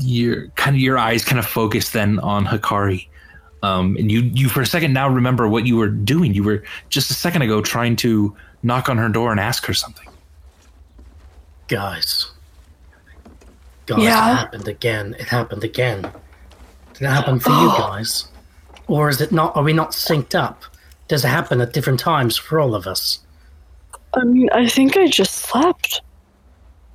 you're 0.00 0.48
kind 0.56 0.74
of 0.74 0.80
your 0.80 0.98
eyes 0.98 1.24
kind 1.24 1.38
of 1.38 1.46
focus 1.46 1.90
then 1.90 2.18
on 2.20 2.44
Hikari. 2.46 3.06
Um, 3.62 3.96
and 3.96 4.10
you 4.10 4.20
you 4.22 4.48
for 4.48 4.60
a 4.60 4.66
second 4.66 4.92
now 4.92 5.08
remember 5.08 5.48
what 5.48 5.66
you 5.66 5.76
were 5.76 5.88
doing. 5.88 6.34
You 6.34 6.42
were 6.42 6.64
just 6.90 7.10
a 7.10 7.14
second 7.14 7.42
ago 7.42 7.62
trying 7.62 7.96
to 7.96 8.34
knock 8.62 8.88
on 8.88 8.98
her 8.98 9.08
door 9.08 9.30
and 9.30 9.38
ask 9.40 9.64
her 9.66 9.74
something. 9.74 10.08
Guys. 11.68 12.30
Guys, 13.86 14.02
Yeah? 14.02 14.32
it 14.32 14.36
happened 14.36 14.68
again. 14.68 15.14
It 15.18 15.28
happened 15.28 15.64
again. 15.64 16.02
Did 16.94 17.02
it 17.02 17.06
happen 17.10 17.38
for 17.40 17.50
you 17.50 17.68
guys? 17.78 18.28
Or 18.86 19.08
is 19.08 19.20
it 19.20 19.32
not 19.32 19.56
are 19.56 19.62
we 19.62 19.72
not 19.72 19.92
synced 19.92 20.34
up? 20.34 20.64
Does 21.08 21.24
it 21.24 21.28
happen 21.28 21.60
at 21.60 21.72
different 21.72 22.00
times 22.00 22.36
for 22.36 22.58
all 22.60 22.74
of 22.74 22.86
us? 22.86 23.18
I 24.14 24.24
mean, 24.24 24.48
I 24.52 24.68
think 24.68 24.96
I 24.96 25.06
just 25.06 25.34
slept. 25.34 26.00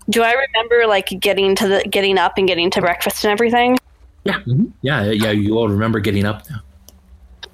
Do 0.10 0.24
I 0.24 0.34
remember 0.34 0.88
like 0.88 1.10
getting 1.20 1.55
to 1.55 1.68
the 1.68 1.84
getting 1.89 2.18
up 2.18 2.34
and 2.38 2.47
getting 2.47 2.72
to 2.72 2.82
breakfast 2.82 3.24
and 3.24 3.32
everything? 3.32 3.78
Yeah, 4.24 4.39
yeah, 4.82 5.03
yeah. 5.12 5.32
You 5.32 5.57
all 5.57 5.70
remember 5.70 5.99
getting 5.99 6.26
up 6.26 6.49
now. 6.49 6.62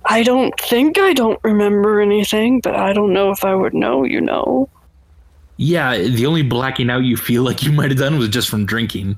I 0.05 0.23
don't 0.23 0.57
think 0.59 0.97
I 0.99 1.13
don't 1.13 1.39
remember 1.43 1.99
anything, 1.99 2.59
but 2.61 2.75
I 2.75 2.93
don't 2.93 3.11
know 3.11 3.31
if 3.31 3.43
I 3.43 3.55
would 3.55 3.73
know, 3.73 4.03
you 4.03 4.21
know. 4.21 4.69
Yeah, 5.57 5.97
the 5.97 6.25
only 6.25 6.43
blacking 6.43 6.89
out 6.89 7.03
you 7.03 7.17
feel 7.17 7.43
like 7.43 7.63
you 7.63 7.71
might 7.71 7.89
have 7.91 7.99
done 7.99 8.17
was 8.17 8.29
just 8.29 8.49
from 8.49 8.65
drinking. 8.65 9.17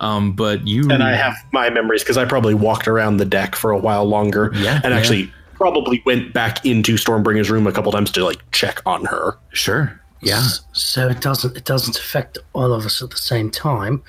Um, 0.00 0.32
but 0.32 0.66
you 0.66 0.88
And 0.90 1.02
I 1.02 1.14
have 1.14 1.36
my 1.52 1.68
memories 1.68 2.02
because 2.02 2.16
I 2.16 2.24
probably 2.24 2.54
walked 2.54 2.88
around 2.88 3.18
the 3.18 3.26
deck 3.26 3.54
for 3.54 3.70
a 3.70 3.78
while 3.78 4.06
longer. 4.06 4.50
Yeah, 4.54 4.80
And 4.82 4.92
yeah. 4.92 4.98
actually 4.98 5.32
probably 5.60 6.02
went 6.06 6.32
back 6.32 6.64
into 6.64 6.94
Stormbringer's 6.94 7.50
room 7.50 7.66
a 7.66 7.72
couple 7.72 7.92
times 7.92 8.10
to 8.12 8.24
like 8.24 8.38
check 8.50 8.80
on 8.86 9.04
her. 9.04 9.36
sure, 9.52 10.00
yeah. 10.22 10.42
So 10.72 11.06
it 11.08 11.20
doesn't 11.20 11.54
it 11.54 11.66
doesn't 11.66 11.98
affect 11.98 12.38
all 12.54 12.72
of 12.72 12.86
us 12.86 13.02
at 13.02 13.10
the 13.10 13.18
same 13.18 13.50
time. 13.50 14.02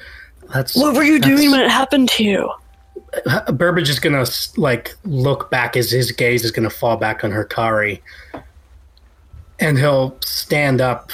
That's 0.54 0.78
What 0.78 0.96
were 0.96 1.04
you 1.04 1.20
doing 1.20 1.52
when 1.52 1.60
it 1.60 1.70
happened 1.70 2.08
to 2.12 2.24
you? 2.24 2.50
Burbage 3.52 3.90
is 3.90 4.00
gonna 4.00 4.26
like 4.56 4.96
look 5.04 5.52
back 5.52 5.76
as 5.76 5.92
his 5.92 6.14
gaze 6.14 6.46
is 6.46 6.52
gonna 6.52 6.70
fall 6.70 6.96
back 6.96 7.26
on 7.26 7.32
Hikari, 7.32 8.00
and 9.60 9.78
he'll 9.78 10.18
stand 10.22 10.80
up 10.80 11.12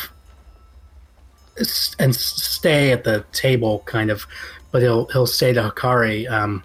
and 1.98 2.16
stay 2.16 2.92
at 2.92 3.04
the 3.04 3.26
table, 3.32 3.80
kind 3.86 4.12
of. 4.12 4.28
But 4.72 4.84
he'll 4.84 5.08
he'll 5.08 5.26
say 5.26 5.52
to 5.54 5.72
Hikari, 5.72 6.30
um, 6.30 6.64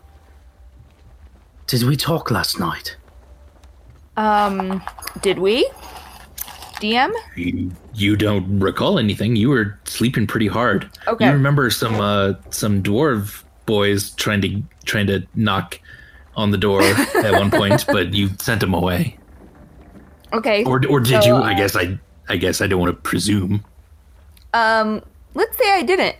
"Did 1.66 1.84
we 1.84 1.96
talk 1.96 2.30
last 2.30 2.60
night?" 2.60 2.96
Um, 4.16 4.82
did 5.22 5.38
we? 5.38 5.68
DM? 6.80 7.12
You, 7.36 7.70
you 7.94 8.16
don't 8.16 8.58
recall 8.58 8.98
anything. 8.98 9.36
You 9.36 9.50
were 9.50 9.78
sleeping 9.84 10.26
pretty 10.26 10.48
hard. 10.48 10.90
Okay. 11.06 11.26
You 11.26 11.32
remember 11.32 11.70
some 11.70 12.00
uh, 12.00 12.34
some 12.50 12.82
dwarf 12.82 13.44
boys 13.66 14.10
trying 14.12 14.40
to 14.42 14.62
trying 14.84 15.06
to 15.06 15.24
knock 15.34 15.78
on 16.36 16.50
the 16.50 16.58
door 16.58 16.82
at 17.14 17.32
one 17.32 17.50
point, 17.50 17.84
but 17.86 18.12
you 18.14 18.30
sent 18.38 18.60
them 18.60 18.74
away. 18.74 19.16
Okay. 20.32 20.64
Or 20.64 20.80
or 20.88 21.00
did 21.00 21.22
So, 21.22 21.28
you? 21.28 21.42
I 21.42 21.54
guess 21.54 21.76
I 21.76 21.98
I 22.28 22.36
guess 22.36 22.60
I 22.60 22.66
don't 22.66 22.80
want 22.80 22.94
to 22.96 23.00
presume. 23.02 23.64
Um, 24.54 25.02
let's 25.34 25.56
say 25.56 25.70
I 25.72 25.82
didn't. 25.82 26.16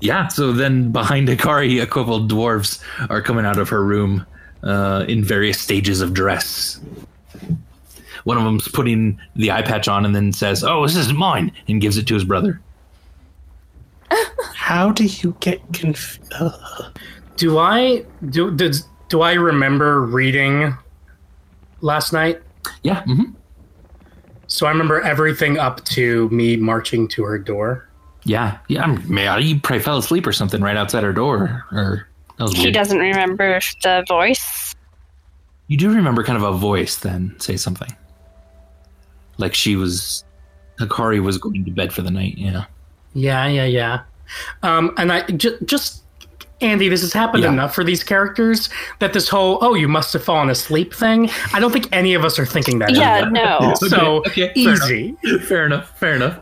Yeah, 0.00 0.28
so 0.28 0.52
then 0.52 0.92
behind 0.92 1.28
Hikari, 1.28 1.82
a 1.82 1.86
couple 1.86 2.20
dwarves 2.20 2.82
are 3.10 3.22
coming 3.22 3.46
out 3.46 3.58
of 3.58 3.68
her 3.70 3.82
room 3.82 4.26
uh, 4.62 5.04
in 5.08 5.24
various 5.24 5.58
stages 5.58 6.00
of 6.02 6.12
dress. 6.12 6.78
One 8.28 8.36
of 8.36 8.44
them's 8.44 8.68
putting 8.68 9.18
the 9.36 9.50
eye 9.50 9.62
patch 9.62 9.88
on 9.88 10.04
and 10.04 10.14
then 10.14 10.34
says, 10.34 10.62
Oh, 10.62 10.86
this 10.86 10.96
is 10.96 11.14
mine, 11.14 11.50
and 11.66 11.80
gives 11.80 11.96
it 11.96 12.06
to 12.08 12.14
his 12.14 12.24
brother. 12.24 12.60
How 14.54 14.92
do 14.92 15.04
you 15.04 15.34
get 15.40 15.60
confused? 15.72 16.30
Do 17.36 17.58
I 17.58 18.04
do 18.28 18.50
did, 18.54 18.76
do 19.08 19.22
I 19.22 19.32
remember 19.32 20.02
reading 20.02 20.76
last 21.80 22.12
night? 22.12 22.42
Yeah, 22.82 23.02
hmm 23.04 23.30
So 24.46 24.66
I 24.66 24.70
remember 24.72 25.00
everything 25.00 25.58
up 25.58 25.84
to 25.86 26.28
me 26.28 26.56
marching 26.56 27.08
to 27.08 27.22
her 27.24 27.38
door. 27.38 27.88
yeah, 28.24 28.58
yeah. 28.68 28.82
I'm, 28.82 28.94
man, 29.12 29.40
you 29.42 29.58
probably 29.60 29.82
fell 29.82 29.96
asleep 29.98 30.26
or 30.26 30.32
something 30.32 30.60
right 30.60 30.76
outside 30.76 31.02
her 31.02 31.14
door. 31.14 31.64
Or 31.72 32.06
that 32.36 32.44
was 32.44 32.52
He 32.52 32.64
weird. 32.64 32.74
doesn't 32.74 32.98
remember 32.98 33.58
the 33.82 34.04
voice. 34.06 34.74
You 35.68 35.76
do 35.78 35.90
remember 35.94 36.22
kind 36.24 36.36
of 36.36 36.42
a 36.42 36.52
voice 36.58 36.96
then 36.96 37.34
say 37.40 37.56
something. 37.56 37.88
Like 39.38 39.54
she 39.54 39.76
was, 39.76 40.24
Hikari 40.78 41.22
was 41.22 41.38
going 41.38 41.64
to 41.64 41.70
bed 41.70 41.92
for 41.92 42.02
the 42.02 42.10
night. 42.10 42.36
Yeah. 42.36 42.64
Yeah, 43.14 43.46
yeah, 43.46 43.64
yeah. 43.64 44.00
Um, 44.62 44.92
and 44.98 45.10
I 45.12 45.22
just, 45.22 45.64
just 45.64 46.02
Andy, 46.60 46.88
this 46.88 47.00
has 47.02 47.12
happened 47.12 47.44
Yeah. 47.44 47.52
enough 47.52 47.74
for 47.74 47.84
these 47.84 48.02
characters 48.04 48.68
that 48.98 49.12
this 49.12 49.28
whole 49.28 49.58
"oh, 49.60 49.74
you 49.74 49.86
must 49.88 50.12
have 50.12 50.24
fallen 50.24 50.50
asleep" 50.50 50.92
thing. 50.92 51.30
I 51.54 51.60
don't 51.60 51.72
think 51.72 51.88
any 51.92 52.14
of 52.14 52.24
us 52.24 52.36
are 52.38 52.44
thinking 52.44 52.80
that. 52.80 52.94
Yeah, 52.94 53.18
anymore. 53.18 53.32
no. 53.60 53.74
So 53.88 54.16
okay, 54.26 54.52
fair 54.54 54.74
easy. 54.74 55.16
Fair 55.46 55.66
enough. 55.66 55.96
Fair 55.98 56.14
enough. 56.16 56.40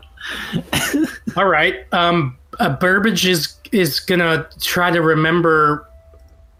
All 1.37 1.45
right. 1.45 1.75
Um, 1.93 2.37
uh, 2.59 2.75
Burbage 2.77 3.25
is 3.27 3.55
is 3.71 3.99
gonna 3.99 4.47
try 4.59 4.89
to 4.91 5.01
remember 5.01 5.87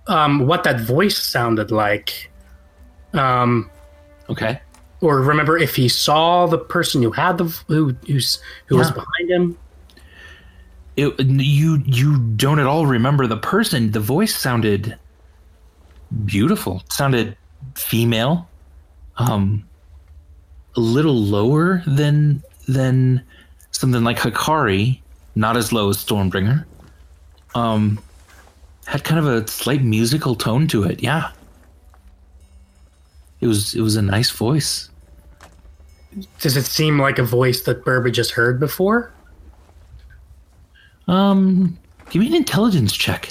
um, 0.08 0.46
what 0.46 0.64
that 0.64 0.80
voice 0.82 1.18
sounded 1.18 1.72
like. 1.72 2.30
Um, 3.14 3.70
Okay. 4.30 4.60
Or 5.02 5.22
remember 5.22 5.58
if 5.58 5.76
he 5.76 5.88
saw 5.88 6.48
the 6.48 6.58
person 6.58 7.02
who 7.02 7.12
had 7.12 7.38
the 7.38 7.45
who 7.68 7.95
who's 8.08 8.39
who 8.66 8.78
was 8.78 8.91
behind 8.91 9.30
him. 9.30 9.58
it, 10.95 11.20
you 11.20 11.84
you 11.86 12.18
don't 12.20 12.60
at 12.60 12.66
all 12.66 12.86
remember 12.86 13.28
the 13.28 13.38
person. 13.38 13.91
The 13.91 14.00
voice 14.00 14.36
sounded 14.36 14.98
beautiful. 16.26 16.82
It 16.86 16.93
sounded 16.93 17.38
female, 17.76 18.50
um, 19.18 19.68
a 20.76 20.80
little 20.80 21.16
lower 21.16 21.84
than 21.86 22.43
than 22.68 23.24
something 23.72 24.04
like 24.04 24.18
Hikari, 24.18 25.00
not 25.36 25.56
as 25.56 25.72
low 25.72 25.89
as 25.89 26.04
Stormbringer. 26.04 26.66
Um, 27.56 28.00
had 28.88 29.04
kind 29.04 29.20
of 29.20 29.28
a 29.28 29.48
slight 29.48 29.84
musical 29.84 30.36
tone 30.36 30.68
to 30.68 30.84
it. 30.84 31.02
Yeah, 31.04 31.32
it 33.42 33.48
was 33.48 33.76
it 33.76 33.82
was 33.82 33.96
a 33.96 34.02
nice 34.02 34.30
voice. 34.30 34.90
Does 36.40 36.58
it 36.58 36.66
seem 36.66 37.00
like 37.00 37.20
a 37.20 37.24
voice 37.24 37.62
that 37.64 37.86
Burbage 37.86 38.18
has 38.18 38.32
heard 38.32 38.60
before? 38.60 39.12
Um, 41.08 41.78
give 42.10 42.22
me 42.22 42.28
an 42.28 42.36
intelligence 42.36 42.94
check. 42.94 43.30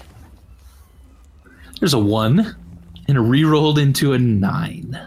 There's 1.81 1.95
a 1.95 1.99
one, 1.99 2.57
and 3.09 3.17
it 3.17 3.21
re-rolled 3.21 3.79
into 3.79 4.13
a 4.13 4.19
nine. 4.19 4.99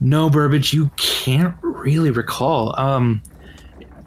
No, 0.00 0.30
Burbage, 0.30 0.72
you 0.72 0.90
can't 0.96 1.54
really 1.62 2.10
recall. 2.10 2.78
Um, 2.78 3.22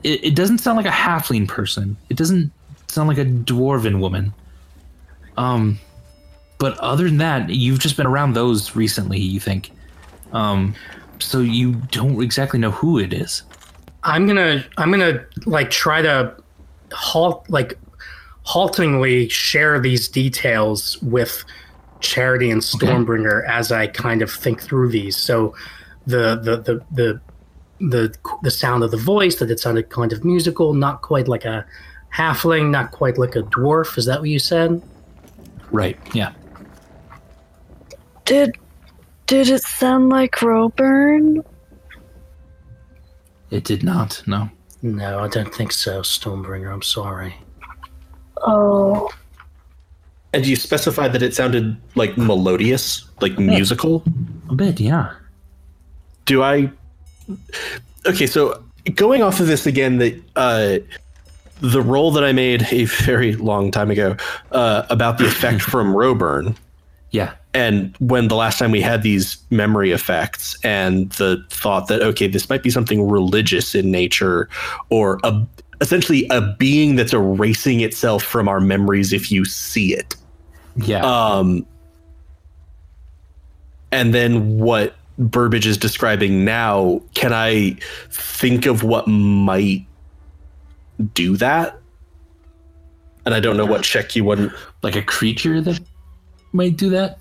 it, 0.04 0.24
it 0.24 0.36
doesn't 0.36 0.60
sound 0.60 0.78
like 0.78 0.86
a 0.86 0.90
halfling 0.90 1.48
person. 1.48 1.98
It 2.10 2.18
doesn't 2.18 2.52
sound 2.88 3.10
like 3.10 3.18
a 3.18 3.26
dwarven 3.26 4.00
woman. 4.00 4.34
Um, 5.38 5.80
but 6.58 6.78
other 6.80 7.06
than 7.06 7.18
that, 7.18 7.50
you've 7.50 7.80
just 7.80 7.98
been 7.98 8.08
around 8.08 8.34
those 8.34 8.76
recently. 8.76 9.20
You 9.20 9.40
think, 9.40 9.72
um, 10.32 10.76
so 11.20 11.40
you 11.40 11.76
don't 11.92 12.22
exactly 12.22 12.60
know 12.60 12.72
who 12.72 13.00
it 13.00 13.14
is. 13.14 13.44
I'm 14.04 14.26
gonna 14.26 14.64
I'm 14.78 14.92
gonna 14.92 15.24
like 15.46 15.70
try 15.70 16.02
to 16.02 16.34
halt 16.92 17.46
like 17.50 17.78
haltingly 18.44 19.30
share 19.30 19.80
these 19.80 20.08
details 20.08 21.02
with 21.02 21.44
Charity 22.00 22.50
and 22.50 22.62
Stormbringer 22.62 23.46
as 23.48 23.72
I 23.72 23.88
kind 23.88 24.22
of 24.22 24.32
think 24.32 24.62
through 24.62 24.90
these. 24.90 25.18
So 25.18 25.56
the 26.06 26.36
the 26.36 26.58
the 26.58 26.86
the 26.92 27.22
the 27.80 28.16
the 28.44 28.52
sound 28.52 28.84
of 28.84 28.92
the 28.92 28.98
voice 28.98 29.36
that 29.36 29.52
it 29.52 29.60
sounded 29.60 29.90
kind 29.90 30.14
of 30.14 30.24
musical, 30.24 30.74
not 30.74 31.02
quite 31.02 31.28
like 31.28 31.46
a 31.46 31.66
halfling, 32.16 32.70
not 32.70 32.92
quite 32.92 33.18
like 33.18 33.36
a 33.36 33.44
dwarf. 33.44 33.98
Is 33.98 34.06
that 34.06 34.20
what 34.20 34.30
you 34.30 34.40
said? 34.40 34.82
Right. 35.72 36.00
Yeah. 36.16 36.32
Did 38.28 38.58
did 39.26 39.50
it 39.50 39.64
sound 39.64 40.10
like 40.10 40.36
Roburn? 40.42 41.44
It 43.50 43.64
did 43.64 43.84
not. 43.84 44.22
No. 44.28 44.50
No, 44.82 45.20
I 45.20 45.28
don't 45.30 45.54
think 45.56 45.72
so, 45.72 46.02
Stormbringer. 46.02 46.72
I'm 46.72 46.82
sorry. 46.82 47.36
Oh, 48.46 49.10
And 50.34 50.46
you 50.46 50.56
specified 50.56 51.14
that 51.14 51.24
it 51.24 51.34
sounded 51.34 51.78
like 51.96 52.18
melodious, 52.18 53.06
like 53.22 53.40
musical. 53.40 54.04
A 54.50 54.56
bit. 54.56 54.80
Yeah. 54.80 55.14
Do 56.26 56.44
I? 56.44 56.70
Okay, 58.06 58.28
so 58.28 58.64
going 58.96 59.24
off 59.24 59.40
of 59.40 59.48
this 59.48 59.66
again, 59.66 59.98
that 59.98 60.22
uh, 60.36 60.78
the 61.62 61.82
role 61.82 62.12
that 62.12 62.24
I 62.24 62.34
made 62.34 62.68
a 62.72 62.86
very 62.86 63.36
long 63.36 63.72
time 63.72 63.90
ago 63.90 64.16
uh, 64.52 64.84
about 64.90 65.18
the 65.18 65.26
effect 65.26 65.62
from 65.74 65.96
Roburn, 65.96 66.56
Yeah. 67.12 67.34
and 67.54 67.96
when 68.00 68.28
the 68.28 68.36
last 68.36 68.60
time 68.60 68.72
we 68.72 68.82
had 68.82 69.02
these 69.02 69.38
memory 69.50 69.92
effects, 69.92 70.58
and 70.64 71.12
the 71.14 71.44
thought 71.50 71.88
that 71.88 72.02
okay, 72.02 72.28
this 72.28 72.50
might 72.50 72.64
be 72.64 72.70
something 72.70 73.08
religious 73.10 73.74
in 73.74 73.92
nature, 73.92 74.50
or 74.90 75.20
a 75.24 75.46
essentially 75.82 76.28
a 76.30 76.42
being 76.42 76.96
that's 76.96 77.14
erasing 77.14 77.82
itself 77.82 78.24
from 78.24 78.48
our 78.48 78.60
memories 78.60 79.14
if 79.14 79.32
you 79.32 79.46
see 79.46 79.94
it. 79.94 80.16
Yeah. 80.76 81.06
Um, 81.06 81.66
and 83.92 84.14
then 84.14 84.60
what 84.60 84.96
Burbage 85.18 85.66
is 85.66 85.78
describing 85.78 86.46
now, 86.46 87.02
can 87.14 87.34
I 87.34 87.78
think 88.10 88.66
of 88.66 88.84
what 88.84 89.08
might 89.08 89.86
do 91.14 91.38
that? 91.38 91.80
And 93.26 93.34
I 93.34 93.40
don't 93.40 93.58
know 93.58 93.66
what 93.66 93.84
check 93.84 94.16
you 94.16 94.24
wouldn't. 94.24 94.54
like 94.84 94.96
a 94.96 95.02
creature 95.02 95.60
that 95.62 95.80
might 96.52 96.78
do 96.78 96.90
that. 96.92 97.20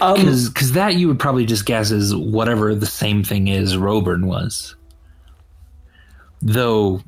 Um, 0.00 0.14
Because 0.14 0.72
that 0.72 0.94
you 0.94 1.08
would 1.08 1.18
probably 1.18 1.44
just 1.44 1.66
guess 1.66 1.90
is 1.90 2.14
whatever 2.14 2.74
the 2.74 2.86
same 2.86 3.22
thing 3.22 3.48
is 3.48 3.76
Roburn 3.76 4.26
was. 4.26 4.74
Though, 6.42 7.02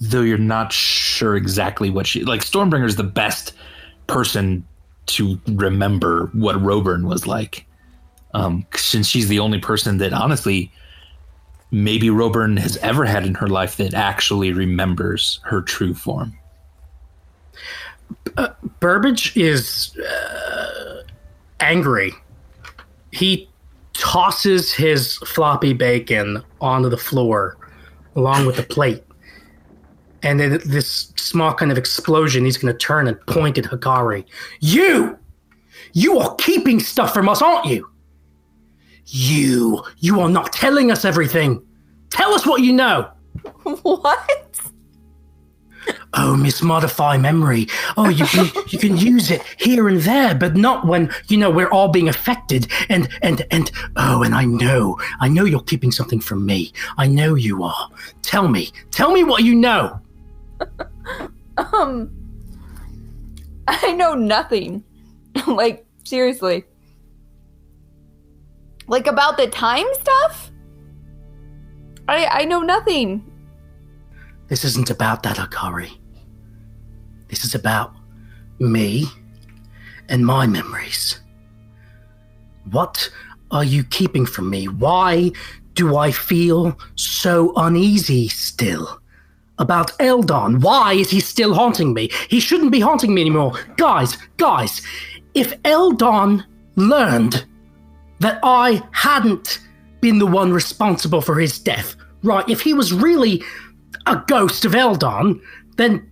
though 0.00 0.22
you're 0.22 0.38
not 0.38 0.72
sure 0.72 1.36
exactly 1.36 1.90
what 1.90 2.06
she 2.06 2.24
like. 2.24 2.42
Stormbringer's 2.42 2.96
the 2.96 3.04
best 3.04 3.52
person 4.06 4.66
to 5.06 5.40
remember 5.46 6.30
what 6.32 6.60
Roburn 6.60 7.06
was 7.06 7.26
like, 7.26 7.66
um, 8.32 8.66
since 8.74 9.06
she's 9.06 9.28
the 9.28 9.38
only 9.38 9.58
person 9.58 9.98
that 9.98 10.12
honestly, 10.12 10.72
maybe 11.70 12.10
Roburn 12.10 12.56
has 12.56 12.76
ever 12.78 13.04
had 13.04 13.26
in 13.26 13.34
her 13.34 13.48
life 13.48 13.76
that 13.76 13.94
actually 13.94 14.52
remembers 14.52 15.40
her 15.44 15.60
true 15.60 15.94
form. 15.94 16.36
Burbage 18.80 19.36
is 19.36 19.96
uh, 19.96 21.02
angry. 21.60 22.12
He 23.12 23.48
tosses 23.92 24.72
his 24.72 25.16
floppy 25.18 25.72
bacon 25.72 26.42
onto 26.60 26.88
the 26.88 26.96
floor 26.96 27.56
along 28.16 28.46
with 28.46 28.56
the 28.56 28.62
plate. 28.62 29.02
And 30.22 30.40
then 30.40 30.60
this 30.64 31.12
small 31.16 31.52
kind 31.54 31.70
of 31.70 31.78
explosion, 31.78 32.44
he's 32.44 32.56
going 32.56 32.72
to 32.72 32.78
turn 32.78 33.06
and 33.06 33.20
point 33.26 33.58
at 33.58 33.64
Hikari. 33.64 34.24
You! 34.60 35.18
You 35.92 36.18
are 36.18 36.34
keeping 36.36 36.80
stuff 36.80 37.12
from 37.12 37.28
us, 37.28 37.42
aren't 37.42 37.66
you? 37.66 37.88
You! 39.06 39.82
You 39.98 40.20
are 40.20 40.30
not 40.30 40.52
telling 40.52 40.90
us 40.90 41.04
everything! 41.04 41.62
Tell 42.10 42.32
us 42.32 42.46
what 42.46 42.62
you 42.62 42.72
know! 42.72 43.10
what? 43.82 44.53
Oh, 46.14 46.36
mismodify 46.38 47.20
memory. 47.20 47.66
Oh, 47.96 48.08
you 48.08 48.24
can 48.26 48.50
you 48.68 48.78
can 48.78 48.96
use 48.96 49.30
it 49.30 49.42
here 49.58 49.88
and 49.88 50.00
there, 50.00 50.34
but 50.34 50.56
not 50.56 50.86
when 50.86 51.12
you 51.28 51.36
know 51.36 51.50
we're 51.50 51.70
all 51.70 51.88
being 51.88 52.08
affected. 52.08 52.68
And 52.88 53.08
and 53.22 53.44
and 53.50 53.70
oh, 53.96 54.22
and 54.22 54.34
I 54.34 54.44
know, 54.44 54.98
I 55.20 55.28
know 55.28 55.44
you're 55.44 55.60
keeping 55.62 55.90
something 55.90 56.20
from 56.20 56.46
me. 56.46 56.72
I 56.96 57.06
know 57.06 57.34
you 57.34 57.62
are. 57.64 57.90
Tell 58.22 58.48
me, 58.48 58.70
tell 58.90 59.12
me 59.12 59.24
what 59.24 59.42
you 59.42 59.54
know. 59.54 60.00
Um, 61.56 62.10
I 63.68 63.92
know 63.92 64.14
nothing. 64.14 64.84
like, 65.46 65.86
seriously. 66.04 66.64
Like, 68.86 69.06
about 69.06 69.36
the 69.36 69.46
time 69.46 69.86
stuff? 69.94 70.50
I, 72.08 72.26
I 72.26 72.44
know 72.44 72.60
nothing. 72.60 73.30
This 74.48 74.64
isn't 74.64 74.90
about 74.90 75.22
that, 75.22 75.36
Hikari. 75.36 75.98
This 77.28 77.44
is 77.44 77.54
about 77.54 77.94
me 78.58 79.06
and 80.08 80.24
my 80.24 80.46
memories. 80.46 81.20
What 82.70 83.10
are 83.50 83.64
you 83.64 83.84
keeping 83.84 84.26
from 84.26 84.50
me? 84.50 84.68
Why 84.68 85.32
do 85.74 85.96
I 85.96 86.10
feel 86.10 86.78
so 86.96 87.52
uneasy 87.56 88.28
still? 88.28 89.00
About 89.58 89.92
Eldon. 90.00 90.60
Why 90.60 90.94
is 90.94 91.10
he 91.10 91.20
still 91.20 91.54
haunting 91.54 91.94
me? 91.94 92.10
He 92.28 92.40
shouldn't 92.40 92.72
be 92.72 92.80
haunting 92.80 93.14
me 93.14 93.20
anymore. 93.20 93.52
Guys, 93.76 94.16
guys, 94.36 94.82
if 95.34 95.54
Eldon 95.64 96.44
learned 96.74 97.44
that 98.18 98.40
I 98.42 98.82
hadn't 98.90 99.60
been 100.00 100.18
the 100.18 100.26
one 100.26 100.52
responsible 100.52 101.20
for 101.20 101.38
his 101.38 101.58
death, 101.58 101.94
right, 102.24 102.48
if 102.48 102.60
he 102.60 102.74
was 102.74 102.92
really 102.92 103.42
a 104.06 104.22
ghost 104.26 104.64
of 104.64 104.74
Eldon, 104.74 105.40
then 105.76 106.10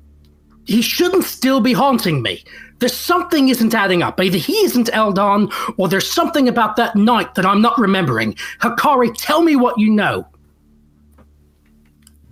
he 0.65 0.83
shouldn't 0.83 1.25
still 1.25 1.61
be 1.61 1.73
haunting 1.73 2.23
me. 2.23 2.45
There's 2.79 2.97
something 2.97 3.49
isn't 3.49 3.75
adding 3.75 4.03
up. 4.03 4.21
Either 4.21 4.39
he 4.39 4.55
isn't 4.65 4.91
Eldon, 4.93 5.49
or 5.77 5.89
there's 5.89 6.11
something 6.11 6.49
about 6.49 6.77
that 6.77 6.97
night 6.97 7.35
that 7.37 7.47
I'm 7.47 7.63
not 7.63 7.79
remembering. 7.79 8.35
Hikari, 8.61 9.15
tell 9.17 9.43
me 9.43 9.55
what 9.57 9.79
you 9.79 9.91
know. 9.91 10.27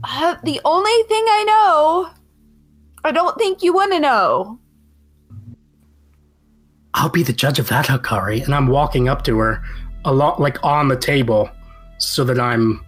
Uh, 0.02 0.36
the 0.42 0.60
only 0.64 1.02
thing 1.04 1.24
I 1.28 1.44
know, 1.46 2.10
I 3.04 3.12
don't 3.12 3.36
think 3.38 3.62
you 3.62 3.72
want 3.72 3.92
to 3.92 4.00
know. 4.00 4.58
I'll 6.94 7.10
be 7.10 7.22
the 7.22 7.32
judge 7.32 7.58
of 7.58 7.68
that, 7.68 7.86
Hikari. 7.86 8.44
And 8.44 8.54
I'm 8.54 8.66
walking 8.66 9.08
up 9.08 9.22
to 9.24 9.38
her, 9.38 9.62
a 10.04 10.12
lot 10.12 10.40
like 10.40 10.62
on 10.64 10.88
the 10.88 10.96
table, 10.96 11.48
so 11.98 12.24
that 12.24 12.40
I'm 12.40 12.84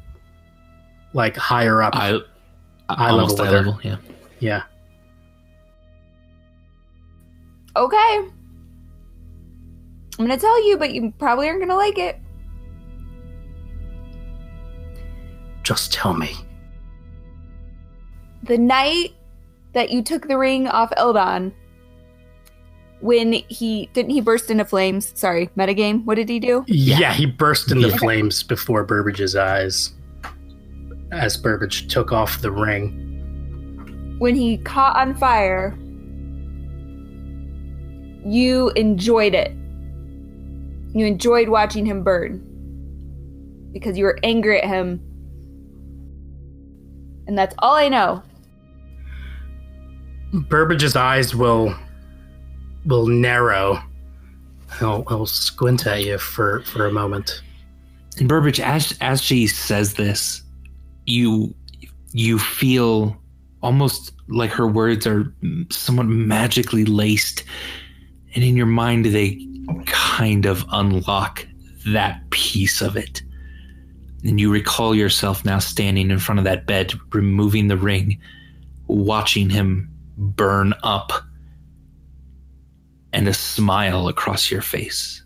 like 1.12 1.36
higher 1.36 1.82
up. 1.82 1.94
I, 1.94 2.18
Eye 2.98 3.10
almost 3.10 3.38
level 3.38 3.44
eye 3.44 3.58
with 3.60 3.64
her. 3.66 3.70
level. 3.72 3.80
Yeah. 3.82 3.96
yeah. 4.40 4.62
Okay. 7.76 8.28
I'm 10.18 10.26
gonna 10.26 10.36
tell 10.36 10.66
you, 10.66 10.76
but 10.76 10.92
you 10.92 11.12
probably 11.18 11.48
aren't 11.48 11.60
gonna 11.60 11.76
like 11.76 11.98
it. 11.98 12.18
Just 15.62 15.92
tell 15.92 16.12
me. 16.14 16.34
The 18.42 18.58
night 18.58 19.14
that 19.72 19.90
you 19.90 20.02
took 20.02 20.28
the 20.28 20.36
ring 20.36 20.66
off 20.68 20.92
Eldon, 20.96 21.54
when 23.00 23.32
he 23.32 23.88
didn't 23.94 24.10
he 24.10 24.20
burst 24.20 24.50
into 24.50 24.64
flames? 24.64 25.12
Sorry, 25.18 25.48
metagame. 25.56 26.04
What 26.04 26.16
did 26.16 26.28
he 26.28 26.38
do? 26.40 26.64
Yeah, 26.66 27.12
he 27.14 27.26
burst 27.26 27.70
into 27.72 27.88
Yeah. 27.88 27.96
flames 27.96 28.42
before 28.42 28.84
Burbage's 28.84 29.34
eyes 29.34 29.90
as 31.12 31.36
Burbage 31.36 31.88
took 31.88 32.10
off 32.10 32.40
the 32.40 32.50
ring. 32.50 32.98
When 34.18 34.34
he 34.34 34.56
caught 34.58 34.96
on 34.96 35.14
fire, 35.14 35.76
you 38.24 38.70
enjoyed 38.70 39.34
it. 39.34 39.52
You 40.94 41.06
enjoyed 41.06 41.48
watching 41.48 41.86
him 41.86 42.02
burn 42.02 42.48
because 43.72 43.96
you 43.96 44.04
were 44.04 44.18
angry 44.22 44.60
at 44.60 44.68
him. 44.68 45.00
And 47.26 47.38
that's 47.38 47.54
all 47.58 47.74
I 47.74 47.88
know. 47.88 48.22
Burbage's 50.32 50.96
eyes 50.96 51.34
will 51.34 51.74
will 52.86 53.06
narrow. 53.06 53.82
He'll, 54.78 55.04
he'll 55.04 55.26
squint 55.26 55.86
at 55.86 56.04
you 56.04 56.16
for, 56.18 56.62
for 56.62 56.86
a 56.86 56.92
moment. 56.92 57.42
And 58.18 58.28
Burbage, 58.28 58.58
as 58.60 58.96
as 59.00 59.22
she 59.22 59.46
says 59.46 59.94
this, 59.94 60.41
you 61.06 61.54
you 62.12 62.38
feel 62.38 63.16
almost 63.62 64.12
like 64.28 64.50
her 64.50 64.66
words 64.66 65.06
are 65.06 65.32
somewhat 65.70 66.06
magically 66.06 66.84
laced, 66.84 67.44
and 68.34 68.44
in 68.44 68.56
your 68.56 68.66
mind 68.66 69.06
they 69.06 69.46
kind 69.86 70.46
of 70.46 70.64
unlock 70.72 71.46
that 71.86 72.28
piece 72.30 72.80
of 72.80 72.96
it. 72.96 73.22
And 74.24 74.40
you 74.40 74.52
recall 74.52 74.94
yourself 74.94 75.44
now 75.44 75.58
standing 75.58 76.10
in 76.10 76.18
front 76.18 76.38
of 76.38 76.44
that 76.44 76.66
bed, 76.66 76.92
removing 77.12 77.68
the 77.68 77.76
ring, 77.76 78.20
watching 78.86 79.50
him 79.50 79.88
burn 80.16 80.74
up, 80.82 81.12
and 83.12 83.26
a 83.26 83.34
smile 83.34 84.08
across 84.08 84.50
your 84.50 84.62
face. 84.62 85.24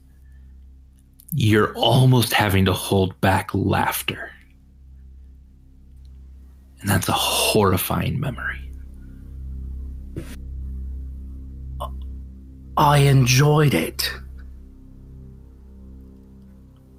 You're 1.32 1.74
almost 1.74 2.32
having 2.32 2.64
to 2.64 2.72
hold 2.72 3.20
back 3.20 3.50
laughter. 3.52 4.30
And 6.86 6.94
that's 6.94 7.08
a 7.08 7.12
horrifying 7.12 8.20
memory. 8.20 8.70
I 12.76 12.98
enjoyed 12.98 13.74
it. 13.74 14.08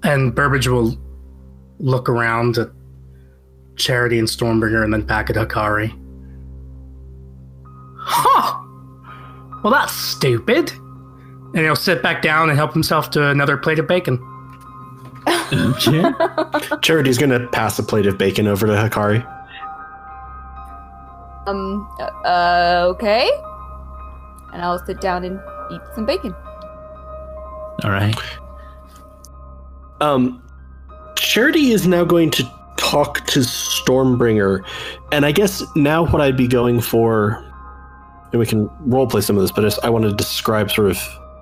And 0.02 0.34
Burbage 0.34 0.68
will 0.68 0.94
look 1.78 2.10
around 2.10 2.58
at 2.58 2.68
Charity 3.76 4.18
and 4.18 4.28
Stormbringer 4.28 4.84
and 4.84 4.92
then 4.92 5.06
back 5.06 5.30
at 5.30 5.36
Hikari. 5.36 5.88
Huh! 7.96 8.62
Well, 9.64 9.72
that's 9.72 9.94
stupid. 9.94 10.70
And 11.54 11.60
he'll 11.60 11.74
sit 11.74 12.02
back 12.02 12.20
down 12.20 12.50
and 12.50 12.58
help 12.58 12.74
himself 12.74 13.08
to 13.12 13.26
another 13.28 13.56
plate 13.56 13.78
of 13.78 13.86
bacon. 13.86 14.18
Okay. 15.50 16.04
Charity's 16.82 17.16
gonna 17.16 17.48
pass 17.48 17.78
a 17.78 17.82
plate 17.82 18.04
of 18.04 18.18
bacon 18.18 18.46
over 18.46 18.66
to 18.66 18.74
Hikari. 18.74 19.26
Um, 21.48 21.88
uh, 22.24 22.84
okay. 22.88 23.30
And 24.52 24.62
I'll 24.62 24.84
sit 24.84 25.00
down 25.00 25.24
and 25.24 25.40
eat 25.72 25.80
some 25.94 26.06
bacon. 26.06 26.34
All 27.84 27.90
right. 27.90 28.14
Um, 30.00 30.42
Charity 31.16 31.72
is 31.72 31.86
now 31.86 32.04
going 32.04 32.30
to 32.32 32.44
talk 32.76 33.26
to 33.26 33.40
Stormbringer, 33.40 34.64
and 35.12 35.26
I 35.26 35.32
guess 35.32 35.62
now 35.74 36.06
what 36.06 36.22
I'd 36.22 36.36
be 36.36 36.46
going 36.46 36.80
for, 36.80 37.44
and 38.32 38.38
we 38.38 38.46
can 38.46 38.68
roleplay 38.86 39.22
some 39.22 39.36
of 39.36 39.42
this, 39.42 39.50
but 39.50 39.64
I 39.64 39.66
just- 39.68 39.84
I 39.84 39.90
want 39.90 40.04
to 40.04 40.12
describe 40.12 40.70
sort 40.70 40.90
of 40.90 40.98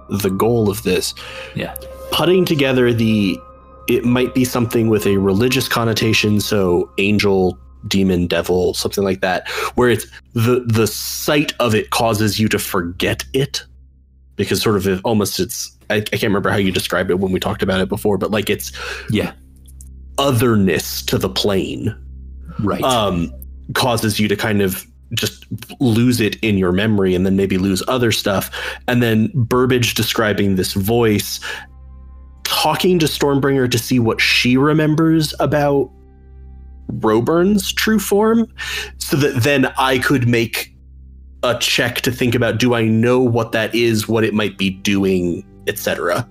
the 0.08 0.30
goal 0.30 0.70
of 0.70 0.82
this. 0.82 1.14
Yeah. 1.54 1.74
Putting 2.10 2.44
together 2.44 2.92
the, 2.92 3.38
it 3.86 4.04
might 4.04 4.34
be 4.34 4.44
something 4.44 4.88
with 4.88 5.06
a 5.06 5.18
religious 5.18 5.68
connotation, 5.68 6.40
so 6.40 6.90
angel, 6.98 7.58
demon, 7.88 8.26
devil, 8.26 8.74
something 8.74 9.04
like 9.04 9.20
that, 9.20 9.48
where 9.76 9.88
it's 9.90 10.06
the 10.34 10.64
the 10.66 10.86
sight 10.86 11.52
of 11.60 11.74
it 11.74 11.90
causes 11.90 12.38
you 12.38 12.48
to 12.48 12.58
forget 12.58 13.24
it, 13.32 13.64
because 14.36 14.62
sort 14.62 14.76
of 14.76 14.86
it, 14.86 15.00
almost 15.04 15.40
it's 15.40 15.76
I, 15.88 15.96
I 15.96 16.00
can't 16.02 16.24
remember 16.24 16.50
how 16.50 16.56
you 16.56 16.72
described 16.72 17.10
it 17.10 17.18
when 17.20 17.32
we 17.32 17.40
talked 17.40 17.62
about 17.62 17.80
it 17.80 17.88
before, 17.88 18.18
but 18.18 18.30
like 18.30 18.50
it's 18.50 18.72
Yeah. 19.10 19.32
otherness 20.18 21.02
to 21.02 21.18
the 21.18 21.28
plane 21.28 21.94
Right. 22.58 22.82
um, 22.82 23.32
causes 23.74 24.18
you 24.18 24.28
to 24.28 24.36
kind 24.36 24.62
of 24.62 24.84
just 25.14 25.46
lose 25.78 26.20
it 26.20 26.36
in 26.36 26.58
your 26.58 26.72
memory 26.72 27.14
and 27.14 27.24
then 27.24 27.36
maybe 27.36 27.58
lose 27.58 27.82
other 27.86 28.10
stuff. 28.10 28.50
And 28.88 29.00
then 29.02 29.30
Burbage 29.34 29.94
describing 29.94 30.56
this 30.56 30.72
voice, 30.72 31.38
talking 32.42 32.98
to 32.98 33.06
Stormbringer 33.06 33.70
to 33.70 33.78
see 33.78 34.00
what 34.00 34.20
she 34.20 34.56
remembers 34.56 35.32
about 35.38 35.90
Roburn's 36.88 37.72
true 37.72 37.98
form, 37.98 38.46
so 38.98 39.16
that 39.16 39.42
then 39.42 39.66
I 39.78 39.98
could 39.98 40.28
make 40.28 40.74
a 41.42 41.58
check 41.58 42.00
to 42.02 42.10
think 42.10 42.34
about 42.34 42.58
do 42.58 42.74
I 42.74 42.86
know 42.86 43.20
what 43.20 43.52
that 43.52 43.74
is, 43.74 44.08
what 44.08 44.24
it 44.24 44.34
might 44.34 44.58
be 44.58 44.70
doing, 44.70 45.44
etc. 45.66 46.28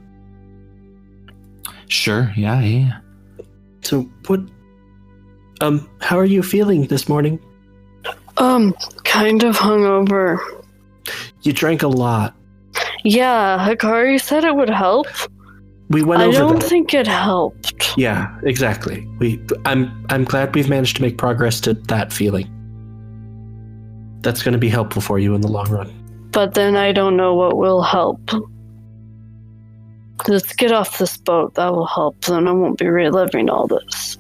sure. 1.87 2.33
Yeah. 2.35 2.61
Yeah. 2.61 2.99
So 3.81 4.09
what 4.27 4.41
um 5.61 5.89
how 6.01 6.17
are 6.17 6.25
you 6.25 6.43
feeling 6.43 6.87
this 6.87 7.07
morning? 7.07 7.39
Um, 8.37 8.73
kind 9.03 9.43
of 9.43 9.55
hungover. 9.55 10.37
You 11.43 11.53
drank 11.53 11.83
a 11.83 11.87
lot. 11.87 12.35
Yeah, 13.03 13.65
Hikari 13.65 14.19
said 14.19 14.43
it 14.43 14.55
would 14.55 14.69
help. 14.69 15.07
We 15.89 16.01
went 16.03 16.21
I 16.21 16.25
over 16.25 16.37
don't 16.37 16.59
that. 16.59 16.67
think 16.67 16.93
it 16.93 17.05
helped. 17.07 17.95
Yeah, 17.97 18.35
exactly. 18.43 19.07
We 19.19 19.39
I'm 19.65 20.05
I'm 20.09 20.23
glad 20.23 20.55
we've 20.55 20.69
managed 20.69 20.95
to 20.97 21.01
make 21.01 21.17
progress 21.17 21.61
to 21.61 21.73
that 21.75 22.11
feeling. 22.11 22.49
That's 24.21 24.41
going 24.41 24.53
to 24.53 24.59
be 24.59 24.69
helpful 24.69 25.01
for 25.01 25.19
you 25.19 25.35
in 25.35 25.41
the 25.41 25.47
long 25.47 25.69
run. 25.69 25.93
But 26.31 26.55
then 26.55 26.75
I 26.75 26.91
don't 26.91 27.15
know 27.15 27.35
what 27.35 27.57
will 27.57 27.83
help. 27.83 28.19
Let's 30.27 30.53
get 30.53 30.71
off 30.71 30.97
this 30.97 31.17
boat. 31.17 31.53
That 31.53 31.71
will 31.71 31.85
help. 31.85 32.19
Then 32.21 32.47
I 32.47 32.51
won't 32.51 32.79
be 32.79 32.87
reliving 32.87 33.49
all 33.49 33.67
this. 33.67 34.17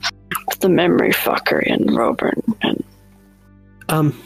The 0.59 0.69
memory 0.69 1.11
fuckery 1.11 1.71
and 1.71 1.95
Roburn 1.95 2.41
and 2.61 2.83
Um 3.89 4.21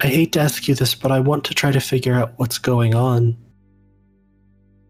I 0.00 0.06
hate 0.06 0.32
to 0.32 0.40
ask 0.40 0.68
you 0.68 0.74
this, 0.74 0.94
but 0.94 1.10
I 1.10 1.18
want 1.20 1.44
to 1.44 1.54
try 1.54 1.72
to 1.72 1.80
figure 1.80 2.14
out 2.14 2.34
what's 2.36 2.58
going 2.58 2.94
on. 2.94 3.36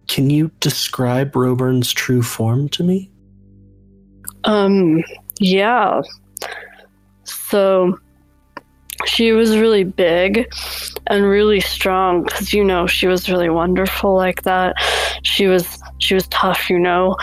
Can 0.09 0.31
you 0.31 0.51
describe 0.61 1.37
Roburn's 1.37 1.93
true 1.93 2.23
form 2.23 2.69
to 2.71 2.83
me? 2.83 3.11
Um, 4.45 5.05
yeah. 5.39 6.01
So 7.25 7.99
she 9.07 9.33
was 9.33 9.57
really 9.57 9.85
big 9.85 10.53
and 11.07 11.25
really 11.25 11.61
strong 11.61 12.25
because 12.25 12.53
you 12.53 12.65
know 12.65 12.87
she 12.87 13.07
was 13.07 13.31
really 13.31 13.51
wonderful 13.51 14.15
like 14.15 14.43
that. 14.43 14.75
She 15.23 15.47
was 15.47 15.81
she 15.99 16.15
was 16.15 16.27
tough, 16.29 16.69
you 16.69 16.79
know. 16.79 17.17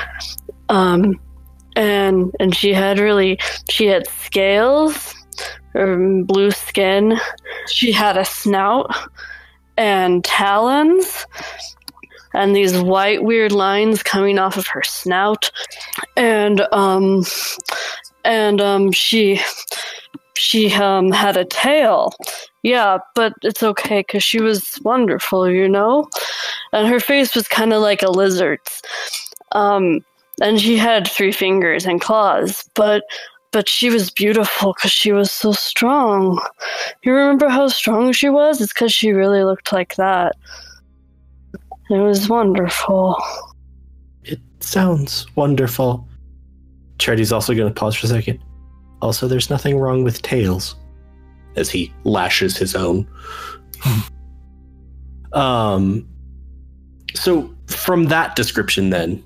Um, 0.70 1.20
and 1.76 2.32
and 2.40 2.56
she 2.56 2.74
had 2.74 3.00
really 3.00 3.40
she 3.70 3.88
had 3.88 4.08
scales, 4.08 5.14
um, 5.74 6.24
blue 6.24 6.52
skin. 6.52 7.20
She 7.68 7.92
had 7.92 8.16
a 8.16 8.26
snout 8.26 8.96
and 9.78 10.24
talons 10.24 11.26
and 12.36 12.56
these 12.56 12.78
white 12.78 13.24
weird 13.24 13.52
lines 13.52 14.04
coming 14.04 14.38
off 14.38 14.58
of 14.58 14.68
her 14.68 14.84
snout. 14.84 15.50
And 16.16 16.62
um 16.72 17.24
and 18.24 18.62
um 18.62 18.92
she 18.92 19.42
she 20.36 20.74
um 20.74 21.12
had 21.12 21.38
a 21.38 21.46
tail. 21.46 22.14
Yeah 22.64 22.98
but 23.16 23.34
it's 23.42 23.64
okay 23.64 24.00
because 24.00 24.24
she 24.24 24.42
was 24.42 24.80
wonderful 24.84 25.50
you 25.50 25.68
know? 25.68 26.08
And 26.74 26.88
her 26.88 27.00
face 27.00 27.34
was 27.36 27.48
kind 27.48 27.74
of 27.74 27.82
like 27.82 28.04
a 28.04 28.10
lizard's. 28.12 28.82
Um 29.54 30.02
and 30.42 30.60
she 30.60 30.76
had 30.76 31.08
three 31.08 31.32
fingers 31.32 31.86
and 31.86 32.02
claws 32.02 32.70
but 32.74 33.04
but 33.52 33.70
she 33.70 33.90
was 33.90 34.12
beautiful 34.12 34.74
because 34.74 34.92
she 34.92 35.14
was 35.14 35.32
so 35.32 35.54
strong. 35.54 36.42
You 37.04 37.14
remember 37.14 37.48
how 37.48 37.70
strong 37.70 38.12
she 38.12 38.28
was? 38.28 38.60
It's 38.60 38.74
because 38.74 38.92
she 38.92 39.14
really 39.14 39.46
looked 39.46 39.72
like 39.72 39.96
that 39.96 40.36
it 41.90 41.98
was 41.98 42.28
wonderful 42.30 43.16
It 44.24 44.40
sounds 44.60 45.28
wonderful. 45.36 46.08
Charity's 46.98 47.32
also 47.32 47.54
going 47.54 47.68
to 47.72 47.74
pause 47.80 47.96
for 47.96 48.08
a 48.08 48.10
second. 48.10 48.40
Also, 49.02 49.28
there's 49.28 49.50
nothing 49.50 49.78
wrong 49.78 50.04
with 50.04 50.22
tails. 50.22 50.76
As 51.56 51.70
he 51.70 51.94
lashes 52.04 52.58
his 52.58 52.76
own. 52.76 53.08
um. 55.34 56.08
So 57.14 57.54
from 57.68 58.06
that 58.06 58.36
description, 58.36 58.90
then, 58.90 59.24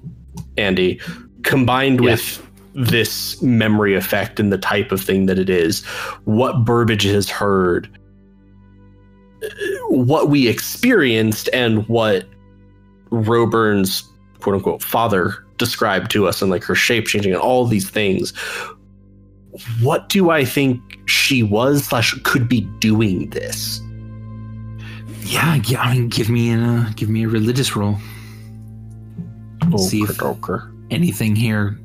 Andy, 0.57 0.99
combined 1.43 2.03
Yeah. 2.03 2.11
with 2.11 2.45
this 2.75 3.41
memory 3.41 3.95
effect 3.95 4.39
and 4.39 4.51
the 4.51 4.57
type 4.57 4.91
of 4.91 5.01
thing 5.01 5.25
that 5.25 5.39
it 5.39 5.49
is, 5.49 5.83
what 6.25 6.65
Burbage 6.65 7.03
has 7.03 7.29
heard, 7.29 7.89
uh, 9.43 9.47
what 9.89 10.29
we 10.29 10.47
experienced, 10.47 11.49
and 11.51 11.87
what 11.87 12.27
Roburn's 13.11 14.03
quote 14.39 14.55
unquote 14.55 14.83
father 14.83 15.45
described 15.57 16.11
to 16.11 16.27
us 16.27 16.41
and 16.41 16.49
like 16.49 16.63
her 16.63 16.75
shape 16.75 17.07
changing 17.07 17.33
and 17.33 17.41
all 17.41 17.65
these 17.65 17.89
things. 17.89 18.33
What 19.81 20.09
do 20.09 20.29
I 20.29 20.45
think 20.45 20.79
she 21.05 21.43
was 21.43 21.85
slash 21.85 22.13
could 22.23 22.47
be 22.47 22.61
doing 22.79 23.29
this? 23.31 23.81
Yeah. 25.21 25.55
Yeah. 25.65 25.81
I 25.81 25.93
mean, 25.93 26.09
give 26.09 26.29
me 26.29 26.53
a 26.53 26.57
uh, 26.57 26.89
give 26.95 27.09
me 27.09 27.23
a 27.25 27.27
religious 27.27 27.75
roll. 27.75 27.97
See 29.77 30.01
if-. 30.01 30.17
Anything 30.91 31.35
here 31.35 31.77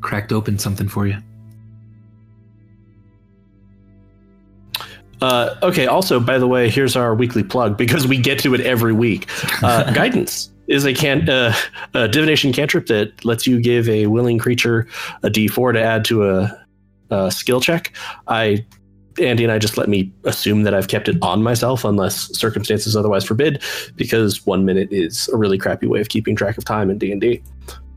cracked 0.00 0.32
open 0.32 0.58
something 0.58 0.88
for 0.88 1.06
you. 1.06 1.18
Uh, 5.20 5.54
okay. 5.62 5.86
Also, 5.86 6.20
by 6.20 6.38
the 6.38 6.46
way, 6.46 6.68
here's 6.68 6.96
our 6.96 7.14
weekly 7.14 7.42
plug 7.42 7.76
because 7.76 8.06
we 8.06 8.18
get 8.18 8.38
to 8.40 8.54
it 8.54 8.60
every 8.60 8.92
week. 8.92 9.28
Uh, 9.62 9.92
guidance 9.94 10.50
is 10.66 10.84
a 10.84 10.94
can 10.94 11.28
uh, 11.28 11.54
a 11.92 12.08
divination 12.08 12.52
cantrip 12.52 12.86
that 12.86 13.24
lets 13.24 13.46
you 13.46 13.60
give 13.60 13.88
a 13.88 14.06
willing 14.06 14.38
creature 14.38 14.88
a 15.22 15.28
D4 15.28 15.74
to 15.74 15.82
add 15.82 16.04
to 16.06 16.28
a, 16.28 16.66
a 17.10 17.30
skill 17.30 17.60
check. 17.60 17.94
I 18.28 18.64
Andy 19.20 19.44
and 19.44 19.52
I 19.52 19.58
just 19.58 19.76
let 19.76 19.88
me 19.88 20.12
assume 20.24 20.64
that 20.64 20.74
I've 20.74 20.88
kept 20.88 21.08
it 21.08 21.16
on 21.22 21.42
myself 21.42 21.84
unless 21.84 22.36
circumstances 22.36 22.96
otherwise 22.96 23.24
forbid, 23.24 23.62
because 23.94 24.44
one 24.44 24.64
minute 24.64 24.88
is 24.90 25.28
a 25.28 25.36
really 25.36 25.58
crappy 25.58 25.86
way 25.86 26.00
of 26.00 26.08
keeping 26.08 26.34
track 26.34 26.58
of 26.58 26.64
time 26.64 26.90
in 26.90 26.98
D 26.98 27.12
and 27.12 27.20
D. 27.20 27.42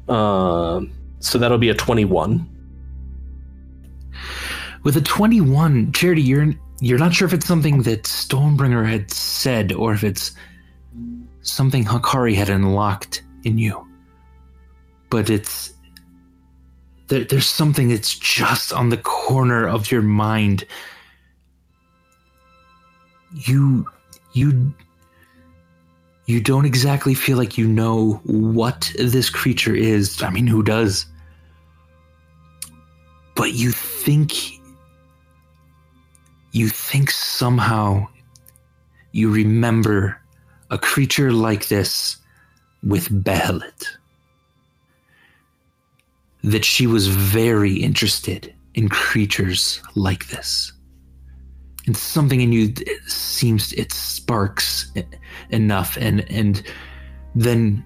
Um, 0.07 0.91
so 1.20 1.38
that'll 1.38 1.57
be 1.57 1.70
a 1.70 1.74
twenty-one. 1.74 2.53
With 4.84 4.95
a 4.95 5.01
21, 5.01 5.91
Charity, 5.91 6.22
you're 6.22 6.53
you're 6.80 6.99
not 6.99 7.13
sure 7.13 7.28
if 7.28 7.34
it's 7.34 7.45
something 7.45 7.82
that 7.84 8.03
Stormbringer 8.03 8.88
had 8.88 9.11
said 9.11 9.71
or 9.71 9.93
if 9.93 10.03
it's 10.03 10.34
something 11.41 11.84
Hikari 11.84 12.36
had 12.36 12.49
unlocked 12.49 13.23
in 13.43 13.57
you. 13.57 13.88
But 15.09 15.30
it's 15.30 15.73
there, 17.07 17.23
there's 17.23 17.47
something 17.47 17.89
that's 17.89 18.17
just 18.17 18.73
on 18.73 18.89
the 18.89 18.97
corner 18.97 19.67
of 19.67 19.89
your 19.91 20.01
mind. 20.01 20.65
You 23.34 23.88
you 24.34 24.73
you 26.25 26.41
don't 26.41 26.65
exactly 26.65 27.13
feel 27.13 27.38
like 27.38 27.57
you 27.57 27.67
know 27.67 28.21
what 28.25 28.91
this 28.99 29.30
creature 29.30 29.75
is. 29.75 30.21
I 30.21 30.30
mean, 30.30 30.45
who 30.45 30.61
does? 30.61 31.05
But 33.36 33.53
you 33.53 33.71
think 33.71 34.57
you 36.52 36.70
think 36.70 37.12
somehow 37.12 38.08
you 39.12 39.32
remember 39.32 40.20
a 40.70 40.78
creature 40.78 41.32
like 41.32 41.68
this 41.68 42.18
with 42.84 43.10
Behelit. 43.24 43.86
That 46.43 46.64
she 46.64 46.88
was 46.88 47.08
very 47.08 47.74
interested 47.74 48.54
in 48.76 48.89
creatures 48.89 49.82
like 49.95 50.28
this. 50.28 50.72
And 51.88 51.98
something 51.98 52.41
in 52.41 52.52
you 52.52 52.74
seems 53.08 53.74
it 53.74 53.91
sparks 53.91 54.91
enough 55.50 55.98
and 55.98 56.30
and 56.30 56.62
then 57.34 57.84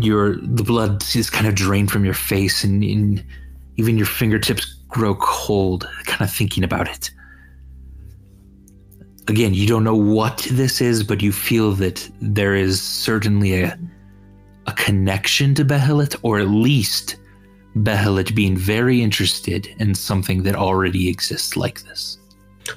your 0.00 0.36
the 0.36 0.64
blood 0.64 1.04
is 1.14 1.30
kind 1.30 1.46
of 1.46 1.54
drained 1.54 1.90
from 1.90 2.04
your 2.04 2.14
face 2.14 2.64
and, 2.64 2.82
and 2.82 3.24
even 3.76 3.96
your 3.96 4.06
fingertips 4.06 4.64
grow 4.88 5.14
cold 5.16 5.88
kind 6.06 6.22
of 6.22 6.32
thinking 6.32 6.64
about 6.64 6.88
it 6.88 7.10
again, 9.28 9.54
you 9.54 9.66
don't 9.66 9.84
know 9.84 9.94
what 9.94 10.46
this 10.50 10.80
is, 10.80 11.02
but 11.02 11.22
you 11.22 11.32
feel 11.32 11.72
that 11.72 12.08
there 12.20 12.54
is 12.54 12.82
certainly 12.82 13.62
a 13.62 13.78
a 14.66 14.72
connection 14.72 15.54
to 15.54 15.64
Behelit, 15.64 16.16
or 16.22 16.38
at 16.38 16.48
least 16.48 17.16
Behelit 17.76 18.34
being 18.34 18.56
very 18.56 19.02
interested 19.02 19.66
in 19.78 19.94
something 19.94 20.42
that 20.44 20.54
already 20.54 21.08
exists 21.08 21.56
like 21.56 21.82
this. 21.82 22.18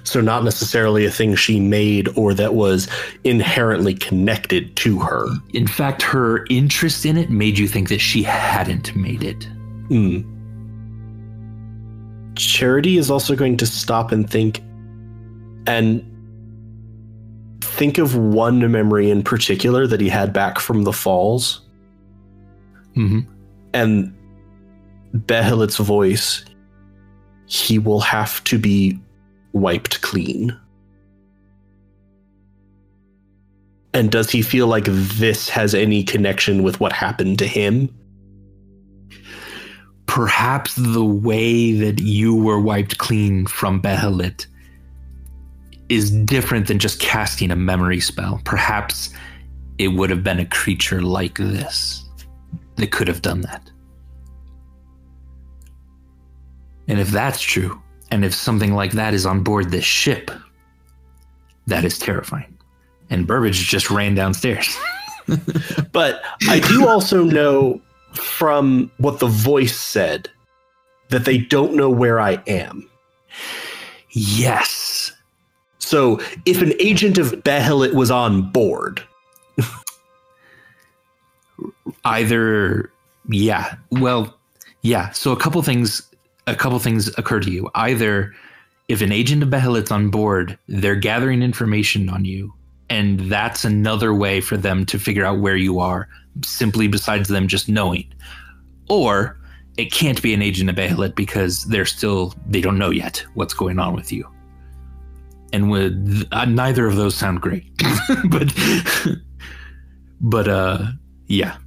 So 0.04 0.20
not 0.20 0.44
necessarily 0.44 1.06
a 1.06 1.12
thing 1.12 1.36
she 1.36 1.62
made 1.62 2.10
or 2.18 2.34
that 2.34 2.56
was 2.56 2.90
inherently 3.24 3.94
connected 3.94 4.76
to 4.78 5.00
her. 5.00 5.30
In 5.54 5.66
fact, 5.66 6.02
her 6.02 6.46
interest 6.50 7.06
in 7.06 7.16
it 7.16 7.30
made 7.30 7.58
you 7.58 7.70
think 7.70 7.88
that 7.88 8.02
she 8.02 8.22
hadn't 8.22 8.94
made 8.98 9.24
it. 9.24 9.48
Mm. 9.90 10.26
Charity 12.36 12.98
is 12.98 13.10
also 13.10 13.34
going 13.34 13.56
to 13.58 13.66
stop 13.66 14.12
and 14.12 14.30
think 14.30 14.62
and 15.68 16.04
think 17.62 17.98
of 17.98 18.16
one 18.16 18.72
memory 18.72 19.10
in 19.10 19.24
particular 19.24 19.88
that 19.88 20.02
he 20.02 20.10
had 20.10 20.34
back 20.34 20.60
from 20.60 20.84
the 20.84 20.94
falls. 20.94 21.62
Mm-hmm. 22.96 23.32
And 23.74 24.16
Behelit's 25.14 25.78
voice, 25.78 26.44
he 27.46 27.80
will 27.80 28.02
have 28.02 28.44
to 28.46 28.58
be 28.58 29.00
wiped 29.54 30.02
clean. 30.02 30.58
And 33.94 34.12
does 34.12 34.30
he 34.30 34.42
feel 34.42 34.68
like 34.68 34.86
this 34.86 35.50
has 35.50 35.74
any 35.74 36.04
connection 36.04 36.62
with 36.62 36.80
what 36.80 36.94
happened 36.94 37.40
to 37.40 37.48
him? 37.48 37.90
Perhaps 40.06 40.76
the 40.76 41.04
way 41.04 41.74
that 41.74 42.00
you 42.00 42.36
were 42.36 42.60
wiped 42.60 42.98
clean 42.98 43.48
from 43.48 43.82
Behelit 43.82 44.46
is 45.90 46.12
different 46.12 46.68
than 46.68 46.80
just 46.80 47.00
casting 47.00 47.52
a 47.52 47.56
memory 47.56 48.00
spell. 48.00 48.42
Perhaps 48.44 49.14
it 49.78 49.90
would 49.90 50.10
have 50.10 50.24
been 50.24 50.40
a 50.40 50.46
creature 50.46 51.02
like 51.02 51.38
this 51.38 52.04
that 52.76 52.92
could 52.92 53.08
have 53.08 53.22
done 53.22 53.42
that. 53.42 53.70
And 56.88 57.00
if 57.00 57.10
that's 57.10 57.42
true, 57.42 57.82
and 58.12 58.24
if 58.24 58.34
something 58.34 58.74
like 58.74 58.92
that 58.94 59.14
is 59.14 59.26
on 59.26 59.44
board 59.44 59.72
this 59.72 59.84
ship, 59.84 60.32
that 61.68 61.84
is 61.84 62.00
terrifying. 62.00 62.58
And 63.10 63.28
Burbage 63.28 63.68
just 63.68 63.92
ran 63.92 64.16
downstairs. 64.16 64.78
but 65.92 66.22
I 66.48 66.60
do 66.60 66.88
also 66.88 67.24
know 67.24 67.82
from 68.14 68.90
what 68.98 69.20
the 69.20 69.28
voice 69.28 69.78
said 69.78 70.30
that 71.10 71.26
they 71.26 71.38
don't 71.38 71.76
know 71.76 71.90
where 71.90 72.20
I 72.20 72.42
am. 72.48 72.90
Yes. 74.12 74.87
So 75.88 76.20
if 76.46 76.62
an 76.62 76.74
agent 76.82 77.18
of 77.18 77.32
Behelit 77.44 77.94
was 77.94 78.12
on 78.12 78.52
board, 78.52 79.02
either 82.04 82.92
yeah, 83.30 83.74
well, 83.92 84.38
yeah. 84.82 85.12
So 85.12 85.32
a 85.32 85.38
couple 85.38 85.62
things, 85.62 86.02
a 86.46 86.56
couple 86.56 86.78
things 86.80 87.08
occur 87.18 87.40
to 87.40 87.50
you. 87.50 87.70
Either 87.74 88.34
if 88.90 89.02
an 89.02 89.14
agent 89.14 89.44
of 89.44 89.48
Behelit's 89.48 89.90
on 89.90 90.10
board, 90.10 90.60
they're 90.68 90.98
gathering 90.98 91.42
information 91.42 92.10
on 92.10 92.26
you, 92.26 92.54
and 92.90 93.22
that's 93.32 93.64
another 93.64 94.14
way 94.14 94.42
for 94.42 94.58
them 94.58 94.86
to 94.88 95.00
figure 95.00 95.24
out 95.24 95.40
where 95.40 95.56
you 95.56 95.80
are, 95.80 96.10
simply 96.44 96.90
besides 96.90 97.30
them 97.30 97.48
just 97.48 97.70
knowing. 97.70 98.14
Or 98.90 99.40
it 99.78 99.94
can't 99.94 100.22
be 100.22 100.34
an 100.34 100.42
agent 100.42 100.70
of 100.70 100.76
Behelit 100.76 101.16
because 101.16 101.64
they're 101.64 101.86
still 101.86 102.34
they 102.46 102.60
don't 102.60 102.78
know 102.78 102.90
yet 102.90 103.24
what's 103.36 103.54
going 103.54 103.80
on 103.80 103.96
with 103.96 104.12
you 104.12 104.30
and 105.54 105.70
with 105.72 106.28
uh, 106.32 106.46
neither 106.46 106.86
of 106.88 106.96
those 106.96 107.16
sound 107.16 107.42
great. 107.42 107.66
But 108.30 108.54
but 110.22 110.48
uh 110.48 110.86
yeah. 111.28 111.58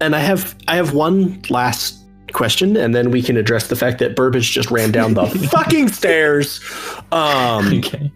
And 0.00 0.16
i 0.16 0.18
have 0.18 0.56
i 0.68 0.76
have 0.76 0.92
one 0.92 1.40
last 1.50 1.96
question 2.32 2.76
and 2.76 2.94
then 2.94 3.10
we 3.10 3.22
can 3.22 3.36
address 3.36 3.68
the 3.68 3.76
fact 3.76 4.00
that 4.00 4.16
burbage 4.16 4.50
just 4.50 4.70
ran 4.70 4.90
down 4.90 5.14
the 5.14 5.26
fucking 5.52 5.88
stairs. 5.88 6.60
Um 7.12 7.78
okay. 7.78 8.12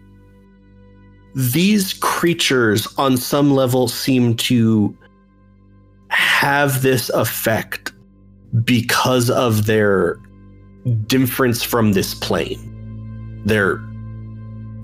these 1.35 1.93
creatures 1.93 2.87
on 2.97 3.15
some 3.17 3.51
level 3.51 3.87
seem 3.87 4.35
to 4.35 4.95
have 6.09 6.81
this 6.81 7.09
effect 7.09 7.93
because 8.63 9.29
of 9.29 9.67
their 9.67 10.19
difference 11.07 11.63
from 11.63 11.93
this 11.93 12.13
plane 12.13 12.68
their 13.45 13.77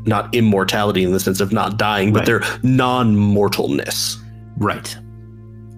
not 0.06 0.34
immortality 0.36 1.04
in 1.04 1.12
the 1.12 1.20
sense 1.20 1.40
of 1.42 1.52
not 1.52 1.78
dying, 1.78 2.14
but 2.14 2.20
Right. 2.20 2.26
their 2.28 2.42
non-mortalness. 2.64 4.18
right 4.58 4.98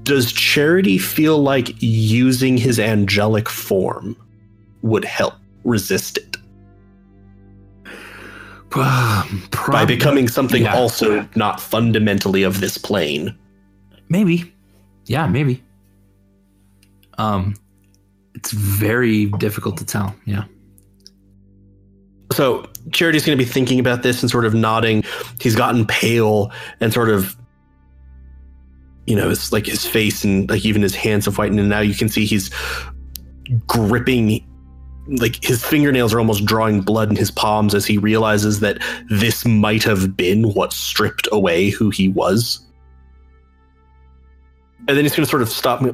Does 0.04 0.32
Charity 0.32 0.98
feel 0.98 1.42
like 1.42 1.76
using 1.82 2.58
his 2.58 2.80
angelic 2.80 3.48
form 3.50 4.16
would 4.82 5.04
help 5.06 5.34
resist 5.64 6.18
it 6.18 6.38
Um, 8.76 9.44
by 9.72 9.86
becoming 9.86 10.28
something 10.28 10.64
yeah. 10.64 10.76
also 10.76 11.28
not 11.36 11.60
fundamentally 11.60 12.44
of 12.44 12.60
this 12.60 12.78
plane? 12.78 13.34
maybe 14.10 14.54
yeah 15.08 15.28
maybe 15.28 15.62
um 17.18 17.54
it's 18.36 18.52
very 18.52 19.26
difficult 19.26 19.78
to 19.78 19.86
tell 19.86 20.16
yeah 20.26 20.44
So 22.32 22.70
Charity's 22.92 23.26
going 23.26 23.38
to 23.38 23.44
be 23.44 23.50
thinking 23.50 23.80
about 23.80 24.04
this 24.04 24.22
and 24.22 24.30
sort 24.30 24.46
of 24.46 24.54
nodding. 24.54 25.04
He's 25.40 25.56
gotten 25.56 25.86
pale 25.86 26.52
and 26.82 26.94
sort 26.94 27.10
of, 27.10 27.36
you 29.06 29.16
know, 29.16 29.30
it's 29.30 29.52
like 29.54 29.66
his 29.66 29.86
face 29.86 30.24
and 30.24 30.50
like 30.50 30.66
even 30.66 30.82
his 30.82 30.96
hands 30.96 31.26
have 31.26 31.38
whitened. 31.38 31.60
And 31.60 31.70
now 31.70 31.80
you 31.80 31.96
can 31.96 32.10
see 32.10 32.26
he's 32.26 32.52
gripping, 33.66 34.46
like 35.08 35.42
his 35.44 35.66
fingernails 35.66 36.14
are 36.14 36.20
almost 36.20 36.44
drawing 36.44 36.82
blood 36.82 37.10
in 37.10 37.16
his 37.16 37.32
palms 37.32 37.74
as 37.74 37.86
he 37.86 37.98
realizes 37.98 38.60
that 38.60 38.78
this 39.10 39.46
might 39.46 39.84
have 39.84 40.18
been 40.18 40.54
what 40.54 40.74
stripped 40.74 41.30
away 41.32 41.70
who 41.70 41.90
he 41.90 42.10
was. 42.10 42.60
And 44.90 44.98
then 44.98 45.06
he's 45.06 45.16
going 45.16 45.26
to 45.26 45.30
sort 45.30 45.42
of 45.42 45.50
stop 45.50 45.82
me. 45.82 45.94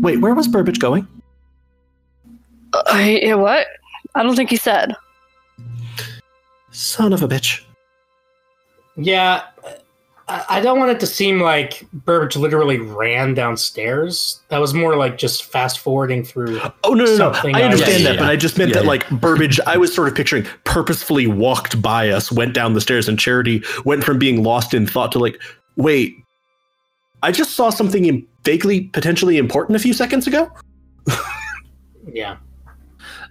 Wait, 0.00 0.20
where 0.20 0.34
was 0.34 0.48
Burbage 0.48 0.78
going? 0.78 1.06
Uh, 2.72 3.36
what? 3.36 3.66
I 4.14 4.22
don't 4.22 4.36
think 4.36 4.50
he 4.50 4.56
said. 4.56 4.94
Son 6.70 7.12
of 7.12 7.22
a 7.22 7.28
bitch. 7.28 7.62
Yeah, 8.96 9.42
I 10.28 10.44
I 10.48 10.60
don't 10.60 10.78
want 10.78 10.92
it 10.92 11.00
to 11.00 11.06
seem 11.06 11.40
like 11.40 11.84
Burbage 11.92 12.36
literally 12.36 12.78
ran 12.78 13.34
downstairs. 13.34 14.40
That 14.48 14.58
was 14.58 14.72
more 14.74 14.94
like 14.96 15.18
just 15.18 15.44
fast 15.44 15.80
forwarding 15.80 16.22
through. 16.22 16.60
Oh 16.84 16.94
no, 16.94 17.04
no, 17.04 17.16
no! 17.16 17.30
I 17.52 17.62
understand 17.62 18.02
Yeah, 18.02 18.10
that, 18.10 18.14
yeah, 18.14 18.20
but. 18.20 18.30
I 18.30 18.36
just 18.36 18.56
meant 18.58 18.70
Yeah, 18.70 18.74
that 18.76 18.84
yeah. 18.84 18.88
like 18.88 19.08
Burbage. 19.10 19.58
I 19.66 19.76
was 19.76 19.92
sort 19.94 20.06
of 20.08 20.14
picturing 20.14 20.46
purposefully 20.64 21.26
walked 21.26 21.80
by 21.82 22.10
us, 22.10 22.30
went 22.30 22.54
down 22.54 22.74
the 22.74 22.80
stairs, 22.80 23.08
and 23.08 23.18
Charity 23.18 23.62
went 23.84 24.04
from 24.04 24.18
being 24.18 24.42
lost 24.44 24.72
in 24.74 24.86
thought 24.86 25.10
to 25.12 25.18
like, 25.18 25.40
wait, 25.76 26.14
I 27.22 27.32
just 27.32 27.52
saw 27.56 27.70
something 27.70 28.26
vaguely 28.44 28.82
potentially 28.82 29.36
important 29.38 29.76
a 29.76 29.80
few 29.80 29.92
seconds 29.92 30.26
ago. 30.26 30.50
Yeah. 32.12 32.38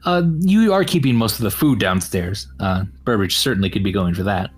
Uh, 0.06 0.24
you 0.40 0.72
are 0.74 0.84
keeping 0.84 1.16
most 1.16 1.36
of 1.38 1.44
the 1.44 1.52
food 1.52 1.80
downstairs. 1.80 2.48
Uh, 2.60 2.86
Burbage 3.04 3.38
certainly 3.38 3.70
could 3.70 3.84
be 3.84 3.92
going 3.92 4.14
for 4.14 4.24
that. 4.24 4.50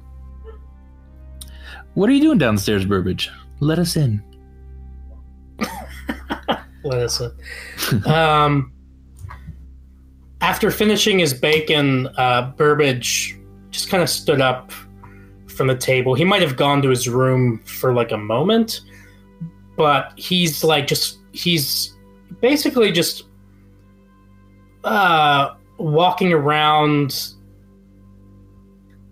What 1.94 2.10
are 2.10 2.14
you 2.14 2.22
doing 2.22 2.38
downstairs, 2.38 2.86
Burbage? 2.86 3.30
Let 3.60 3.80
us 3.80 3.96
in. 3.96 4.24
Let 6.84 7.00
us. 7.00 7.22
in. 7.22 8.06
um, 8.08 8.72
after 10.42 10.72
finishing 10.72 11.20
his 11.20 11.34
bacon, 11.34 12.08
uh, 12.18 12.52
Burbage 12.56 13.38
just 13.72 13.90
kind 13.90 14.02
of 14.02 14.10
stood 14.10 14.42
up 14.42 14.72
from 15.48 15.68
the 15.68 15.76
table. 15.76 16.14
He 16.14 16.24
might 16.24 16.42
have 16.42 16.56
gone 16.56 16.82
to 16.82 16.90
his 16.90 17.08
room 17.08 17.60
for 17.66 17.94
like 17.94 18.12
a 18.12 18.18
moment, 18.18 18.82
but 19.76 20.14
he's 20.16 20.64
like 20.64 20.88
just 20.88 21.20
he's 21.34 21.96
basically 22.42 22.92
just 22.92 23.26
uh 24.84 25.54
walking 25.78 26.34
around 26.34 27.34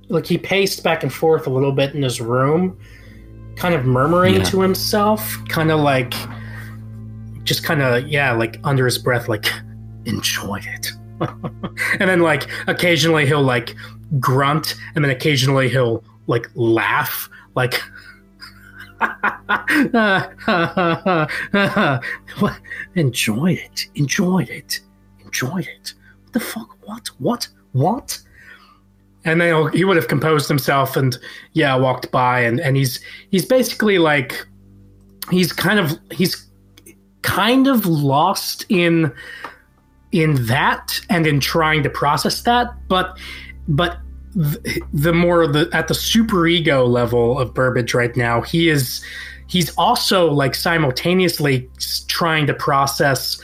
like 0.09 0.25
he 0.25 0.37
paced 0.37 0.83
back 0.83 1.03
and 1.03 1.13
forth 1.13 1.47
a 1.47 1.49
little 1.49 1.71
bit 1.71 1.93
in 1.93 2.01
his 2.01 2.19
room 2.21 2.77
kind 3.55 3.75
of 3.75 3.85
murmuring 3.85 4.35
Yeah. 4.35 4.43
to 4.43 4.61
himself 4.61 5.37
kind 5.47 5.71
of 5.71 5.79
like 5.79 6.13
just 7.43 7.63
kind 7.63 7.81
of 7.81 8.07
yeah 8.07 8.31
like 8.31 8.59
under 8.63 8.85
his 8.85 8.97
breath 8.97 9.27
like 9.27 9.45
enjoy 10.05 10.59
it. 10.63 10.91
And 11.99 12.09
then 12.09 12.21
like 12.21 12.47
occasionally 12.67 13.25
he'll 13.25 13.41
like 13.43 13.75
grunt 14.19 14.75
and 14.95 15.03
then 15.03 15.11
occasionally 15.11 15.69
he'll 15.69 16.03
like 16.27 16.49
laugh 16.55 17.29
like 17.55 17.81
enjoy 22.95 23.51
it. 23.53 23.87
Enjoy 23.95 24.43
it 24.43 24.79
enjoy 25.29 25.59
it. 25.59 25.93
What 26.23 26.33
the 26.33 26.39
fuck? 26.39 26.77
What? 26.85 27.07
What? 27.19 27.47
What? 27.71 28.19
And 29.25 29.41
then 29.41 29.47
he'll- 29.49 29.87
would 29.87 29.97
have 29.97 30.07
composed 30.07 30.47
himself 30.47 30.95
and 30.95 31.17
yeah 31.53 31.75
walked 31.75 32.09
by 32.11 32.39
and 32.41 32.59
and 32.59 32.77
he's 32.77 32.99
he's 33.31 33.45
basically 33.45 33.99
like 33.99 34.45
he's 35.29 35.51
kind 35.53 35.79
of 35.79 35.97
he's 36.11 36.47
kind 37.21 37.67
of 37.67 37.85
lost 37.85 38.65
in 38.69 39.11
in 40.11 40.45
that 40.47 40.99
and 41.09 41.27
in 41.27 41.39
trying 41.39 41.83
to 41.83 41.89
process 41.89 42.41
that 42.43 42.67
but 42.87 43.17
but 43.67 43.99
th- 44.33 44.79
the 44.93 45.13
more 45.13 45.45
the 45.45 45.69
at 45.73 45.87
the 45.89 45.93
super 45.93 46.47
ego 46.47 46.85
level 46.85 47.37
of 47.37 47.53
burbage 47.53 47.93
right 47.93 48.15
now 48.15 48.41
he 48.41 48.69
is 48.69 49.03
he's 49.47 49.75
also 49.77 50.31
like 50.31 50.55
simultaneously 50.55 51.69
trying 52.07 52.47
to 52.47 52.53
process 52.53 53.39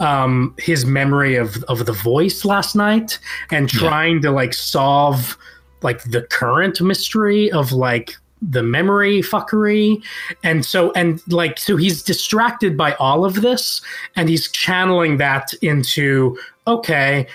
um 0.00 0.54
his 0.58 0.84
memory 0.84 1.36
of 1.36 1.62
of 1.64 1.86
the 1.86 1.92
voice 1.92 2.44
last 2.44 2.74
night 2.74 3.18
and 3.50 3.72
Yeah. 3.72 3.80
trying 3.80 4.22
to 4.22 4.30
like 4.30 4.52
solve 4.54 5.36
like 5.82 6.02
the 6.04 6.22
current 6.22 6.80
mystery 6.80 7.50
of 7.52 7.70
like 7.72 8.16
the 8.42 8.62
memory 8.62 9.20
fuckery 9.22 10.02
and 10.42 10.66
so 10.66 10.92
and 10.92 11.22
like 11.32 11.58
so 11.58 11.76
he's 11.76 12.02
distracted 12.02 12.76
by 12.76 12.92
all 12.94 13.24
of 13.24 13.40
this 13.40 13.80
and 14.16 14.28
he's 14.28 14.50
channeling 14.50 15.16
that 15.18 15.54
into 15.62 16.36
okay 16.66 17.26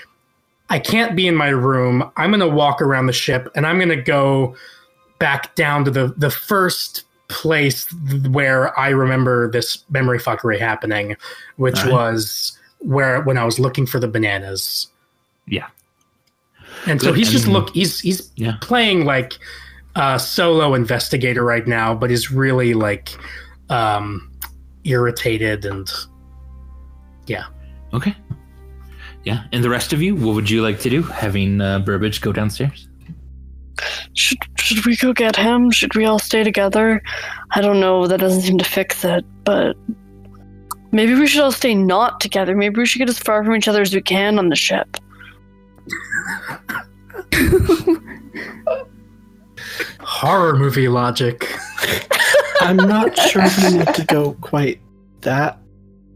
i 0.69 0.77
can't 0.77 1.15
be 1.15 1.25
in 1.27 1.35
my 1.35 1.49
room 1.49 2.11
i'm 2.17 2.29
going 2.29 2.39
to 2.39 2.47
walk 2.47 2.79
around 2.81 3.07
the 3.07 3.13
ship 3.13 3.49
and 3.55 3.65
i'm 3.65 3.77
going 3.77 3.89
to 3.89 3.95
go 3.95 4.55
back 5.17 5.55
down 5.55 5.83
to 5.83 5.89
the 5.91 6.13
the 6.17 6.29
first 6.29 7.05
place 7.29 7.87
where 8.31 8.77
i 8.77 8.89
remember 8.89 9.49
this 9.51 9.83
memory 9.89 10.19
fuckery 10.19 10.59
happening 10.59 11.15
which 11.57 11.77
Alright. 11.77 11.93
was 11.93 12.57
where 12.79 13.21
when 13.21 13.37
i 13.37 13.45
was 13.45 13.59
looking 13.59 13.85
for 13.85 13.99
the 13.99 14.07
bananas 14.07 14.87
Yeah. 15.47 15.67
and 16.87 16.99
so 17.01 17.09
Good, 17.09 17.17
he's 17.19 17.31
just 17.31 17.45
and- 17.45 17.53
look 17.53 17.69
he's 17.75 17.99
he's 17.99 18.31
Yeah. 18.35 18.57
playing 18.61 19.05
like 19.05 19.33
a 19.95 20.19
solo 20.19 20.73
investigator 20.73 21.43
right 21.43 21.67
now 21.67 21.93
but 21.95 22.09
is 22.11 22.31
really 22.31 22.73
like 22.73 23.09
um 23.69 24.31
irritated 24.83 25.65
and 25.65 25.89
yeah. 27.27 27.45
Okay. 27.93 28.15
Yeah. 29.23 29.43
And 29.51 29.63
the 29.63 29.69
rest 29.69 29.93
of 29.93 30.01
you, 30.01 30.15
what 30.15 30.33
would 30.33 30.49
you 30.49 30.63
like 30.63 30.79
to 30.79 30.89
do? 30.89 31.03
Having 31.03 31.61
uh, 31.61 31.77
Burbage 31.79 32.21
go 32.21 32.31
downstairs? 32.33 32.87
Should 34.13 34.39
should 34.57 34.85
we 34.85 34.95
go 34.97 35.13
get 35.13 35.35
him? 35.35 35.71
Should 35.71 35.95
we 35.95 36.05
all 36.05 36.19
stay 36.19 36.43
together? 36.43 37.01
I 37.51 37.61
don't 37.61 37.79
know. 37.79 38.07
That 38.07 38.19
doesn't 38.19 38.41
seem 38.41 38.57
to 38.57 38.65
fix 38.65 39.03
it, 39.03 39.25
but 39.43 39.75
maybe 40.91 41.15
we 41.15 41.27
should 41.27 41.41
all 41.41 41.51
stay 41.51 41.75
not 41.75 42.19
together. 42.19 42.55
Maybe 42.55 42.79
we 42.79 42.85
should 42.85 42.99
get 42.99 43.09
as 43.09 43.19
far 43.19 43.43
from 43.43 43.55
each 43.55 43.67
other 43.67 43.81
as 43.81 43.93
we 43.93 44.01
can 44.01 44.37
on 44.39 44.49
the 44.49 44.55
ship. 44.55 44.97
horror 50.01 50.57
movie 50.57 50.87
logic 50.87 51.47
I'm 52.61 52.75
not 52.75 53.17
sure 53.17 53.43
we 53.61 53.77
need 53.77 53.93
to 53.93 54.05
go 54.05 54.33
quite 54.41 54.81
that 55.21 55.59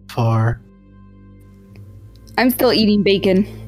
far. 0.10 0.62
I'm 2.38 2.50
still 2.50 2.74
eating 2.74 3.02
bacon. 3.02 3.63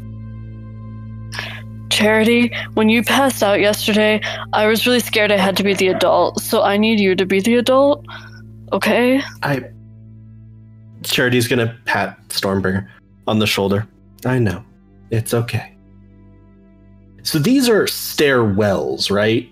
Charity, 2.06 2.52
when 2.76 2.88
you 2.88 3.02
passed 3.02 3.42
out 3.42 3.60
yesterday, 3.60 4.22
I 4.54 4.68
was 4.68 4.86
really 4.86 5.00
scared 5.00 5.32
I 5.32 5.38
had 5.38 5.58
to 5.58 5.64
be 5.64 5.74
the 5.74 5.88
adult, 5.88 6.40
so 6.40 6.62
I 6.62 6.78
need 6.78 7.00
you 7.00 7.16
to 7.16 7.26
be 7.26 7.40
the 7.40 7.56
adult. 7.56 8.06
Okay? 8.72 9.24
I. 9.42 9.64
Charity's 11.02 11.48
gonna 11.48 11.76
pat 11.86 12.20
Stormbringer 12.30 12.88
on 13.26 13.40
the 13.40 13.48
shoulder. 13.48 13.88
I 14.24 14.38
know. 14.38 14.64
It's 15.10 15.34
okay. 15.34 15.76
So 17.24 17.40
these 17.40 17.68
are 17.68 17.86
stairwells, 17.86 19.10
right? 19.10 19.52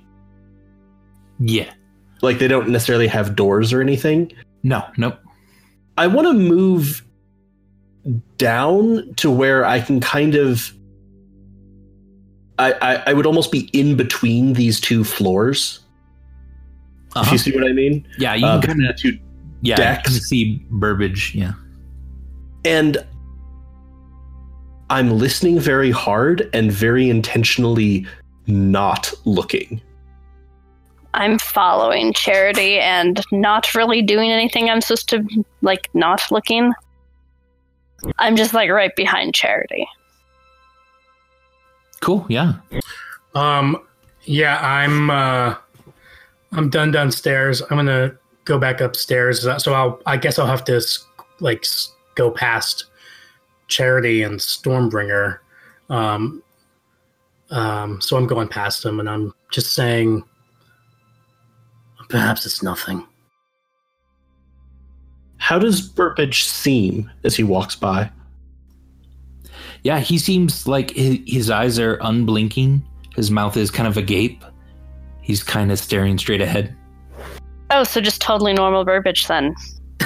Yeah. 1.40 1.74
Like 2.22 2.38
they 2.38 2.48
don't 2.48 2.70
necessarily 2.70 3.08
have 3.08 3.36
doors 3.36 3.74
or 3.74 3.82
anything. 3.82 4.32
No, 4.62 4.84
nope. 4.96 5.18
I 5.98 6.06
want 6.06 6.28
to 6.28 6.34
move 6.34 7.04
down 8.38 9.12
to 9.16 9.32
where 9.32 9.66
I 9.66 9.80
can 9.80 10.00
kind 10.00 10.36
of. 10.36 10.72
I, 12.60 12.74
I, 12.74 13.04
I 13.08 13.14
would 13.14 13.26
almost 13.26 13.52
be 13.52 13.70
in 13.74 13.96
between 13.98 14.54
these 14.54 14.80
two 14.80 15.04
floors. 15.04 15.80
If 17.10 17.18
Uh-huh. 17.18 17.32
you 17.32 17.38
see 17.38 17.52
what 17.52 17.66
I 17.68 17.74
mean? 17.74 18.08
Yeah, 18.18 18.34
you 18.36 18.46
Uh, 18.46 18.62
can 18.62 18.78
kind 18.78 18.90
of 18.90 18.96
two 18.98 19.18
yeah, 19.62 19.76
decks. 19.76 20.12
you 20.12 20.20
can 20.20 20.24
see 20.24 20.66
Burbage. 20.72 21.34
Yeah. 21.36 21.54
and 22.66 22.98
I'm 24.90 25.18
listening 25.18 25.60
very 25.60 25.90
hard 25.92 26.50
and 26.54 26.72
very 26.72 27.10
intentionally 27.10 28.06
not 28.48 29.12
looking. 29.26 29.82
I'm 31.16 31.40
following 31.40 32.14
Charity 32.14 32.80
and 32.80 33.22
not 33.32 33.74
really 33.74 34.02
doing 34.02 34.32
anything 34.32 34.70
I'm 34.70 34.82
supposed 34.82 35.10
to, 35.10 35.24
like, 35.62 35.90
not 35.94 36.22
looking. 36.32 36.74
I'm 38.20 38.36
just, 38.36 38.54
like, 38.54 38.70
right 38.70 38.96
behind 38.96 39.34
Charity. 39.34 39.88
Cool. 42.04 42.26
Yeah. 42.28 42.56
um 43.34 43.78
yeah 44.26 44.60
i'm 44.62 45.10
uh 45.10 45.56
i'm 46.52 46.70
done 46.70 46.92
downstairs 46.92 47.62
i'm 47.62 47.78
gonna 47.78 48.14
go 48.46 48.60
back 48.60 48.82
upstairs 48.82 49.48
so 49.64 49.74
i'll 49.74 50.02
i 50.06 50.18
guess 50.18 50.38
i'll 50.38 50.46
have 50.48 50.66
to 50.66 50.82
like 51.40 51.66
go 52.16 52.30
past 52.30 52.86
charity 53.70 54.22
and 54.22 54.40
stormbringer 54.40 55.40
um 55.90 56.44
um 57.52 58.00
so 58.02 58.18
i'm 58.18 58.28
going 58.28 58.48
past 58.48 58.84
them 58.84 59.00
and 59.00 59.10
i'm 59.10 59.34
just 59.50 59.74
saying 59.74 60.24
perhaps 62.10 62.46
it's 62.46 62.62
nothing 62.62 63.06
How 65.38 65.60
does 65.60 65.82
Burbage 65.82 66.44
seem 66.46 67.12
as 67.26 67.36
he 67.36 67.44
walks 67.44 67.76
by? 67.76 68.10
Yeah, 69.84 70.00
he 70.00 70.18
seems 70.18 70.68
like 70.68 70.92
his, 70.92 71.20
his 71.28 71.50
eyes 71.50 71.78
are 71.80 71.98
unblinking. 72.02 72.88
His 73.16 73.30
mouth 73.30 73.58
is 73.58 73.70
kind 73.70 73.88
of 73.88 73.98
agape. 73.98 74.44
He's 75.22 75.44
kind 75.44 75.72
of 75.72 75.80
staring 75.80 76.18
straight 76.18 76.42
ahead. 76.42 76.76
Oh, 77.70 77.84
so 77.84 78.02
just 78.02 78.22
totally 78.22 78.54
normal 78.54 78.84
verbiage 78.84 79.28
then. 79.28 79.56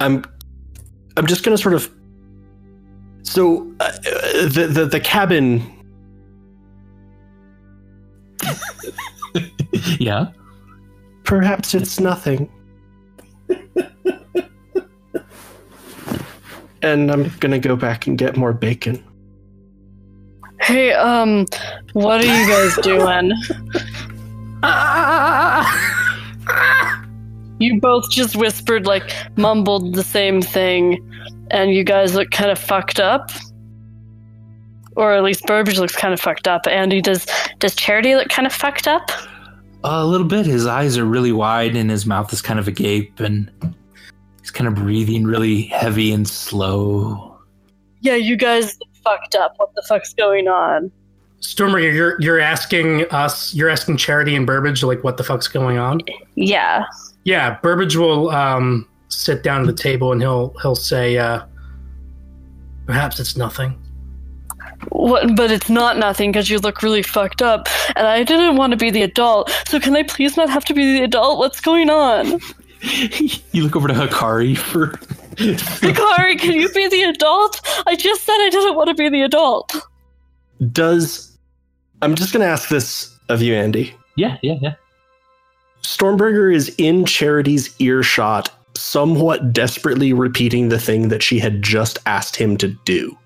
I'm 0.00 0.24
I'm 1.16 1.26
just 1.26 1.44
gonna 1.44 1.58
sort 1.58 1.74
of. 1.74 1.90
So 3.22 3.70
uh, 3.80 3.92
the, 4.48 4.68
the 4.72 4.86
the 4.86 5.00
cabin. 5.00 5.62
yeah. 9.98 10.28
Perhaps 11.24 11.74
it's 11.74 12.00
nothing. 12.00 12.50
and 16.82 17.10
I'm 17.10 17.28
gonna 17.40 17.58
go 17.58 17.76
back 17.76 18.06
and 18.06 18.16
get 18.18 18.36
more 18.36 18.52
bacon. 18.52 19.02
Hey, 20.60 20.92
um, 20.92 21.46
what 21.94 22.20
are 22.20 22.26
you 22.26 22.46
guys 22.48 22.76
doing? 22.82 23.32
you 27.58 27.80
both 27.80 28.10
just 28.10 28.36
whispered, 28.36 28.86
like, 28.86 29.10
mumbled 29.36 29.94
the 29.94 30.02
same 30.02 30.42
thing, 30.42 30.98
and 31.50 31.72
you 31.72 31.84
guys 31.84 32.14
look 32.14 32.30
kind 32.30 32.50
of 32.50 32.58
fucked 32.58 33.00
up. 33.00 33.30
Or 34.96 35.14
at 35.14 35.22
least 35.22 35.46
Burbage 35.46 35.78
looks 35.78 35.96
kind 35.96 36.12
of 36.12 36.20
fucked 36.20 36.48
up. 36.48 36.66
Andy, 36.66 37.00
does 37.00 37.26
does 37.58 37.74
Charity 37.74 38.16
look 38.16 38.28
kind 38.28 38.46
of 38.46 38.52
fucked 38.52 38.86
up? 38.88 39.10
A 39.84 40.04
little 40.04 40.26
bit. 40.26 40.44
His 40.44 40.66
eyes 40.66 40.98
are 40.98 41.04
really 41.06 41.32
wide 41.32 41.74
and 41.74 41.88
his 41.90 42.04
mouth 42.04 42.32
is 42.32 42.42
kind 42.42 42.58
of 42.58 42.68
agape 42.68 43.18
and 43.20 43.50
he's 44.50 44.56
kind 44.56 44.66
of 44.66 44.74
breathing 44.74 45.24
really 45.24 45.62
heavy 45.62 46.12
and 46.12 46.26
slow. 46.26 47.38
Yeah, 48.00 48.16
you 48.16 48.36
guys 48.36 48.78
fucked 49.04 49.36
up. 49.36 49.54
What 49.58 49.74
the 49.74 49.82
fuck's 49.82 50.12
going 50.12 50.48
on? 50.48 50.90
Stormbringer, 51.40 51.94
you're 51.94 52.20
you're 52.20 52.40
asking 52.40 53.08
us, 53.10 53.54
you're 53.54 53.68
asking 53.68 53.96
Charity 53.96 54.34
and 54.34 54.46
Burbage, 54.46 54.82
like, 54.82 55.04
what 55.04 55.16
the 55.16 55.24
fuck's 55.24 55.48
going 55.48 55.78
on? 55.78 56.00
Yeah. 56.34 56.84
Yeah, 57.24 57.58
Burbage 57.62 57.96
will 57.96 58.30
um, 58.30 58.88
sit 59.08 59.42
down 59.42 59.62
at 59.62 59.66
the 59.66 59.72
table 59.72 60.12
and 60.12 60.20
he'll 60.20 60.54
he'll 60.62 60.74
say, 60.74 61.16
uh, 61.16 61.44
perhaps 62.86 63.20
it's 63.20 63.36
nothing. 63.36 63.80
What, 64.88 65.36
but 65.36 65.50
it's 65.50 65.68
not 65.68 65.98
nothing 65.98 66.32
because 66.32 66.50
you 66.50 66.58
look 66.58 66.82
really 66.82 67.02
fucked 67.02 67.42
up, 67.42 67.68
and 67.96 68.06
I 68.06 68.24
didn't 68.24 68.56
want 68.56 68.72
to 68.72 68.76
be 68.76 68.90
the 68.90 69.02
adult. 69.02 69.50
So 69.68 69.78
can 69.78 69.94
I 69.94 70.02
please 70.02 70.36
not 70.36 70.50
have 70.50 70.64
to 70.66 70.74
be 70.74 70.98
the 70.98 71.04
adult? 71.04 71.38
What's 71.38 71.60
going 71.60 71.90
on? 71.90 72.40
you 73.52 73.62
look 73.62 73.76
over 73.76 73.88
to 73.88 73.94
Hikari 73.94 74.56
for. 74.56 74.88
Hikari, 75.36 76.38
can 76.38 76.54
you 76.54 76.68
be 76.70 76.88
the 76.88 77.02
adult? 77.02 77.60
I 77.86 77.96
just 77.96 78.24
said 78.24 78.34
I 78.34 78.50
didn't 78.50 78.74
want 78.74 78.88
to 78.88 78.94
be 78.94 79.08
the 79.08 79.22
adult. 79.22 79.74
Does 80.72 81.38
I'm 82.02 82.14
just 82.14 82.32
gonna 82.32 82.46
ask 82.46 82.68
this 82.68 83.14
of 83.28 83.42
you, 83.42 83.54
Andy. 83.54 83.94
yeah, 84.16 84.38
yeah, 84.42 84.56
yeah. 84.60 84.74
Stormbringer 85.82 86.54
is 86.54 86.74
in 86.78 87.04
Charity's 87.04 87.74
earshot, 87.80 88.50
somewhat 88.74 89.52
desperately 89.52 90.12
repeating 90.12 90.68
the 90.68 90.78
thing 90.78 91.08
that 91.08 91.22
she 91.22 91.38
had 91.38 91.62
just 91.62 91.98
asked 92.06 92.36
him 92.36 92.56
to 92.58 92.68
do. 92.84 93.16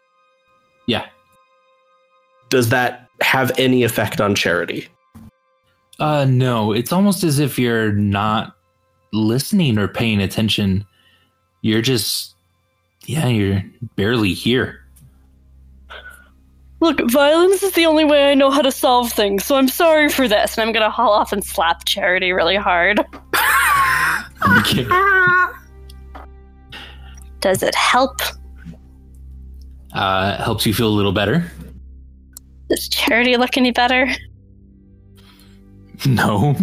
Yeah. 0.87 1.07
Does 2.51 2.69
that 2.69 3.09
have 3.21 3.51
any 3.59 3.83
effect 3.83 4.21
on 4.21 4.35
Charity? 4.35 4.89
Uh, 5.99 6.25
no, 6.25 6.73
it's 6.73 6.93
almost 6.93 7.25
as 7.25 7.39
if 7.39 7.59
you're 7.59 7.93
not 7.93 8.57
listening 9.15 9.79
or 9.79 9.89
paying 9.89 10.21
attention. 10.21 10.85
You're 11.63 11.83
just, 11.83 12.35
yeah, 13.07 13.27
you're 13.29 13.63
barely 13.97 14.35
here. 14.35 14.81
Look, 16.81 17.01
violence 17.11 17.63
is 17.63 17.73
the 17.73 17.87
only 17.87 18.05
way 18.05 18.31
I 18.31 18.35
know 18.35 18.51
how 18.51 18.61
to 18.61 18.71
solve 18.71 19.11
things, 19.11 19.45
so 19.45 19.57
I'm 19.57 19.69
sorry 19.69 20.11
for 20.11 20.29
this, 20.29 20.59
and 20.59 20.67
I'm 20.67 20.73
gonna 20.75 20.91
haul 20.91 21.13
off 21.13 21.33
and 21.33 21.43
slap 21.43 21.87
Charity 21.87 22.33
really 22.33 22.57
hard. 22.57 23.01
Okay. 24.47 24.87
Does 27.41 27.63
it 27.63 27.75
help? 27.75 28.21
Uh, 29.95 30.43
helps 30.43 30.67
you 30.67 30.75
feel 30.75 30.89
a 30.89 30.93
little 30.93 31.13
better. 31.13 31.51
Does 32.69 32.89
Charity 32.89 33.37
look 33.37 33.57
any 33.57 33.71
better? 33.71 34.09
No. 36.07 36.55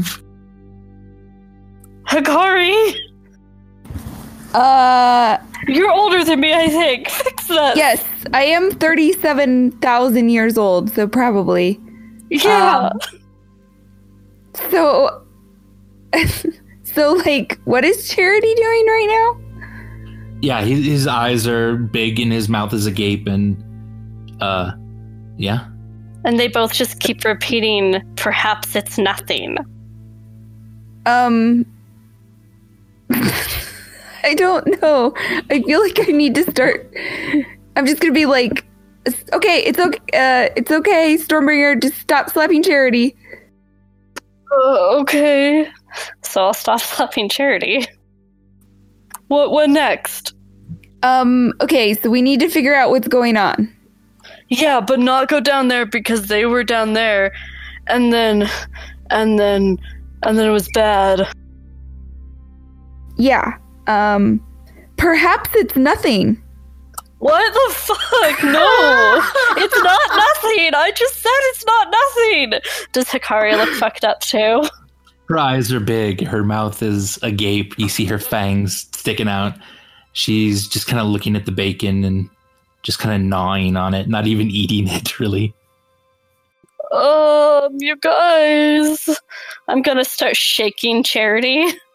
Hikari, 2.12 2.96
Uh, 4.54 5.38
you're 5.68 5.90
older 5.92 6.24
than 6.26 6.40
me, 6.42 6.54
I 6.54 6.68
think. 6.68 7.08
Fix 7.10 7.48
this. 7.48 7.78
yes, 7.78 8.04
I 8.34 8.44
am 8.44 8.72
37,000 8.72 10.30
years 10.30 10.58
old, 10.58 10.92
so 10.94 11.08
probably. 11.08 11.80
Yeah. 12.30 12.90
Um, 12.92 13.00
So, 14.70 15.24
so 16.84 17.14
like, 17.26 17.58
what 17.64 17.86
is 17.86 18.10
Charity 18.10 18.54
doing 18.54 18.86
right 18.88 19.08
now? 19.08 19.42
Yeah, 20.42 20.62
his, 20.62 20.86
his 20.86 21.08
eyes 21.08 21.48
are 21.48 21.78
big 21.78 22.20
and 22.20 22.32
his 22.34 22.50
mouth 22.50 22.74
is 22.74 22.86
agape, 22.88 23.28
and 23.28 23.56
uh, 24.42 24.72
yeah. 25.38 25.68
And 26.26 26.38
they 26.40 26.50
both 26.50 26.74
just 26.74 27.00
keep 27.00 27.24
repeating, 27.24 28.02
perhaps 28.18 28.76
it's 28.76 28.98
nothing. 28.98 29.58
Um, 31.06 31.66
I 34.24 34.34
don't 34.34 34.82
know. 34.82 35.14
I 35.50 35.62
feel 35.62 35.82
like 35.82 36.00
I 36.00 36.12
need 36.12 36.36
to 36.36 36.50
start. 36.52 36.94
I'm 37.76 37.86
just 37.86 38.02
gonna 38.02 38.14
be 38.14 38.26
like, 38.26 38.66
okay, 39.34 39.64
it's 39.64 39.80
okay. 39.80 40.00
Uh, 40.14 40.50
it's 40.56 40.72
okay, 40.72 41.18
Stormbringer. 41.18 41.82
Just 41.82 41.98
stop 41.98 42.30
slapping 42.30 42.64
Charity. 42.64 43.16
Uh, 44.52 45.00
okay. 45.00 45.68
So 46.22 46.46
I'll 46.46 46.54
stop 46.54 46.80
slapping 46.82 47.30
Charity. 47.30 47.88
What? 49.28 49.52
What 49.52 49.70
next? 49.70 50.34
Um, 51.04 51.54
okay, 51.62 51.96
so 51.96 52.10
we 52.10 52.22
need 52.22 52.40
to 52.42 52.50
figure 52.50 52.76
out 52.76 52.92
what's 52.92 53.08
going 53.08 53.38
on. 53.38 53.74
Yeah, 54.50 54.82
but 54.82 55.00
not 55.00 55.30
go 55.30 55.40
down 55.40 55.68
there 55.68 55.86
because 55.86 56.28
they 56.28 56.46
were 56.46 56.64
down 56.64 56.94
there, 56.94 57.32
and 57.88 58.14
then, 58.14 58.48
and 59.10 59.40
then, 59.40 59.78
and 60.24 60.38
then 60.38 60.48
it 60.48 60.52
was 60.52 60.70
bad. 60.74 61.28
Yeah. 63.18 63.58
Um, 63.88 64.46
perhaps 64.98 65.50
it's 65.54 65.76
nothing. 65.76 66.42
What 67.20 67.54
the 67.54 67.76
fuck? 67.76 68.44
No, 68.44 69.22
it's 69.58 69.84
not 69.84 70.02
nothing. 70.10 70.74
I 70.74 70.92
just 70.96 71.18
said 71.18 71.30
it's 71.50 71.66
not 71.66 71.92
nothing. 71.92 72.60
Does 72.94 73.06
Hikari 73.06 73.56
look 73.56 73.70
fucked 73.76 74.04
up 74.04 74.22
too? 74.22 74.64
Her 75.30 75.38
eyes 75.38 75.72
are 75.72 75.80
big. 75.80 76.26
Her 76.26 76.44
mouth 76.44 76.82
is 76.82 77.20
agape. 77.22 77.78
You 77.78 77.90
see 77.90 78.06
her 78.06 78.18
fangs 78.18 78.88
sticking 78.92 79.28
out. 79.28 79.54
She's 80.14 80.68
just 80.68 80.88
kind 80.88 81.00
of 81.00 81.08
looking 81.08 81.36
at 81.36 81.46
the 81.46 81.52
bacon 81.52 82.04
and 82.04 82.28
just 82.82 83.00
kind 83.00 83.14
of 83.16 83.22
gnawing 83.22 83.78
on 83.78 83.94
it, 83.94 84.10
not 84.10 84.26
even 84.26 84.50
eating 84.52 84.88
it, 84.88 85.20
really. 85.20 85.54
Um, 86.92 87.78
you 87.78 87.96
guys. 87.98 89.10
I'm 89.68 89.82
gonna 89.82 90.04
start 90.04 90.36
shaking 90.36 91.04
Charity. 91.04 91.66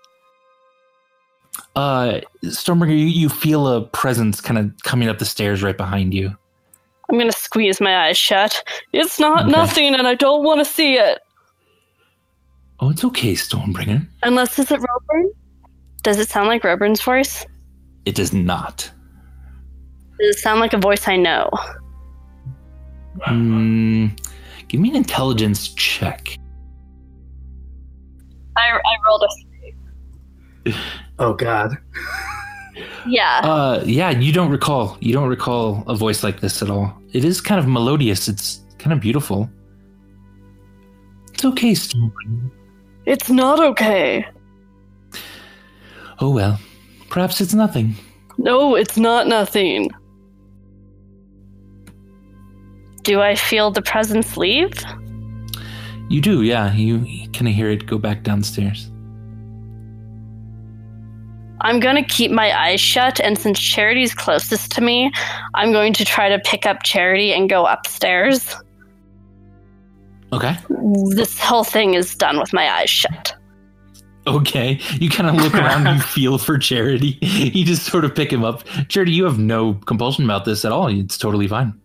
Uh, 1.77 2.21
Stormbringer, 2.45 2.99
you, 2.99 3.07
you 3.07 3.29
feel 3.29 3.69
a 3.69 3.83
presence 3.87 4.41
kind 4.41 4.59
of 4.59 4.73
coming 4.83 5.09
up 5.09 5.19
the 5.19 5.25
stairs 5.27 5.63
right 5.63 5.77
behind 5.77 6.15
you. 6.15 6.35
I'm 7.11 7.19
gonna 7.19 7.31
squeeze 7.33 7.81
my 7.81 8.07
eyes 8.09 8.17
shut. 8.19 8.65
It's 8.93 9.21
not 9.21 9.43
Okay. 9.43 9.53
nothing, 9.53 9.95
and 9.95 10.09
I 10.09 10.15
don't 10.15 10.43
want 10.43 10.59
to 10.61 10.65
see 10.65 10.95
it. 10.95 11.21
Oh, 12.81 12.91
it's 12.91 13.05
okay, 13.05 13.35
Stormbringer. 13.35 14.07
Unless 14.23 14.59
is 14.59 14.71
it 14.71 14.81
Roburn? 14.81 15.31
Does 16.03 16.19
it 16.19 16.29
sound 16.29 16.49
like 16.49 16.65
Roburn's 16.65 17.01
voice? 17.03 17.47
It 18.07 18.15
does 18.15 18.33
not. 18.33 18.91
Does 20.19 20.37
it 20.37 20.39
sound 20.39 20.61
like 20.61 20.73
a 20.73 20.79
voice 20.79 21.07
I 21.07 21.17
know? 21.17 21.51
Hmm. 23.23 24.09
give 24.69 24.81
me 24.81 24.91
an 24.91 24.97
intelligence 24.97 25.69
check. 25.75 26.37
I, 28.57 28.71
I 28.73 28.97
rolled 29.07 29.25
a 30.67 30.73
Oh 31.19 31.35
God. 31.35 31.77
yeah. 33.07 33.41
Uh, 33.43 33.83
yeah, 33.87 34.11
you 34.11 34.33
don't 34.33 34.51
recall. 34.51 34.97
You 35.01 35.13
don't 35.13 35.29
recall 35.29 35.85
a 35.87 35.95
voice 35.95 36.23
like 36.23 36.41
this 36.41 36.63
at 36.63 36.71
all. 36.71 36.97
It 37.13 37.25
is 37.25 37.41
kind 37.41 37.59
of 37.59 37.67
melodious. 37.67 38.29
It's 38.29 38.61
kind 38.79 38.93
of 38.93 39.01
beautiful. 39.01 39.49
It's 41.33 41.45
okay, 41.45 41.73
Stormbringer. 41.73 42.51
It's 43.07 43.31
not 43.31 43.61
okay. 43.61 44.27
Oh 46.19 46.31
well. 46.31 46.59
Perhaps 47.11 47.41
it's 47.41 47.55
nothing. 47.55 47.95
No, 48.39 48.75
it's 48.75 48.97
not 48.97 49.27
nothing. 49.27 49.91
Do 53.03 53.21
I 53.21 53.35
feel 53.37 53.71
the 53.71 53.83
presence 53.83 54.37
leave? 54.37 54.73
You 56.09 56.21
do, 56.21 56.43
yeah. 56.43 56.73
You, 56.75 56.99
you 56.99 57.31
kind 57.31 57.49
of 57.49 57.55
hear 57.55 57.71
it 57.71 57.87
go 57.87 57.99
back 57.99 58.23
downstairs. 58.23 58.91
I'm 61.63 61.81
going 61.81 61.97
to 61.97 62.03
keep 62.03 62.31
my 62.31 62.57
eyes 62.59 62.81
shut, 62.81 63.21
and 63.21 63.39
since 63.39 63.59
Charity's 63.59 64.15
closest 64.15 64.71
to 64.73 64.81
me, 64.81 65.11
I'm 65.55 65.73
going 65.73 65.93
to 65.95 66.05
try 66.05 66.29
to 66.29 66.39
pick 66.39 66.67
up 66.67 66.83
Charity 66.83 67.33
and 67.33 67.49
go 67.49 67.67
upstairs. 67.67 68.55
Okay. 70.33 70.57
This 71.09 71.39
whole 71.39 71.65
thing 71.65 71.95
is 71.95 72.15
done 72.15 72.39
with 72.39 72.53
my 72.53 72.71
eyes 72.71 72.91
shut. 72.91 73.35
Okay. 74.27 74.81
You 74.95 75.09
kind 75.09 75.31
of 75.31 75.37
look 75.37 75.55
around, 75.55 75.87
you 75.87 76.03
feel 76.03 76.39
for 76.39 76.59
Charity. 76.59 77.19
You 77.23 77.65
just 77.65 77.85
sort 77.85 78.05
of 78.05 78.15
pick 78.15 78.33
him 78.33 78.45
up. 78.45 78.65
Charity, 78.89 79.13
you 79.13 79.25
have 79.25 79.39
no 79.39 79.75
compulsion 79.75 80.25
about 80.25 80.45
this 80.45 80.65
at 80.65 80.73
all. 80.73 80.89
It's 80.89 81.17
totally 81.17 81.47
fine. 81.49 81.81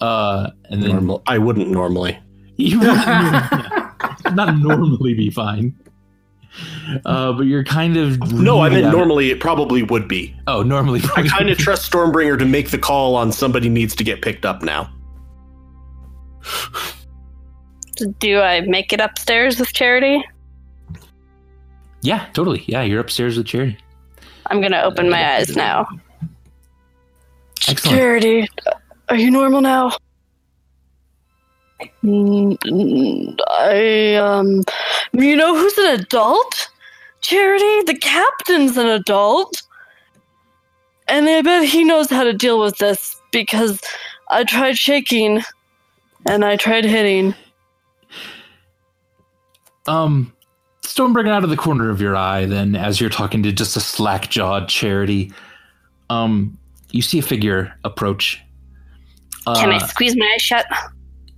Uh, 0.00 0.50
and 0.70 0.82
then 0.82 0.90
Normal. 0.90 1.22
I 1.26 1.38
wouldn't 1.38 1.70
normally. 1.70 2.18
you, 2.56 2.80
not 4.32 4.56
normally 4.58 5.14
be 5.14 5.30
fine. 5.30 5.74
Uh, 7.04 7.32
but 7.32 7.42
you're 7.42 7.62
kind 7.64 7.96
of 7.96 8.18
No, 8.32 8.58
I 8.60 8.66
reeling 8.68 8.72
meant 8.82 8.86
out- 8.86 8.98
normally 8.98 9.30
it 9.30 9.38
probably 9.40 9.82
would 9.82 10.08
be. 10.08 10.34
Oh, 10.46 10.62
normally. 10.62 11.00
I 11.16 11.26
kind 11.28 11.50
of 11.50 11.58
trust 11.58 11.90
Stormbringer 11.90 12.38
to 12.38 12.44
make 12.46 12.70
the 12.70 12.78
call 12.78 13.14
on 13.16 13.30
somebody 13.32 13.68
needs 13.68 13.94
to 13.96 14.04
get 14.04 14.22
picked 14.22 14.44
up 14.44 14.62
now. 14.62 14.90
Do 18.20 18.40
I 18.40 18.60
make 18.62 18.92
it 18.92 19.00
upstairs 19.00 19.58
with 19.58 19.72
Charity? 19.72 20.22
Yeah, 22.02 22.26
totally. 22.32 22.62
Yeah, 22.66 22.82
you're 22.82 23.00
upstairs 23.00 23.36
with 23.36 23.46
Charity. 23.46 23.76
I'm 24.46 24.60
gonna 24.60 24.80
open 24.82 25.10
my 25.10 25.34
eyes 25.36 25.56
now. 25.56 25.86
Excellent. 27.68 27.98
Charity, 27.98 28.48
are 29.08 29.16
you 29.16 29.30
normal 29.30 29.60
now? 29.60 29.92
Mm, 32.02 33.36
I, 33.48 34.14
um, 34.16 34.62
you 35.12 35.36
know 35.36 35.56
who's 35.56 35.78
an 35.78 36.00
adult? 36.00 36.68
Charity, 37.20 37.82
the 37.92 37.98
captain's 37.98 38.76
an 38.76 38.86
adult. 38.86 39.62
And 41.08 41.28
I 41.28 41.42
bet 41.42 41.64
he 41.64 41.84
knows 41.84 42.10
how 42.10 42.24
to 42.24 42.32
deal 42.32 42.60
with 42.60 42.78
this 42.78 43.16
because 43.32 43.80
I 44.28 44.44
tried 44.44 44.76
shaking 44.76 45.42
and 46.26 46.44
I 46.44 46.56
tried 46.56 46.84
hitting. 46.84 47.34
Um, 49.86 50.32
Stormbringer 50.82 51.30
out 51.30 51.44
of 51.44 51.50
the 51.50 51.56
corner 51.56 51.90
of 51.90 52.00
your 52.00 52.14
eye, 52.16 52.44
then, 52.44 52.74
as 52.76 53.00
you're 53.00 53.10
talking 53.10 53.42
to 53.42 53.52
just 53.52 53.76
a 53.76 53.80
slack 53.80 54.28
jawed 54.28 54.68
Charity, 54.68 55.32
um, 56.10 56.58
you 56.90 57.02
see 57.02 57.18
a 57.18 57.22
figure 57.22 57.72
approach. 57.84 58.40
Can 59.56 59.70
I 59.70 59.76
Uh, 59.76 59.86
squeeze 59.86 60.16
my 60.16 60.30
eyes 60.34 60.42
shut? 60.42 60.66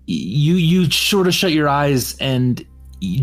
You 0.07 0.55
you 0.55 0.91
sort 0.91 1.27
of 1.27 1.35
shut 1.35 1.53
your 1.53 1.69
eyes 1.69 2.17
and 2.19 2.65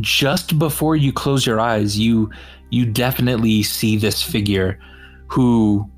just 0.02 0.58
before 0.58 0.96
you 0.96 1.12
close 1.14 1.46
your 1.46 1.60
eyes 1.60 2.00
you 2.00 2.30
you 2.70 2.86
definitely 2.86 3.62
see 3.64 3.98
this 3.98 4.24
figure 4.24 4.80
who 5.28 5.90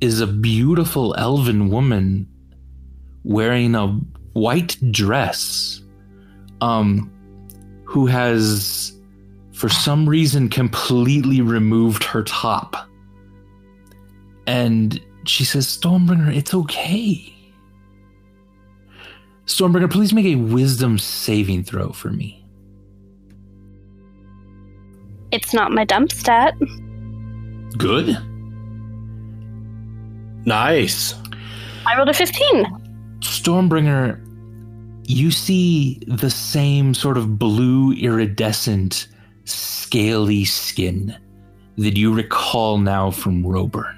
is 0.00 0.20
a 0.20 0.26
beautiful 0.26 1.14
elven 1.16 1.68
woman 1.70 2.26
wearing 3.24 3.74
a 3.74 3.86
white 4.32 4.76
dress 4.90 5.82
um 6.60 7.12
who 7.84 8.06
has 8.06 8.98
for 9.58 9.68
some 9.68 10.08
reason 10.08 10.48
completely 10.48 11.40
removed 11.40 12.04
her 12.04 12.22
top. 12.22 12.76
And 14.46 15.00
she 15.26 15.44
says 15.44 15.66
stormbringer 15.66 16.34
it's 16.34 16.54
okay 16.54 17.34
Stormbringer, 19.48 19.90
please 19.90 20.12
make 20.12 20.26
a 20.26 20.34
wisdom 20.34 20.98
saving 20.98 21.64
throw 21.64 21.90
for 21.90 22.10
me. 22.10 22.44
It's 25.30 25.54
not 25.54 25.72
my 25.72 25.84
dump 25.84 26.12
stat. 26.12 26.54
Good. 27.76 28.16
Nice. 30.44 31.14
I 31.86 31.96
rolled 31.96 32.10
a 32.10 32.14
15. 32.14 32.66
Stormbringer, 33.20 34.22
you 35.06 35.30
see 35.30 35.98
the 36.06 36.30
same 36.30 36.92
sort 36.92 37.16
of 37.16 37.38
blue 37.38 37.92
iridescent, 37.92 39.08
scaly 39.44 40.44
skin 40.44 41.16
that 41.78 41.96
you 41.96 42.12
recall 42.12 42.76
now 42.76 43.10
from 43.10 43.46
Roburn. 43.46 43.97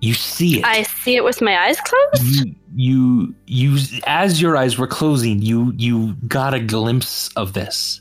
You 0.00 0.14
see 0.14 0.58
it. 0.58 0.64
I 0.64 0.84
see 0.84 1.16
it 1.16 1.24
with 1.24 1.42
my 1.42 1.58
eyes 1.58 1.78
closed. 1.80 2.46
you 2.46 2.54
you 2.74 3.34
you 3.46 3.78
as 4.06 4.40
your 4.40 4.56
eyes 4.56 4.78
were 4.78 4.86
closing 4.86 5.42
you 5.42 5.72
you 5.76 6.14
got 6.28 6.54
a 6.54 6.60
glimpse 6.60 7.28
of 7.34 7.52
this 7.52 8.00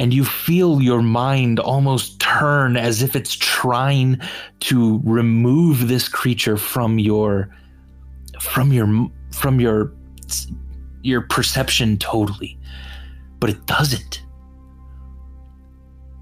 and 0.00 0.14
you 0.14 0.24
feel 0.24 0.80
your 0.80 1.02
mind 1.02 1.60
almost 1.60 2.18
turn 2.18 2.76
as 2.76 3.02
if 3.02 3.14
it's 3.14 3.34
trying 3.34 4.18
to 4.60 5.00
remove 5.04 5.88
this 5.88 6.08
creature 6.08 6.56
from 6.56 6.98
your 6.98 7.54
from 8.40 8.72
your 8.72 9.10
from 9.32 9.60
your 9.60 9.92
your 11.02 11.20
perception 11.20 11.98
totally 11.98 12.58
but 13.38 13.50
it 13.50 13.66
doesn't 13.66 14.22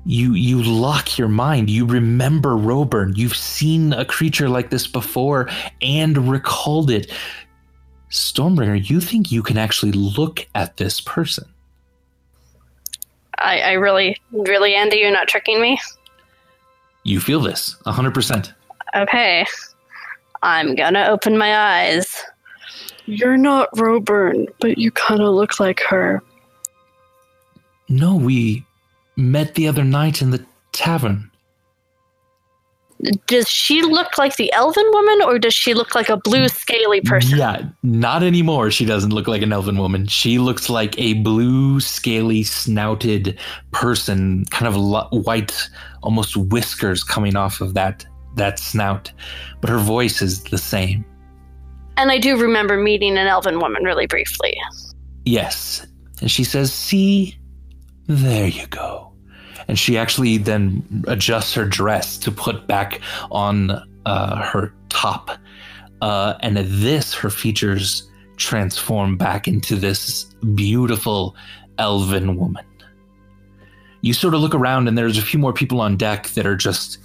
you 0.06 0.32
you 0.34 0.62
lock 0.62 1.18
your 1.18 1.28
mind 1.28 1.68
you 1.68 1.84
remember 1.84 2.56
roburn 2.56 3.12
you've 3.16 3.36
seen 3.36 3.92
a 3.92 4.04
creature 4.04 4.48
like 4.48 4.70
this 4.70 4.86
before 4.86 5.48
and 5.82 6.30
recalled 6.30 6.90
it 6.90 7.12
stormbringer 8.10 8.88
you 8.88 9.00
think 9.00 9.30
you 9.30 9.42
can 9.42 9.58
actually 9.58 9.92
look 9.92 10.46
at 10.54 10.76
this 10.76 11.00
person 11.00 11.44
I, 13.42 13.60
I 13.60 13.72
really, 13.72 14.20
really, 14.32 14.74
Andy, 14.74 14.98
you're 14.98 15.10
not 15.10 15.26
tricking 15.26 15.62
me? 15.62 15.80
you 17.04 17.20
feel 17.20 17.40
this 17.40 17.76
100% 17.86 18.52
Okay. 18.94 19.46
I'm 20.42 20.74
gonna 20.74 21.06
open 21.08 21.38
my 21.38 21.56
eyes. 21.56 22.24
You're 23.06 23.36
not 23.36 23.68
Roburn, 23.76 24.46
but 24.60 24.78
you 24.78 24.90
kind 24.90 25.20
of 25.20 25.34
look 25.34 25.60
like 25.60 25.80
her. 25.80 26.22
no 27.88 28.14
we 28.16 28.64
met 29.20 29.54
the 29.54 29.68
other 29.68 29.84
night 29.84 30.22
in 30.22 30.30
the 30.30 30.44
tavern 30.72 31.30
Does 33.26 33.48
she 33.48 33.82
look 33.82 34.18
like 34.18 34.36
the 34.36 34.52
elven 34.52 34.84
woman 34.92 35.22
or 35.22 35.38
does 35.38 35.54
she 35.54 35.72
look 35.72 35.94
like 35.94 36.10
a 36.10 36.18
blue 36.18 36.48
scaly 36.48 37.00
person? 37.00 37.38
Yeah, 37.38 37.62
not 37.82 38.22
anymore. 38.22 38.70
She 38.70 38.84
doesn't 38.84 39.12
look 39.12 39.26
like 39.26 39.40
an 39.42 39.52
elven 39.52 39.78
woman. 39.78 40.06
She 40.06 40.38
looks 40.38 40.68
like 40.68 40.98
a 40.98 41.14
blue, 41.14 41.80
scaly, 41.80 42.42
snouted 42.42 43.38
person, 43.72 44.44
kind 44.50 44.68
of 44.68 44.76
lo- 44.76 45.08
white, 45.12 45.68
almost 46.02 46.36
whiskers 46.36 47.02
coming 47.02 47.36
off 47.36 47.60
of 47.62 47.74
that 47.74 48.04
that 48.36 48.58
snout. 48.58 49.12
But 49.60 49.70
her 49.70 49.78
voice 49.78 50.20
is 50.22 50.44
the 50.44 50.58
same. 50.58 51.04
And 51.96 52.10
I 52.10 52.18
do 52.18 52.36
remember 52.36 52.76
meeting 52.76 53.18
an 53.18 53.26
elven 53.26 53.60
woman 53.60 53.82
really 53.84 54.06
briefly. 54.06 54.54
Yes. 55.24 55.86
And 56.20 56.30
she 56.30 56.44
says, 56.44 56.72
"See, 56.72 57.38
there 58.06 58.46
you 58.46 58.66
go." 58.68 59.09
And 59.70 59.78
she 59.78 59.96
actually 59.96 60.36
then 60.36 60.82
adjusts 61.06 61.54
her 61.54 61.64
dress 61.64 62.18
to 62.18 62.32
put 62.32 62.66
back 62.66 63.00
on 63.30 63.70
uh, 64.04 64.42
her 64.42 64.74
top. 64.88 65.30
Uh, 66.02 66.34
and 66.40 66.58
at 66.58 66.66
this, 66.68 67.14
her 67.14 67.30
features 67.30 68.10
transform 68.36 69.16
back 69.16 69.46
into 69.46 69.76
this 69.76 70.24
beautiful 70.56 71.36
elven 71.78 72.36
woman. 72.36 72.64
You 74.00 74.12
sort 74.12 74.34
of 74.34 74.40
look 74.40 74.56
around, 74.56 74.88
and 74.88 74.98
there's 74.98 75.18
a 75.18 75.22
few 75.22 75.38
more 75.38 75.52
people 75.52 75.80
on 75.80 75.96
deck 75.96 76.30
that 76.30 76.46
are 76.46 76.56
just 76.56 76.98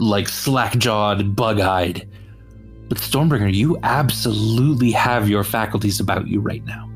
like 0.00 0.28
slack 0.28 0.76
jawed, 0.78 1.36
bug 1.36 1.60
eyed. 1.60 2.08
But 2.88 2.98
Stormbringer, 2.98 3.54
you 3.54 3.78
absolutely 3.84 4.90
have 4.90 5.28
your 5.28 5.44
faculties 5.44 6.00
about 6.00 6.26
you 6.26 6.40
right 6.40 6.64
now. 6.64 6.90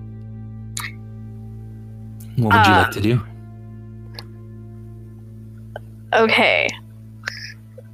What 2.39 2.55
would 2.55 2.67
you 2.67 2.73
Uh, 2.73 2.83
like 2.83 2.91
to 2.91 3.01
do? 3.01 3.23
Okay. 6.15 6.69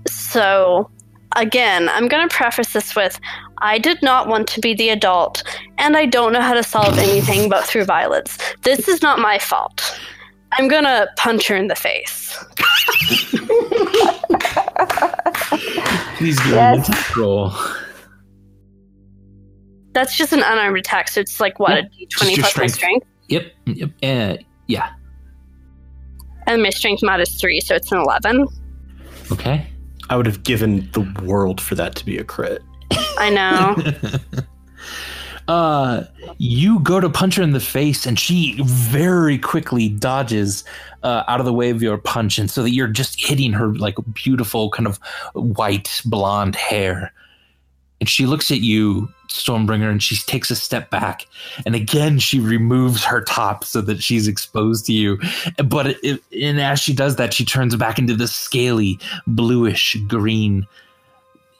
So, 0.08 0.90
again, 1.36 1.88
I'm 1.88 2.08
going 2.08 2.28
to 2.28 2.34
preface 2.34 2.72
this 2.72 2.94
with 2.96 3.18
I 3.58 3.78
did 3.78 4.02
not 4.02 4.26
want 4.28 4.48
to 4.48 4.60
be 4.60 4.74
the 4.74 4.88
adult, 4.88 5.42
and 5.78 5.96
I 5.96 6.04
don't 6.06 6.32
know 6.32 6.40
how 6.40 6.54
to 6.54 6.62
solve 6.64 6.98
anything 6.98 7.48
but 7.48 7.64
through 7.64 7.84
violence. 7.84 8.36
This 8.62 8.88
is 8.88 9.02
not 9.02 9.20
my 9.20 9.38
fault. 9.38 9.98
I'm 10.58 10.66
going 10.68 10.82
to 10.84 11.08
punch 11.16 11.46
her 11.48 11.56
in 11.56 11.68
the 11.68 11.76
face. 11.76 12.36
Please 16.18 16.38
give 16.40 16.52
Yes. 16.54 16.88
me 16.88 16.94
an 16.96 17.02
roll. 17.16 17.52
That's 19.92 20.16
just 20.16 20.32
an 20.32 20.40
unarmed 20.40 20.78
attack, 20.78 21.08
so 21.08 21.20
it's 21.20 21.38
like, 21.40 21.58
what, 21.60 21.70
Yeah, 21.70 21.78
a 21.78 21.82
d20 21.84 22.08
just 22.08 22.22
your 22.36 22.36
plus 22.42 22.56
my 22.56 22.66
strength. 22.66 22.74
strength? 22.74 23.06
Yep. 23.28 23.52
Yep. 23.66 23.90
Uh, 24.02 24.42
yeah. 24.66 24.90
And 26.46 26.62
my 26.62 26.70
strength 26.70 27.02
mod 27.02 27.20
is 27.20 27.40
3, 27.40 27.60
so 27.60 27.74
it's 27.74 27.90
an 27.92 27.98
11. 27.98 28.46
Okay. 29.30 29.66
I 30.10 30.16
would 30.16 30.26
have 30.26 30.42
given 30.42 30.88
the 30.92 31.00
world 31.24 31.60
for 31.60 31.74
that 31.74 31.94
to 31.96 32.04
be 32.04 32.18
a 32.18 32.24
crit. 32.24 32.62
I 33.18 33.30
know. 33.30 34.42
uh, 35.48 36.04
you 36.38 36.80
go 36.80 37.00
to 37.00 37.08
punch 37.08 37.36
her 37.36 37.42
in 37.42 37.52
the 37.52 37.60
face, 37.60 38.06
and 38.06 38.18
she 38.18 38.60
very 38.64 39.38
quickly 39.38 39.88
dodges 39.88 40.64
uh, 41.02 41.24
out 41.28 41.40
of 41.40 41.46
the 41.46 41.52
way 41.52 41.70
of 41.70 41.82
your 41.82 41.98
punch, 41.98 42.38
and 42.38 42.50
so 42.50 42.62
that 42.62 42.70
you're 42.70 42.88
just 42.88 43.20
hitting 43.20 43.52
her 43.52 43.74
like 43.74 43.96
beautiful, 44.12 44.70
kind 44.70 44.86
of 44.86 44.98
white 45.34 46.02
blonde 46.04 46.56
hair. 46.56 47.12
And 48.00 48.08
she 48.08 48.26
looks 48.26 48.50
at 48.50 48.60
you, 48.60 49.08
Stormbringer, 49.32 49.90
and 49.90 50.02
she 50.02 50.16
takes 50.16 50.50
a 50.50 50.56
step 50.56 50.90
back. 50.90 51.26
And 51.64 51.74
again, 51.74 52.18
she 52.18 52.38
removes 52.38 53.04
her 53.04 53.22
top 53.22 53.64
so 53.64 53.80
that 53.82 54.02
she's 54.02 54.28
exposed 54.28 54.86
to 54.86 54.92
you. 54.92 55.18
But 55.64 55.86
it, 55.86 55.98
it, 56.02 56.22
and 56.42 56.60
as 56.60 56.80
she 56.80 56.92
does 56.92 57.16
that, 57.16 57.34
she 57.34 57.44
turns 57.44 57.74
back 57.76 57.98
into 57.98 58.14
this 58.14 58.34
scaly, 58.34 58.98
bluish 59.26 59.96
green, 60.06 60.66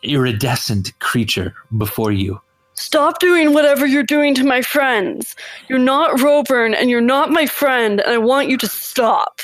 iridescent 0.03 0.99
creature 0.99 1.55
before 1.77 2.13
you. 2.13 2.41
Stop 2.75 3.19
doing 3.19 3.53
whatever 3.53 3.87
you're 3.87 4.03
doing 4.03 4.35
to 4.35 4.45
my 4.45 4.63
friends. 4.63 5.37
You're 5.69 5.79
not 5.79 6.21
Roburn 6.21 6.75
and 6.75 6.91
you're 6.91 7.01
not 7.01 7.31
my 7.31 7.47
friend, 7.47 8.01
and 8.01 8.13
I 8.13 8.19
want 8.19 8.49
you 8.49 8.57
to 8.59 8.67
stop. 8.67 9.41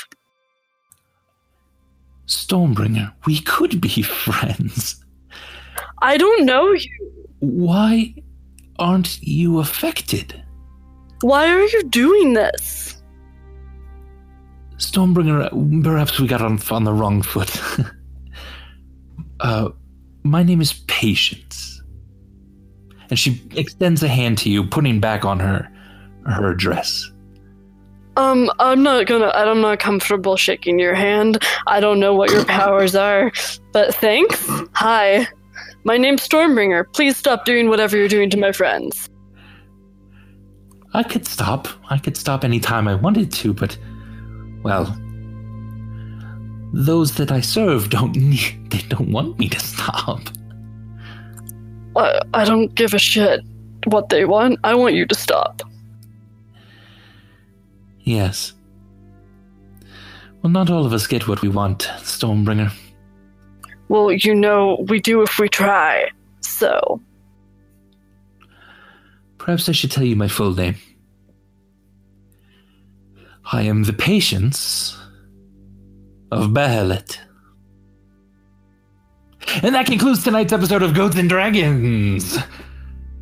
Stormbringer, 2.27 3.11
we 3.25 3.39
could 3.39 3.81
be 3.81 4.01
friends. 4.03 5.03
I 6.01 6.17
don't 6.17 6.45
know 6.45 6.71
you. 6.73 7.19
Why 7.39 8.13
aren't 8.77 9.21
you 9.21 9.59
affected? 9.59 10.43
Why 11.21 11.49
are 11.49 11.63
you 11.63 11.83
doing 11.83 12.33
this? 12.33 13.01
Stormbringer, 14.77 15.83
perhaps 15.83 16.19
we 16.19 16.27
got 16.27 16.41
on, 16.41 16.59
on 16.71 16.85
the 16.85 16.93
wrong 16.93 17.21
foot. 17.21 17.61
uh, 19.41 19.69
my 20.23 20.43
name 20.43 20.61
is 20.61 20.73
Patience. 20.87 21.81
And 23.09 23.19
she 23.19 23.41
extends 23.55 24.03
a 24.03 24.07
hand 24.07 24.37
to 24.39 24.49
you, 24.49 24.63
putting 24.65 24.99
back 24.99 25.25
on 25.25 25.39
her 25.39 25.69
her 26.25 26.53
dress. 26.53 27.11
Um, 28.17 28.51
I'm 28.59 28.83
not 28.83 29.07
gonna. 29.07 29.31
I'm 29.33 29.61
not 29.61 29.79
comfortable 29.79 30.35
shaking 30.35 30.77
your 30.77 30.93
hand. 30.93 31.43
I 31.67 31.79
don't 31.79 31.99
know 31.99 32.13
what 32.13 32.31
your 32.31 32.45
powers 32.45 32.95
are, 32.95 33.31
but 33.71 33.95
thanks. 33.95 34.45
Hi, 34.73 35.27
my 35.83 35.97
name's 35.97 36.27
Stormbringer. 36.27 36.85
Please 36.93 37.17
stop 37.17 37.45
doing 37.45 37.69
whatever 37.69 37.97
you're 37.97 38.07
doing 38.07 38.29
to 38.31 38.37
my 38.37 38.51
friends. 38.51 39.09
I 40.93 41.03
could 41.03 41.25
stop. 41.25 41.67
I 41.89 41.97
could 41.97 42.17
stop 42.17 42.43
anytime 42.43 42.87
I 42.87 42.95
wanted 42.95 43.31
to, 43.33 43.53
but 43.53 43.77
well, 44.63 44.85
those 46.73 47.15
that 47.15 47.31
I 47.31 47.41
serve 47.41 47.89
don't 47.89 48.15
need. 48.31 48.69
They 48.71 48.79
don't 48.89 49.11
want 49.11 49.39
me 49.39 49.49
to 49.49 49.59
stop. 49.59 50.21
I, 51.95 52.21
I 52.33 52.45
don't 52.45 52.73
give 52.75 52.93
a 52.93 52.99
shit 52.99 53.41
what 53.85 54.09
they 54.09 54.25
want. 54.25 54.59
I 54.63 54.75
want 54.75 54.95
you 54.95 55.05
to 55.05 55.15
stop. 55.15 55.61
Yes. 58.01 58.53
Well, 60.41 60.51
not 60.51 60.69
all 60.69 60.85
of 60.85 60.93
us 60.93 61.05
get 61.05 61.27
what 61.27 61.41
we 61.41 61.49
want, 61.49 61.89
Stormbringer. 61.99 62.71
Well, 63.89 64.11
you 64.11 64.33
know, 64.33 64.85
we 64.87 65.01
do 65.01 65.21
if 65.21 65.37
we 65.39 65.49
try. 65.49 66.09
So, 66.41 67.01
Perhaps 69.39 69.67
I 69.69 69.71
should 69.71 69.89
tell 69.89 70.03
you 70.03 70.15
my 70.15 70.27
full 70.27 70.53
name. 70.53 70.75
I 73.51 73.63
am 73.63 73.83
the 73.83 73.93
Patience 73.93 74.95
of 76.31 76.49
Bahamut. 76.51 77.17
And 79.63 79.73
that 79.73 79.87
concludes 79.87 80.23
tonight's 80.23 80.53
episode 80.53 80.83
of 80.83 80.93
Goats 80.93 81.17
and 81.17 81.27
Dragons. 81.27 82.37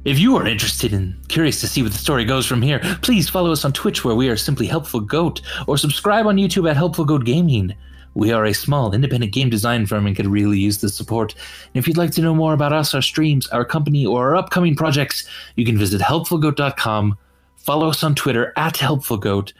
If 0.04 0.20
you 0.20 0.36
are 0.36 0.46
interested 0.46 0.92
and 0.92 1.16
curious 1.30 1.62
to 1.62 1.68
see 1.68 1.82
what 1.82 1.94
the 1.94 1.98
story 1.98 2.26
goes 2.26 2.46
from 2.46 2.62
here, 2.62 2.80
please 3.04 3.30
follow 3.30 3.52
us 3.52 3.64
on 3.64 3.72
Twitch 3.72 4.04
where 4.04 4.16
we 4.16 4.28
are 4.28 4.36
simply 4.36 4.68
Helpful 4.68 5.00
Goat, 5.00 5.42
or 5.68 5.78
subscribe 5.78 6.26
on 6.26 6.36
YouTube 6.36 6.70
at 6.70 6.76
Helpful 6.76 7.06
Goat 7.06 7.24
Gaming. 7.24 7.74
We 8.18 8.32
are 8.32 8.46
a 8.46 8.54
small 8.54 8.96
independent 8.96 9.32
game 9.32 9.52
design 9.52 9.86
firm 9.86 10.08
and 10.08 10.16
could 10.16 10.26
really 10.26 10.58
use 10.58 10.80
the 10.80 10.90
support. 10.90 11.36
And 11.36 11.76
if 11.76 11.88
you'd 11.88 11.98
like 11.98 12.10
to 12.14 12.22
know 12.24 12.34
more 12.34 12.56
about 12.56 12.74
us, 12.74 12.96
our 12.96 13.02
streams, 13.04 13.46
our 13.50 13.64
company, 13.64 14.08
or 14.08 14.30
our 14.30 14.36
upcoming 14.36 14.76
projects, 14.76 15.30
you 15.56 15.64
can 15.64 15.78
visit 15.78 16.02
helpfulgoat.com, 16.02 17.16
follow 17.58 17.90
us 17.90 18.04
on 18.04 18.16
Twitter 18.16 18.54
at 18.58 18.74
helpfulgoat, 18.74 19.54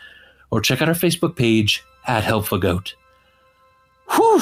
or 0.50 0.60
check 0.60 0.82
out 0.82 0.90
our 0.90 0.96
Facebook 0.96 1.36
page 1.36 1.84
at 2.08 2.24
helpfulgoat. 2.24 2.94
Whew! 4.16 4.42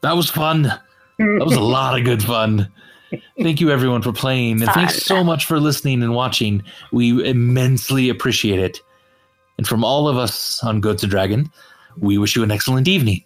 That 0.00 0.16
was 0.16 0.30
fun. 0.30 0.62
That 1.18 1.44
was 1.44 1.56
a 1.56 1.60
lot 1.76 1.98
of 1.98 2.06
good 2.06 2.22
fun. 2.22 2.72
Thank 3.38 3.60
you, 3.60 3.70
everyone, 3.70 4.00
for 4.00 4.12
playing. 4.12 4.62
And 4.62 4.70
thanks 4.70 5.02
so 5.02 5.22
much 5.22 5.44
for 5.44 5.60
listening 5.60 6.02
and 6.02 6.14
watching. 6.14 6.62
We 6.90 7.22
immensely 7.28 8.08
appreciate 8.08 8.60
it. 8.60 8.80
And 9.58 9.68
from 9.68 9.84
all 9.84 10.08
of 10.08 10.16
us 10.16 10.64
on 10.64 10.80
Goats 10.80 11.02
and 11.02 11.10
Dragon, 11.10 11.52
we 11.98 12.18
wish 12.18 12.34
you 12.34 12.42
an 12.42 12.50
excellent 12.50 12.88
evening. 12.88 13.22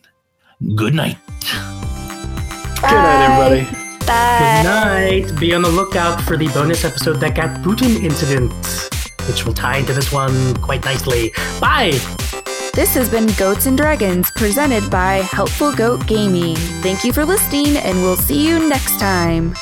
Good 0.61 0.95
night. 0.95 1.17
Good 1.41 2.83
night, 2.83 3.25
everybody. 3.25 3.77
Bye. 4.07 4.61
Good 4.63 4.69
night. 4.69 5.41
Be 5.41 5.55
on 5.55 5.63
the 5.63 5.71
lookout 5.71 6.21
for 6.21 6.37
the 6.37 6.49
bonus 6.49 6.85
episode 6.85 7.15
that 7.21 7.35
got 7.35 7.65
Putin 7.65 8.03
incident, 8.03 8.53
which 9.27 9.47
will 9.47 9.55
tie 9.55 9.79
into 9.79 9.95
this 9.95 10.13
one 10.13 10.55
quite 10.57 10.85
nicely. 10.85 11.33
Bye. 11.61 11.93
This 12.75 12.95
has 12.95 13.09
been 13.09 13.27
Goats 13.39 13.65
and 13.65 13.77
Dragons, 13.77 14.31
presented 14.33 14.91
by 14.91 15.23
Helpful 15.33 15.73
Goat 15.73 16.07
Gaming. 16.07 16.57
Thank 16.83 17.05
you 17.05 17.13
for 17.15 17.25
listening, 17.25 17.79
and 17.79 17.97
we'll 18.03 18.17
see 18.17 18.47
you 18.47 18.69
next 18.69 19.01
time. 19.01 19.55